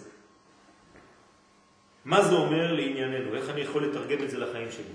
מה 2.05 2.23
זה 2.23 2.35
אומר 2.35 2.73
לענייננו? 2.73 3.35
איך 3.35 3.51
אני 3.51 3.61
יכול 3.61 3.87
לתרגם 3.87 4.25
את 4.25 4.31
זה 4.31 4.39
לחיים 4.39 4.69
שלי? 4.71 4.95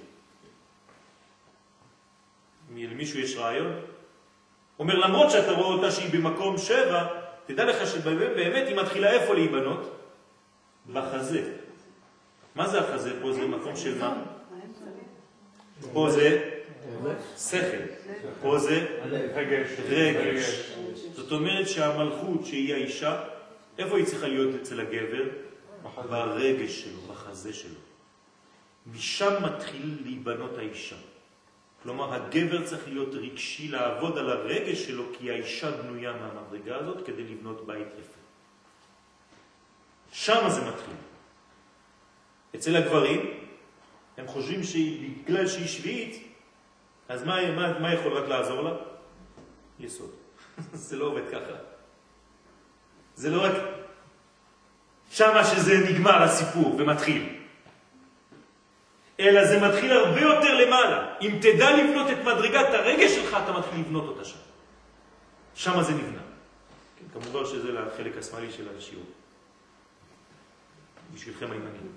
למישהו 2.88 3.20
יש 3.20 3.36
רעיון? 3.36 3.82
אומר, 4.80 4.96
למרות 4.96 5.32
שאתה 5.32 5.52
רואה 5.52 5.68
אותה 5.68 5.92
שהיא 5.92 6.14
במקום 6.14 6.58
שבע, 6.58 7.19
תדע 7.50 7.66
לך 7.66 7.88
שבאמת 7.92 8.68
היא 8.68 8.76
מתחילה 8.76 9.12
איפה 9.12 9.34
להיבנות? 9.34 9.96
בחזה. 10.94 11.54
מה 12.56 12.68
זה 12.68 12.80
החזה? 12.80 13.22
פה 13.22 13.34
זה 13.34 13.48
מקום 13.48 13.76
של 13.76 13.98
מה? 13.98 14.24
פה 15.94 16.10
זה 16.10 16.52
שכל, 17.38 17.78
פה 18.42 18.60
זה 18.60 18.86
רגש. 19.04 20.72
זאת 21.16 21.32
אומרת 21.32 21.70
שהמלכות 21.70 22.46
שהיא 22.46 22.74
האישה, 22.74 23.24
איפה 23.78 23.98
היא 23.98 24.06
צריכה 24.06 24.28
להיות 24.28 24.56
אצל 24.62 24.80
הגבר? 24.80 25.24
ברגש 26.10 26.82
שלו, 26.82 27.02
בחזה 27.02 27.54
שלו. 27.54 27.80
משם 28.94 29.34
מתחיל 29.44 29.98
להיבנות 30.04 30.58
האישה. 30.58 30.96
כלומר, 31.84 32.14
הגבר 32.14 32.66
צריך 32.66 32.88
להיות 32.88 33.14
רגשי, 33.14 33.68
לעבוד 33.68 34.18
על 34.18 34.30
הרגש 34.30 34.86
שלו, 34.86 35.04
כי 35.18 35.32
האישה 35.32 35.72
בנויה 35.72 36.14
מהמדרגה 36.14 36.76
הזאת 36.76 37.06
כדי 37.06 37.24
לבנות 37.24 37.68
בית 37.68 37.88
יפה. 38.00 38.20
שם 40.12 40.50
זה 40.50 40.62
מתחיל. 40.62 40.96
אצל 42.56 42.76
הגברים, 42.76 43.34
הם 44.18 44.28
חושבים 44.28 44.64
שבגלל 44.64 45.48
שהיא 45.48 45.68
שביעית, 45.68 46.24
אז 47.10 47.24
מה, 47.24 47.56
מה, 47.56 47.80
מה 47.80 47.94
יכול 47.94 48.14
רק 48.14 48.28
לעזור 48.28 48.62
לה? 48.62 48.74
יסוד. 49.80 50.12
זה 50.74 50.96
לא 50.98 51.06
עובד 51.06 51.30
ככה. 51.32 51.56
זה 53.16 53.30
לא 53.30 53.44
רק 53.44 53.54
שמה 55.12 55.44
שזה 55.46 55.74
נגמר 55.90 56.24
הסיפור 56.24 56.76
ומתחיל. 56.78 57.39
אלא 59.20 59.46
זה 59.46 59.60
מתחיל 59.60 59.92
הרבה 59.92 60.22
יותר 60.22 60.66
למעלה. 60.66 61.16
אם 61.22 61.40
תדע 61.42 61.78
לבנות 61.78 62.10
את 62.10 62.18
מדרגת 62.22 62.68
הרגש 62.74 63.12
שלך, 63.12 63.38
אתה 63.44 63.52
מתחיל 63.52 63.80
לבנות 63.80 64.08
אותה 64.08 64.26
שם. 64.26 64.38
שם 65.56 65.82
זה 65.82 65.94
נבנה. 65.94 66.22
כן, 67.00 67.20
כמובן 67.20 67.46
שזה 67.46 67.72
לחלק 67.72 68.18
השמאלי 68.18 68.52
של 68.52 68.68
השיעור. 68.78 69.06
בשבילכם 71.14 71.52
הימנים. 71.52 71.92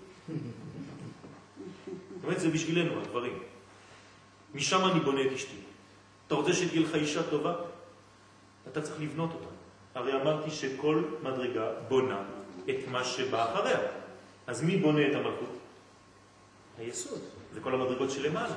זאת 1.89 2.25
אומרת, 2.25 2.41
זה 2.41 2.49
בשבילנו, 2.49 3.01
הדברים. 3.01 3.39
משם 4.55 4.85
אני 4.85 5.01
בונה 5.01 5.23
את 5.23 5.33
אשתי. 5.33 5.57
אתה 6.27 6.35
רוצה 6.35 6.53
שתהיה 6.53 6.81
לך 6.81 6.95
אישה 6.95 7.23
טובה? 7.23 7.55
אתה 8.69 8.83
צריך 8.83 9.01
לבנות 9.01 9.31
אותה. 9.33 9.51
הרי 9.95 10.23
אמרתי 10.23 10.51
שכל 10.51 11.03
מדרגה 11.23 11.67
בונה 11.89 12.23
את 12.71 12.89
מה 12.89 13.05
שבא 13.05 13.53
אחריה. 13.53 13.79
אז 14.47 14.63
מי 14.63 14.77
בונה 14.77 15.07
את 15.07 15.15
המלכות? 15.15 15.62
היסוד. 16.79 17.21
זה 17.55 17.61
כל 17.61 17.75
המדרגות 17.75 18.11
שלמעלה. 18.11 18.55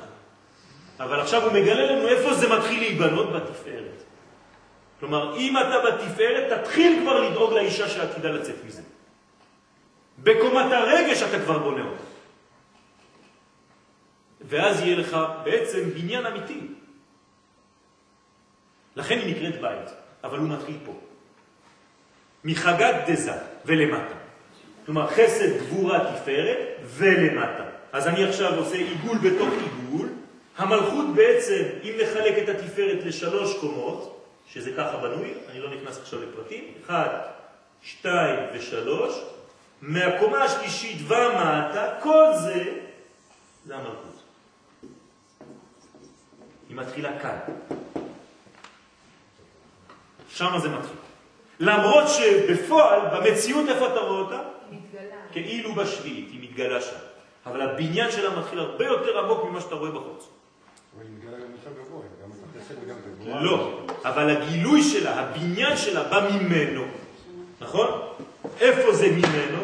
אבל 1.00 1.20
עכשיו 1.20 1.44
הוא 1.44 1.54
מגלה 1.54 1.92
לנו 1.92 2.08
איפה 2.08 2.34
זה 2.34 2.50
מתחיל 2.50 2.80
להיבנות 2.80 3.34
בתפארת. 3.34 4.04
כלומר, 5.00 5.38
אם 5.38 5.58
אתה 5.58 5.80
בתפארת, 5.86 6.60
תתחיל 6.60 7.00
כבר 7.02 7.20
לדאוג 7.20 7.54
לאישה 7.54 7.90
שעתידה 7.90 8.30
לצאת 8.30 8.56
מזה. 8.66 8.82
בקומת 10.20 10.72
הרגש 10.72 11.24
אתה 11.24 11.40
כבר 11.40 11.60
בונה 11.60 11.84
אותה. 11.84 12.04
ואז 14.42 14.82
יהיה 14.82 14.96
לך 14.96 15.18
בעצם 15.44 15.90
בניין 15.90 16.26
אמיתי. 16.26 16.60
לכן 18.96 19.20
היא 19.20 19.36
נקראת 19.36 19.62
בית, 19.62 19.90
אבל 20.24 20.38
הוא 20.38 20.50
מתחיל 20.50 20.78
פה. 20.86 20.94
מחגת 22.44 22.96
דזה 23.10 23.34
ולמטה. 23.66 24.16
כלומר, 24.86 25.08
חסד, 25.08 25.58
גבורה, 25.58 26.00
תפארת 26.14 26.58
ולמטה. 26.84 27.75
אז 27.96 28.08
אני 28.08 28.24
עכשיו 28.24 28.56
עושה 28.56 28.76
עיגול 28.76 29.18
בתוך 29.18 29.50
עיגול. 29.54 30.10
המלכות 30.58 31.16
בעצם, 31.16 31.64
אם 31.84 31.94
נחלק 32.02 32.44
את 32.44 32.50
התפארת 32.50 33.04
לשלוש 33.06 33.58
קומות, 33.60 34.26
שזה 34.48 34.72
ככה 34.78 34.98
בנוי, 34.98 35.34
אני 35.52 35.60
לא 35.60 35.70
נכנס 35.76 36.00
עכשיו 36.00 36.20
לפרטים, 36.22 36.64
אחד, 36.86 37.10
שתיים 37.82 38.40
ושלוש, 38.54 39.20
מהקומה 39.82 40.44
השלישית 40.44 41.02
ומטה, 41.02 41.94
כל 42.04 42.26
זה, 42.34 42.64
זה 43.66 43.76
המלכות. 43.76 44.22
היא 46.70 46.78
מתחילה 46.78 47.20
כאן. 47.20 47.38
שם 50.30 50.60
זה 50.62 50.70
מתחיל. 50.70 50.98
למרות 51.60 52.08
שבפועל, 52.08 53.00
במציאות 53.14 53.70
איפה 53.70 53.88
אתה 53.88 54.00
רואה 54.00 54.20
אותה? 54.20 54.42
מתגלה. 54.72 55.16
כאילו 55.32 55.76
בשביעית, 55.76 56.30
היא 56.32 56.50
מתגלה 56.50 56.82
שם. 56.82 57.15
אבל 57.46 57.62
הבניין 57.62 58.12
שלה 58.12 58.40
מתחיל 58.40 58.60
הרבה 58.60 58.86
יותר 58.86 59.20
עמוק 59.20 59.44
ממה 59.44 59.62
שאתה 59.62 59.76
רואה 59.76 59.92
בחוץ. 59.92 60.28
אבל 60.96 61.04
היא 61.06 61.12
מתגלה 61.18 61.38
גם 61.38 61.52
יותר 61.52 61.82
גבוה, 61.82 62.02
גם 62.24 62.30
את 62.32 62.56
החסד 62.62 62.76
וגם 62.84 62.96
את 62.96 63.06
הגבוה. 63.06 63.42
לא, 63.42 63.80
אבל 64.04 64.30
הגילוי 64.38 64.84
שלה, 64.84 65.20
הבניין 65.20 65.78
שלה 65.78 66.04
בא 66.04 66.30
ממנו, 66.34 66.84
נכון? 67.62 67.88
איפה 68.62 68.94
זה 68.94 69.08
ממנו? 69.12 69.64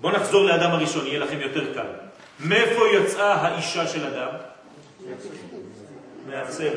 בואו 0.00 0.12
נחזור 0.12 0.44
לאדם 0.44 0.70
הראשון, 0.70 1.06
יהיה 1.06 1.18
לכם 1.18 1.40
יותר 1.40 1.74
קל. 1.74 1.86
מאיפה 2.40 2.82
יצאה 2.94 3.34
האישה 3.34 3.86
של 3.86 4.06
אדם? 4.06 4.28
מהצמח, 6.26 6.72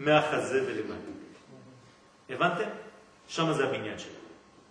מהחזה 0.00 0.64
ולמטה. 0.66 1.10
הבנתם? 2.30 2.70
שם 3.28 3.52
זה 3.52 3.64
הבניין 3.64 3.98
שלו. 3.98 4.12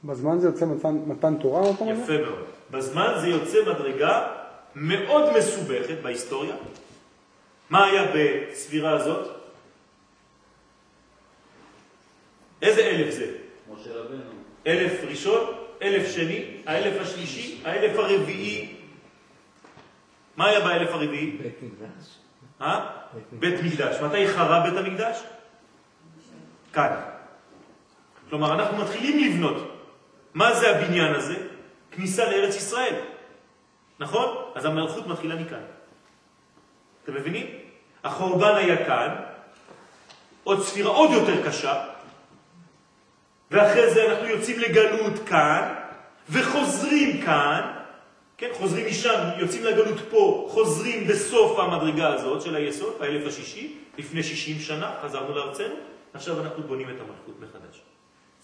בזמן 0.03 0.39
זה 0.39 0.47
יוצא 0.47 0.65
מתן, 0.65 0.95
מתן 1.05 1.36
תורה? 1.38 1.70
יפה 1.70 2.17
מאוד. 2.17 2.59
בזמן 2.72 3.13
זה 3.22 3.28
יוצא 3.28 3.57
מדרגה 3.61 4.28
מאוד 4.76 5.38
מסובכת 5.38 5.97
בהיסטוריה. 6.01 6.55
מה 7.70 7.86
היה 7.86 8.03
בספירה 8.15 8.91
הזאת? 8.91 9.28
איזה 12.61 12.82
אלף 12.82 13.13
זה? 13.13 13.32
משה 13.74 13.93
רבנו. 13.93 14.22
אלף 14.67 14.93
ראשון, 15.09 15.53
אלף 15.82 16.15
שני, 16.15 16.45
האלף 16.65 17.01
השלישי, 17.01 17.61
האלף 17.65 17.97
הרביעי. 17.97 18.76
מה 20.38 20.47
היה 20.49 20.59
באלף 20.59 20.89
הרביעי? 20.89 21.32
בית 21.32 21.55
מקדש. 21.61 22.17
אה? 22.61 22.89
בית 23.32 23.63
מקדש. 23.63 24.01
מתי 24.01 24.28
חרב 24.28 24.70
בית 24.70 24.86
המקדש? 24.86 25.24
כאן. 26.74 26.95
כלומר, 28.30 28.53
אנחנו 28.53 28.78
מתחילים 28.78 29.34
לבנות. 29.34 29.76
מה 30.34 30.53
זה 30.53 30.76
הבניין 30.76 31.15
הזה? 31.15 31.49
כניסה 31.91 32.31
לארץ 32.31 32.55
ישראל. 32.55 32.95
נכון? 33.99 34.35
אז 34.55 34.65
המלכות 34.65 35.07
מתחילה 35.07 35.35
מכאן. 35.35 35.63
אתם 37.03 37.13
מבינים? 37.13 37.47
החורבן 38.03 38.55
היה 38.55 38.85
כאן, 38.85 39.15
עוד 40.43 40.63
ספירה 40.63 40.91
עוד 40.91 41.11
יותר 41.11 41.47
קשה, 41.47 41.85
ואחרי 43.51 43.93
זה 43.93 44.11
אנחנו 44.11 44.27
יוצאים 44.27 44.59
לגלות 44.59 45.13
כאן, 45.25 45.73
וחוזרים 46.29 47.21
כאן, 47.21 47.73
כן, 48.37 48.49
חוזרים 48.53 48.87
משם, 48.87 49.29
יוצאים 49.37 49.63
לגלות 49.63 49.99
פה, 50.09 50.47
חוזרים 50.51 51.07
בסוף 51.07 51.59
המדרגה 51.59 52.13
הזאת 52.13 52.41
של 52.41 52.55
היסוד, 52.55 52.93
באלף 52.99 53.27
השישי, 53.27 53.77
לפני 53.97 54.23
שישים 54.23 54.59
שנה, 54.59 54.93
חזרנו 55.03 55.35
לארצנו, 55.35 55.75
עכשיו 56.13 56.41
אנחנו 56.41 56.63
בונים 56.63 56.89
את 56.89 56.95
המלכות 56.99 57.39
מחדש. 57.39 57.81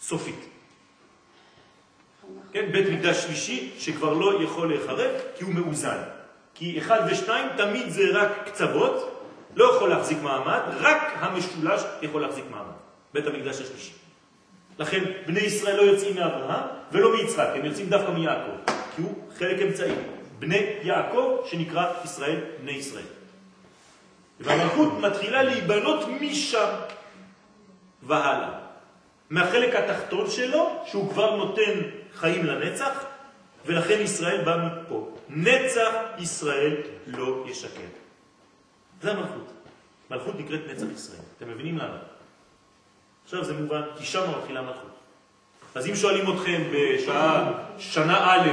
סופית. 0.01 0.54
כן, 2.51 2.71
בית 2.71 2.89
מקדש 2.89 3.23
שלישי 3.23 3.71
שכבר 3.79 4.13
לא 4.13 4.43
יכול 4.43 4.67
להיחרב 4.67 5.11
כי 5.37 5.43
הוא 5.43 5.53
מאוזן. 5.53 5.97
כי 6.53 6.79
אחד 6.79 6.99
ושניים 7.11 7.47
תמיד 7.57 7.89
זה 7.89 8.01
רק 8.13 8.29
קצוות, 8.45 9.21
לא 9.55 9.75
יכול 9.75 9.89
להחזיק 9.89 10.17
מעמד, 10.21 10.59
רק 10.79 11.13
המשולש 11.15 11.81
יכול 12.01 12.21
להחזיק 12.21 12.45
מעמד. 12.51 12.75
בית 13.13 13.27
המקדש 13.27 13.61
השלישי. 13.61 13.91
לכן 14.79 15.03
בני 15.25 15.39
ישראל 15.39 15.75
לא 15.75 15.81
יוצאים 15.81 16.15
מאברהם 16.15 16.63
ולא 16.91 17.13
מיצחק, 17.17 17.47
הם 17.55 17.65
יוצאים 17.65 17.89
דווקא 17.89 18.11
מיעקב, 18.11 18.71
כי 18.95 19.01
הוא 19.01 19.13
חלק 19.37 19.61
אמצעי. 19.61 19.95
בני 20.39 20.65
יעקב 20.83 21.37
שנקרא 21.45 21.91
ישראל, 22.03 22.39
בני 22.63 22.71
ישראל. 22.71 23.05
והמלכות 24.39 24.99
מתחילה 24.99 25.43
להיבנות 25.43 26.07
משם 26.21 26.69
והלאה. 28.03 28.64
מהחלק 29.29 29.75
התחתון 29.75 30.29
שלו, 30.29 30.83
שהוא 30.85 31.11
כבר 31.11 31.35
נותן 31.35 31.81
חיים 32.13 32.45
לנצח, 32.45 33.05
ולכן 33.65 34.01
ישראל 34.01 34.43
בא 34.43 34.57
מפה. 34.57 35.09
נצח 35.29 35.91
ישראל 36.17 36.75
לא 37.07 37.43
ישקר. 37.47 37.81
זה 39.01 39.11
המלכות. 39.11 39.51
מלכות 40.11 40.39
נקראת 40.39 40.61
נצח 40.69 40.85
ישראל. 40.93 41.21
אתם 41.37 41.49
מבינים 41.49 41.77
למה? 41.77 41.97
עכשיו 43.23 43.43
זה 43.43 43.53
מובן, 43.53 43.81
כי 43.97 44.05
שם 44.05 44.31
מתחילה 44.37 44.61
מלכות. 44.61 44.95
אז 45.75 45.87
אם 45.87 45.95
שואלים 45.95 46.33
אתכם 46.33 46.61
בשעה, 46.73 47.51
שנה 47.77 48.33
א', 48.33 48.49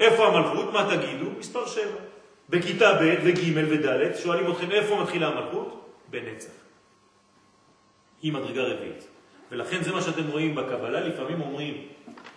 איפה 0.00 0.26
המלכות, 0.26 0.72
מה 0.72 0.96
תגידו? 0.96 1.30
מספר 1.38 1.66
שבע. 1.66 2.00
בכיתה 2.48 2.92
ב' 2.94 3.16
וג' 3.24 3.58
וד', 3.70 4.16
שואלים 4.22 4.52
אתכם 4.52 4.70
איפה 4.70 5.02
מתחילה 5.02 5.28
המלכות? 5.28 5.94
בנצח. 6.10 6.50
היא 8.22 8.32
מדרגה 8.32 8.62
רביעית. 8.62 9.08
ולכן 9.50 9.82
זה 9.82 9.92
מה 9.92 10.02
שאתם 10.02 10.26
רואים 10.30 10.54
בקבלה, 10.54 11.00
לפעמים 11.00 11.40
אומרים 11.40 11.88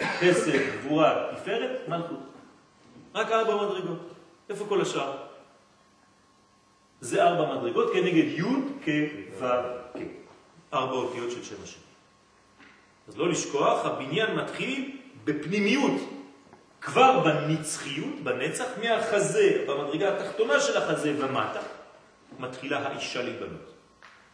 חסד, 0.03 0.51
גבורה, 0.77 1.27
תפארת, 1.35 1.87
מלכות. 1.87 2.19
רק 3.15 3.31
ארבע 3.31 3.55
מדרגות. 3.55 4.13
איפה 4.49 4.65
כל 4.69 4.81
השאר? 4.81 5.17
זה 7.01 7.23
ארבע 7.23 7.55
מדרגות 7.55 7.93
כנגד 7.93 8.39
י' 8.39 8.43
כ' 8.85 8.89
ו' 9.39 9.45
כ'. 9.93 10.21
ארבע 10.73 10.93
אותיות 10.93 11.31
של 11.31 11.43
שם 11.43 11.55
השם. 11.63 11.79
אז 13.07 13.17
לא 13.17 13.29
לשכוח, 13.29 13.85
הבניין 13.85 14.35
מתחיל 14.35 14.97
בפנימיות, 15.23 16.01
כבר 16.81 17.19
בנצחיות, 17.19 18.19
בנצח, 18.23 18.65
מהחזה, 18.81 19.65
במדרגה 19.67 20.17
התחתונה 20.17 20.59
של 20.59 20.77
החזה 20.77 21.13
ומטה, 21.17 21.61
מתחילה 22.39 22.87
האישה 22.87 23.21
להיבנות. 23.21 23.70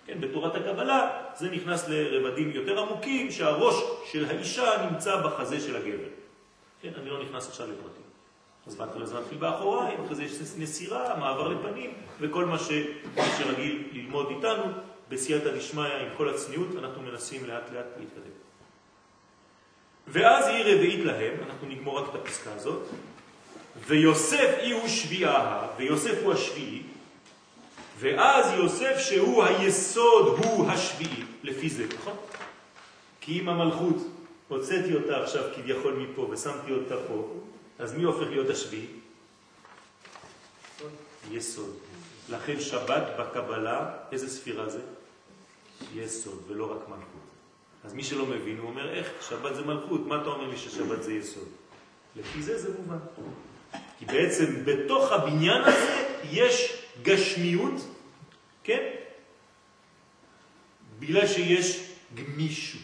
כן, 0.07 0.21
בתורת 0.21 0.55
הקבלה 0.55 1.09
זה 1.35 1.49
נכנס 1.49 1.87
לרבדים 1.87 2.51
יותר 2.51 2.79
עמוקים, 2.79 3.31
שהראש 3.31 3.75
של 4.11 4.25
האישה 4.25 4.87
נמצא 4.91 5.21
בחזה 5.21 5.59
של 5.59 5.75
הגבר. 5.75 6.07
כן, 6.81 6.91
אני 7.01 7.09
לא 7.09 7.23
נכנס 7.23 7.49
עכשיו 7.49 7.67
לפרטים. 7.67 8.07
אז 8.67 8.81
כל 8.93 9.01
הזמן 9.01 9.21
מתחיל 9.21 9.37
באחוריים, 9.37 10.03
אחרי 10.05 10.15
זה 10.15 10.23
יש 10.23 10.31
נסירה, 10.57 11.15
מעבר 11.19 11.47
לפנים, 11.47 11.93
וכל 12.19 12.45
מה 12.45 12.59
שמי 12.59 12.85
שרגיל 13.37 13.87
ללמוד 13.91 14.27
איתנו, 14.29 14.63
בסייעתא 15.09 15.57
דשמיא, 15.57 15.83
עם 15.85 16.07
כל 16.17 16.29
הצניעות, 16.29 16.67
אנחנו 16.79 17.01
מנסים 17.01 17.45
לאט 17.45 17.71
לאט 17.73 17.85
להתקדם. 17.99 18.37
ואז 20.07 20.47
היא 20.47 20.63
רביעית 20.65 21.05
להם, 21.05 21.33
אנחנו 21.49 21.67
נגמור 21.67 21.99
רק 21.99 22.09
את 22.09 22.15
הפסקה 22.15 22.53
הזאת, 22.53 22.87
ויוסף 23.87 24.55
היא 24.61 24.73
הוא 24.73 24.87
שביעה, 24.87 25.67
ויוסף 25.77 26.23
הוא 26.23 26.33
השביעי, 26.33 26.81
ואז 27.99 28.51
יוסף 28.51 28.99
שהוא 28.99 29.43
היסוד 29.43 30.45
הוא 30.45 30.69
השביעי, 30.69 31.23
לפי 31.43 31.69
זה, 31.69 31.85
נכון? 31.99 32.15
כי 33.21 33.39
אם 33.39 33.49
המלכות, 33.49 33.95
הוצאתי 34.47 34.95
אותה 34.95 35.23
עכשיו 35.23 35.43
כביכול 35.55 35.93
מפה 35.93 36.27
ושמתי 36.31 36.71
אותה 36.71 36.95
פה, 37.07 37.33
אז 37.79 37.93
מי 37.93 38.03
הופך 38.03 38.27
להיות 38.29 38.49
השביעי? 38.49 38.87
יסוד. 41.31 41.73
לכן 42.29 42.59
שבת 42.59 43.03
בקבלה, 43.19 43.91
איזה 44.11 44.29
ספירה 44.29 44.69
זה? 44.69 44.79
יסוד, 45.95 46.43
ולא 46.47 46.71
רק 46.71 46.89
מלכות. 46.89 47.27
אז 47.83 47.93
מי 47.93 48.03
שלא 48.03 48.25
מבין, 48.25 48.57
הוא 48.57 48.69
אומר, 48.69 48.93
איך? 48.93 49.07
שבת 49.29 49.55
זה 49.55 49.61
מלכות, 49.61 50.07
מה 50.07 50.21
אתה 50.21 50.29
אומר 50.29 50.47
לי 50.47 50.57
ששבת 50.57 51.03
זה 51.03 51.13
יסוד? 51.13 51.47
לפי 52.15 52.41
זה 52.41 52.57
זה 52.61 52.69
מובן. 52.79 52.97
כי 53.99 54.05
בעצם 54.05 54.45
בתוך 54.65 55.11
הבניין 55.11 55.61
הזה 55.63 56.07
יש 56.31 56.86
גשמיות, 57.03 57.73
כן? 58.63 58.89
בגלל 60.99 61.27
שיש 61.27 61.89
גמישות. 62.15 62.81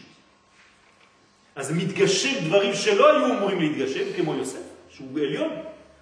אז 1.56 1.72
מתגשם 1.72 2.44
דברים 2.44 2.74
שלא 2.74 3.12
היו 3.12 3.38
אמורים 3.38 3.60
להתגשם, 3.60 4.12
כמו 4.16 4.34
יוסף, 4.34 4.62
שהוא 4.88 5.20
עליון, 5.20 5.50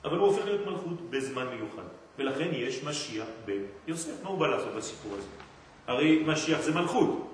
אבל 0.04 0.18
הוא 0.18 0.26
הופך 0.26 0.44
להיות 0.44 0.66
מלכות 0.66 1.10
בזמן 1.10 1.46
מיוחד. 1.46 1.82
ולכן 2.18 2.48
יש 2.52 2.84
משיח 2.84 3.26
ביוסף. 3.44 4.22
מה 4.22 4.28
הוא 4.28 4.38
בא 4.38 4.46
לעשות 4.46 4.74
בסיפור 4.74 5.14
הזה? 5.14 5.26
הרי 5.86 6.22
משיח 6.26 6.60
זה 6.60 6.74
מלכות. 6.74 7.28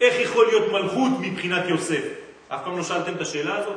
איך 0.00 0.20
יכול 0.20 0.46
להיות 0.46 0.72
מלכות 0.72 1.10
מבחינת 1.20 1.64
יוסף? 1.68 2.04
אף 2.48 2.64
פעם 2.64 2.76
לא 2.76 2.82
שאלתם 2.82 3.14
את 3.14 3.20
השאלה 3.20 3.56
הזאת? 3.56 3.76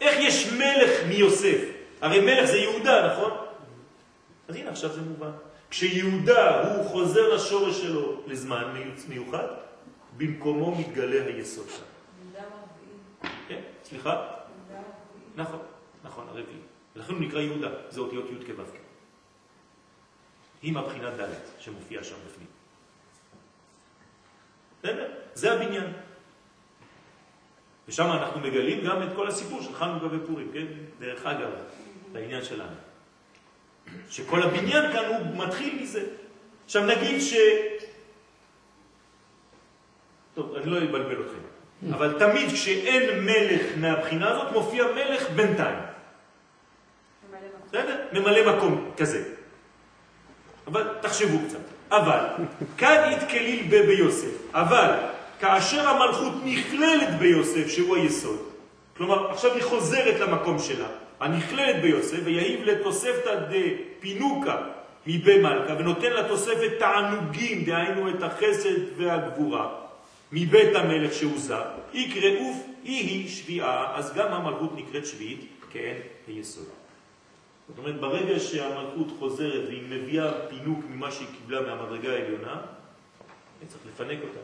איך 0.00 0.16
יש 0.18 0.52
מלך 0.52 0.90
מיוסף? 1.08 1.58
הרי 2.00 2.20
מלך 2.20 2.44
זה 2.44 2.56
יהודה, 2.56 3.12
נכון? 3.12 3.43
אז 4.48 4.56
הנה, 4.56 4.70
עכשיו 4.70 4.92
זה 4.92 5.00
מובן. 5.00 5.30
כשיהודה 5.70 6.74
הוא 6.74 6.84
חוזר 6.84 7.34
לשורש 7.34 7.80
שלו 7.82 8.22
לזמן 8.26 8.74
מיוחד, 9.08 9.46
במקומו 10.16 10.74
מתגלה 10.74 11.26
היסוד 11.26 11.66
שם. 11.68 11.82
כן, 13.48 13.60
סליחה? 13.84 14.26
נכון, 15.36 15.58
נכון, 16.04 16.28
הרביעי. 16.28 16.58
ולכן 16.96 17.12
הוא 17.12 17.20
נקרא 17.20 17.40
יהודה, 17.40 17.68
זה 17.90 18.00
אותיות 18.00 18.30
י' 18.30 18.44
כו' 18.46 18.62
עם 20.62 20.76
הבחינת 20.76 21.12
ד' 21.12 21.28
שמופיעה 21.58 22.04
שם 22.04 22.16
בפנים. 22.26 22.46
זה 25.34 25.52
הבניין. 25.52 25.92
ושם 27.88 28.12
אנחנו 28.12 28.40
מגלים 28.40 28.84
גם 28.84 29.02
את 29.02 29.08
כל 29.16 29.28
הסיפור 29.28 29.62
של 29.62 29.74
חנוכה 29.74 30.06
ופורים, 30.10 30.50
כן? 30.52 30.66
דרך 30.98 31.26
אגב, 31.26 31.50
לעניין 32.12 32.44
שלנו. 32.44 32.76
שכל 34.10 34.42
הבניין 34.42 34.92
כאן 34.92 35.04
הוא 35.04 35.46
מתחיל 35.46 35.78
מזה. 35.82 36.02
עכשיו 36.64 36.86
נגיד 36.86 37.20
ש... 37.20 37.34
טוב, 40.34 40.54
אני 40.54 40.70
לא 40.70 40.78
אבלבל 40.78 41.20
אתכם, 41.20 41.92
אבל 41.94 42.18
תמיד 42.18 42.52
כשאין 42.52 43.24
מלך 43.24 43.62
מהבחינה 43.76 44.30
הזאת, 44.30 44.52
מופיע 44.52 44.84
מלך 44.94 45.30
בינתיים. 45.30 45.78
בסדר? 47.68 48.06
ממלא 48.12 48.56
מקום 48.56 48.90
כזה. 48.96 49.22
אבל 50.66 50.88
תחשבו 51.00 51.38
קצת. 51.48 51.58
אבל, 51.90 52.20
כאן 52.78 53.12
התקליל 53.12 53.66
ביוסף, 53.86 54.52
אבל 54.52 54.90
כאשר 55.40 55.88
המלכות 55.88 56.32
נכללת 56.44 57.18
ביוסף, 57.18 57.68
שהוא 57.68 57.96
היסוד, 57.96 58.48
כלומר, 58.96 59.30
עכשיו 59.30 59.54
היא 59.54 59.62
חוזרת 59.62 60.20
למקום 60.20 60.58
שלה, 60.58 60.86
הנכללת 61.20 61.82
ביוסף, 61.82 62.18
ויהיב 62.24 62.64
לתוספתא 62.64 63.40
דפינוקה 63.50 64.56
מבי 65.06 65.38
מלכה, 65.38 65.74
ונותן 65.78 66.12
לתוספת 66.12 66.70
תענוגים, 66.78 67.64
דהיינו 67.64 68.10
את 68.10 68.22
החסד 68.22 68.78
והגבורה, 68.96 69.68
מבית 70.32 70.74
המלך 70.74 71.12
שהוא 71.12 71.38
זר, 71.38 71.64
יקראוף 71.92 72.66
היא 72.84 73.08
היא 73.08 73.28
שביעה, 73.28 73.96
אז 73.96 74.14
גם 74.14 74.32
המלכות 74.32 74.70
נקראת 74.76 75.06
שביעית, 75.06 75.40
כן, 75.72 75.94
היסוד. 76.26 76.68
זאת 77.68 77.78
אומרת, 77.78 78.00
ברגע 78.00 78.40
שהמלכות 78.40 79.06
חוזרת 79.18 79.64
והיא 79.66 79.82
מביאה 79.88 80.48
פינוק 80.48 80.78
ממה 80.90 81.10
שהיא 81.10 81.28
קיבלה 81.38 81.60
מהמדרגה 81.60 82.12
העליונה, 82.12 82.60
צריך 83.68 83.80
לפנק 83.86 84.18
אותה. 84.22 84.40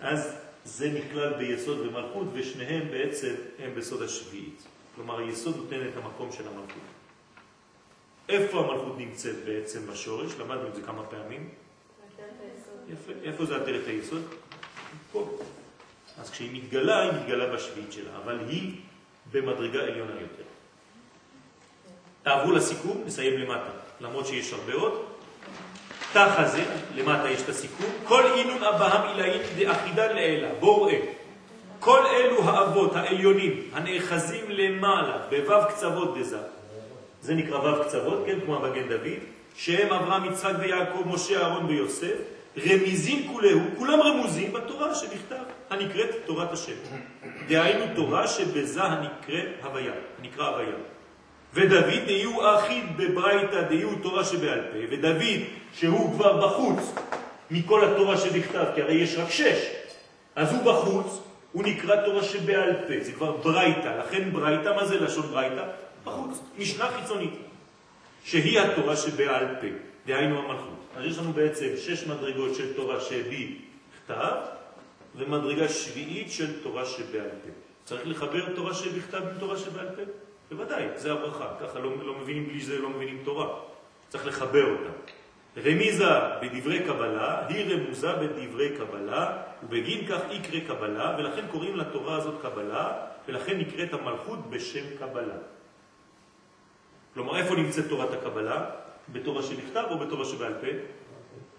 אז 0.00 0.36
זה 0.64 0.90
נכלל 0.90 1.32
ביסוד 1.32 1.78
ומלכות, 1.78 2.26
ושניהם 2.32 2.88
בעצם 2.90 3.34
הם 3.58 3.70
בסוד 3.74 4.02
השביעית. 4.02 4.62
כלומר, 4.98 5.18
היסוד 5.18 5.56
נותן 5.56 5.86
את 5.88 5.96
המקום 5.96 6.32
של 6.32 6.48
המלכות. 6.48 6.82
איפה 8.28 8.60
המלכות 8.60 8.98
נמצאת 8.98 9.44
בעצם 9.44 9.86
בשורש? 9.86 10.32
למדנו 10.38 10.68
את 10.68 10.74
זה 10.74 10.82
כמה 10.82 11.02
פעמים. 11.02 11.48
יפה. 12.88 13.12
איפה 13.24 13.44
זה 13.44 13.56
עטרת 13.56 13.86
היסוד? 13.86 14.22
פה. 15.12 15.38
אז 16.20 16.30
כשהיא 16.30 16.62
מתגלה, 16.62 17.00
היא 17.02 17.12
מתגלה 17.12 17.54
בשביעית 17.54 17.92
שלה, 17.92 18.10
אבל 18.24 18.38
היא 18.48 18.80
במדרגה 19.32 19.82
עליונה 19.82 20.12
יותר. 20.20 20.42
תעברו 22.22 22.52
לסיכום, 22.52 23.02
נסיים 23.06 23.38
למטה, 23.38 23.70
למרות 24.00 24.26
שיש 24.26 24.52
הרבה 24.52 24.72
עוד. 24.72 25.04
תח 26.12 26.34
הזה, 26.38 26.64
למטה 26.94 27.30
יש 27.30 27.42
את 27.42 27.48
הסיכום, 27.48 27.90
כל 28.04 28.24
אינון 28.26 28.64
אבהם 28.64 29.08
עילאית 29.08 29.42
דאחידה 29.58 30.12
לעילה, 30.12 30.48
בואו 30.60 30.82
ראה. 30.82 31.17
כל 31.80 32.06
אלו 32.06 32.42
האבות 32.44 32.96
העליונים 32.96 33.60
הנאחזים 33.72 34.44
למעלה 34.48 35.18
בוו 35.30 35.68
קצוות 35.68 36.18
דזה, 36.18 36.38
זה 37.22 37.34
נקרא 37.34 37.58
וו 37.58 37.84
קצוות, 37.84 38.22
כן, 38.26 38.38
כמו 38.44 38.56
המגן 38.56 38.88
דוד, 38.88 39.18
שהם 39.56 39.92
אברהם, 39.92 40.24
יצחק 40.24 40.52
ויעקב, 40.60 41.02
משה, 41.06 41.40
אהרון 41.40 41.66
ויוסף, 41.66 42.14
רמיזים 42.58 43.28
כולהו, 43.32 43.60
כולם 43.78 44.00
רמוזים 44.00 44.52
בתורה 44.52 44.94
שנכתב, 44.94 45.44
הנקראת 45.70 46.10
תורת 46.26 46.52
השם. 46.52 46.72
דהיינו 47.48 47.84
תורה 47.94 48.26
שבזה 48.26 48.82
הנקרא 48.82 49.40
הוויה, 49.62 49.92
נקרא 50.22 50.48
הוויה. 50.48 50.74
ודוד 51.54 52.04
דהיו 52.06 52.56
אחיד 52.56 52.84
בברייתא 52.96 53.62
דהיו 53.62 53.88
תורה 54.02 54.24
שבעל 54.24 54.60
פה, 54.60 54.78
ודוד 54.90 55.22
שהוא 55.72 56.12
כבר 56.12 56.46
בחוץ 56.46 56.94
מכל 57.50 57.84
התורה 57.84 58.16
שבכתב, 58.16 58.64
כי 58.74 58.82
הרי 58.82 58.94
יש 58.94 59.16
רק 59.18 59.30
שש, 59.30 59.70
אז 60.36 60.54
הוא 60.54 60.62
בחוץ, 60.62 61.20
הוא 61.58 61.66
נקרא 61.66 62.04
תורה 62.04 62.22
שבעל 62.22 62.72
פה, 62.88 63.04
זה 63.04 63.12
כבר 63.12 63.36
ברייתא, 63.36 63.88
לכן 63.88 64.30
ברייתא, 64.32 64.68
מה 64.68 64.84
זה 64.84 65.00
לשון 65.00 65.26
ברייתא? 65.26 65.64
בחוץ, 66.04 66.40
משנה 66.58 66.90
חיצונית, 66.90 67.34
שהיא 68.24 68.60
התורה 68.60 68.96
שבעל 68.96 69.46
פה, 69.60 69.66
דהיינו 70.06 70.38
המלכות. 70.38 70.78
אז 70.96 71.04
יש 71.04 71.18
לנו 71.18 71.32
בעצם 71.32 71.66
שש 71.76 72.06
מדרגות 72.06 72.54
של 72.54 72.74
תורה 72.76 73.00
שבכתב, 73.00 74.36
ומדרגה 75.16 75.68
שביעית 75.68 76.32
של 76.32 76.62
תורה 76.62 76.84
שבעל 76.86 77.30
פה. 77.44 77.50
צריך 77.84 78.02
לחבר 78.04 78.54
תורה 78.54 78.74
שבכתב 78.74 79.22
עם 79.22 79.38
תורה 79.38 79.58
שבעל 79.58 79.88
פה? 79.96 80.02
בוודאי, 80.50 80.84
זה 80.96 81.12
הברכה, 81.12 81.48
ככה 81.60 81.78
לא, 81.78 81.90
לא 82.06 82.14
מבינים 82.18 82.48
בלי 82.48 82.60
זה, 82.60 82.78
לא 82.78 82.88
מבינים 82.88 83.18
תורה. 83.24 83.48
צריך 84.08 84.26
לחבר 84.26 84.64
אותה. 84.70 84.90
רמיזה 85.64 86.10
בדברי 86.42 86.78
קבלה 86.78 87.46
היא 87.48 87.74
רמוזה 87.74 88.12
בדברי 88.12 88.68
קבלה, 88.78 89.36
ובגין 89.62 90.06
כך 90.06 90.20
יקרה 90.30 90.60
קבלה, 90.60 91.16
ולכן 91.18 91.42
קוראים 91.50 91.76
לתורה 91.76 92.16
הזאת 92.16 92.34
קבלה, 92.42 92.92
ולכן 93.28 93.58
נקראת 93.58 93.92
המלכות 93.92 94.50
בשם 94.50 94.84
קבלה. 94.98 95.34
כלומר, 97.14 97.38
איפה 97.38 97.54
נמצאת 97.54 97.88
תורת 97.88 98.12
הקבלה? 98.12 98.64
בתורה 99.12 99.42
שבכתב 99.42 99.84
או 99.90 99.98
בתורה 99.98 100.24
שבעל 100.24 100.54
פה? 100.60 100.66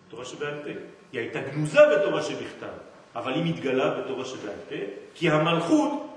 תורה 0.10 0.26
שבעל 0.26 0.54
פה. 0.64 0.70
היא 1.12 1.20
הייתה 1.20 1.41
גנוזה 1.41 1.80
בתורה 1.95 2.22
שבכתב, 2.24 2.74
אבל 3.16 3.34
היא 3.34 3.54
מתגלה 3.54 3.89
בתורה 3.89 4.26
שבעל 4.26 4.56
פה, 4.70 4.76
כי 5.16 5.30
המלכות 5.30 6.10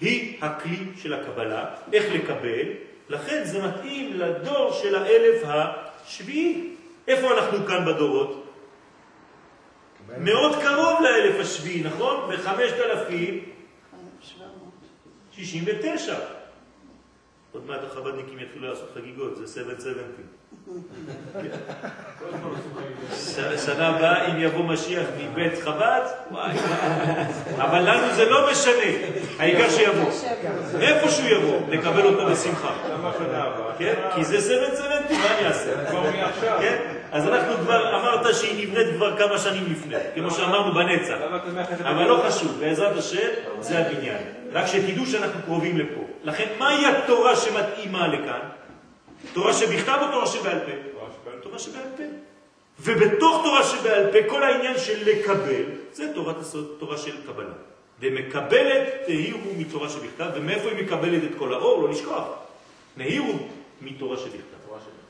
היא 0.00 0.38
הכלי 0.44 0.78
של 0.96 1.12
הקבלה, 1.12 1.64
איך 1.92 2.04
לקבל, 2.14 2.68
לכן 3.08 3.44
זה 3.44 3.66
מתאים 3.66 4.20
לדור 4.20 4.72
של 4.72 4.94
האלף 4.94 5.42
השביעי. 5.44 6.74
איפה 7.08 7.38
אנחנו 7.38 7.66
כאן 7.66 7.84
בדורות? 7.86 8.45
מאוד 10.18 10.62
קרוב 10.62 11.00
לאלף 11.02 11.40
השביעי, 11.40 11.82
נכון? 11.82 12.30
בחמשת 12.32 12.74
אלפים 12.84 13.44
69. 15.32 16.14
עוד 17.52 17.66
מעט 17.66 17.80
החבדניקים 17.84 18.38
יתחילו 18.38 18.68
לעשות 18.68 18.90
חגיגות, 18.94 19.36
זה 19.36 19.46
770. 19.54 20.26
שנה 23.66 23.88
הבאה, 23.88 24.26
אם 24.26 24.40
יבוא 24.40 24.64
משיח 24.64 25.06
מבית 25.18 25.58
חב"ד, 25.58 26.00
וואי, 26.30 26.56
אבל 27.58 27.80
לנו 27.90 28.14
זה 28.14 28.24
לא 28.24 28.50
משנה, 28.50 29.16
העיקר 29.38 29.70
שיבוא. 29.70 30.10
מאיפה 30.78 31.10
שהוא 31.10 31.28
יבוא, 31.28 31.60
לקבל 31.68 32.06
אותו 32.06 32.26
בשמחה. 32.26 32.74
כן? 33.78 33.94
כי 34.14 34.24
זה 34.24 34.40
770, 34.40 35.20
מה 35.20 35.38
אני 35.38 35.46
אעשה? 35.46 35.90
כן? 36.60 36.95
אז 37.16 37.26
אנחנו 37.26 37.54
כבר, 37.56 38.00
אמרת 38.00 38.34
שהיא 38.34 38.68
נבנית 38.68 38.86
כבר 38.96 39.16
כמה 39.16 39.38
שנים 39.38 39.64
לפני, 39.70 39.96
כמו 40.14 40.30
שאמרנו 40.30 40.74
בנצח. 40.74 41.16
אבל 41.80 42.04
לא 42.04 42.22
חשוב, 42.28 42.56
בעזרת 42.60 42.96
השם 42.96 43.28
זה 43.60 43.78
הבניין. 43.78 44.18
רק 44.52 44.66
שתדעו 44.66 45.06
שאנחנו 45.06 45.42
קרובים 45.44 45.78
לפה. 45.78 46.00
לכן, 46.24 46.46
מהי 46.58 46.86
התורה 46.86 47.36
שמתאימה 47.36 48.08
לכאן? 48.08 48.40
תורה 49.32 49.52
שבכתב 49.52 49.98
או 50.02 50.12
תורה 50.12 50.26
שבעל 50.26 50.58
פה? 50.58 50.72
תורה 51.42 51.58
שבעל 51.58 51.88
פה. 51.96 52.02
ובתוך 52.80 53.40
תורה 53.44 53.64
שבעל 53.64 54.12
פה, 54.12 54.30
כל 54.30 54.42
העניין 54.42 54.78
של 54.78 55.10
לקבל, 55.10 55.64
זה 55.92 56.12
תורת 56.14 56.40
הסוד, 56.40 56.76
תורה 56.78 56.98
של 56.98 57.16
קבלה. 57.26 57.54
ומקבלת 58.00 58.88
תהירו 59.06 59.50
מתורה 59.58 59.88
שבכתב, 59.88 60.26
ומאיפה 60.34 60.68
היא 60.68 60.84
מקבלת 60.84 61.24
את 61.24 61.38
כל 61.38 61.54
האור? 61.54 61.82
לא 61.82 61.90
לשכוח. 61.90 62.28
נהירו 62.96 63.34
מתורה 63.82 64.16
שבכתב. 64.16 64.55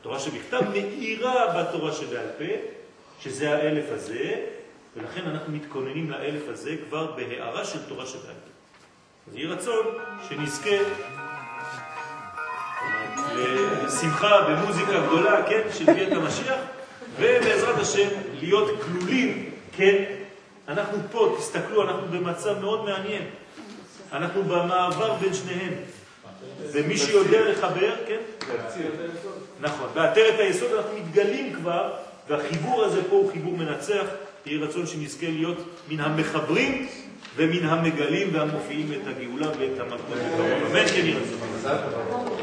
תורה 0.07 0.19
שבכתב 0.19 0.61
מאירה 0.73 1.63
בתורה 1.63 1.93
שבעל 1.93 2.27
פה, 2.39 2.45
שזה 3.21 3.55
האלף 3.55 3.85
הזה, 3.91 4.35
ולכן 4.97 5.21
אנחנו 5.27 5.53
מתכוננים 5.53 6.11
לאלף 6.11 6.43
הזה 6.49 6.77
כבר 6.89 7.13
בהערה 7.13 7.65
של 7.65 7.79
תורה 7.89 8.07
שבעל 8.07 8.23
פה. 8.23 9.31
אז 9.31 9.37
יהי 9.37 9.47
רצון 9.47 9.87
שנזכה 10.29 10.77
לשמחה 13.37 14.41
במוזיקה 14.49 15.07
גדולה, 15.07 15.49
כן, 15.49 15.63
של 15.79 15.85
ביאת 15.85 16.13
המשיח, 16.13 16.61
ובעזרת 17.19 17.79
השם 17.79 18.09
להיות 18.41 18.71
כלולים, 18.83 19.51
כן, 19.77 20.05
אנחנו 20.69 20.99
פה, 21.11 21.37
תסתכלו, 21.39 21.83
אנחנו 21.83 22.07
במצב 22.07 22.59
מאוד 22.59 22.85
מעניין. 22.85 23.23
אנחנו 24.13 24.43
במעבר 24.43 25.15
בין 25.15 25.35
שניהם. 25.35 25.75
ומי 26.73 26.99
שיודע 26.99 27.51
לחבר, 27.51 27.95
כן? 28.07 28.21
נכון, 29.61 29.89
באתר 29.95 30.35
את 30.35 30.39
היסוד 30.39 30.73
אנחנו 30.73 30.91
מתגלים 30.99 31.53
כבר, 31.53 31.93
והחיבור 32.29 32.85
הזה 32.85 33.03
פה 33.11 33.17
הוא 33.17 33.33
חיבור 33.33 33.57
מנצח. 33.57 34.05
יהי 34.47 34.59
רצון 34.59 34.87
שנזכה 34.87 35.27
להיות 35.29 35.59
מן 35.89 36.01
המחברים 36.01 36.87
ומן 37.37 37.69
המגלים 37.69 38.29
והמופיעים 38.33 38.93
את 38.93 39.07
הגאולה 39.07 39.49
ואת 39.59 39.81
המלכות. 39.81 40.19
אמן 40.71 40.87
כן 40.87 41.07
יהי 41.07 41.15
רצון. 41.15 42.36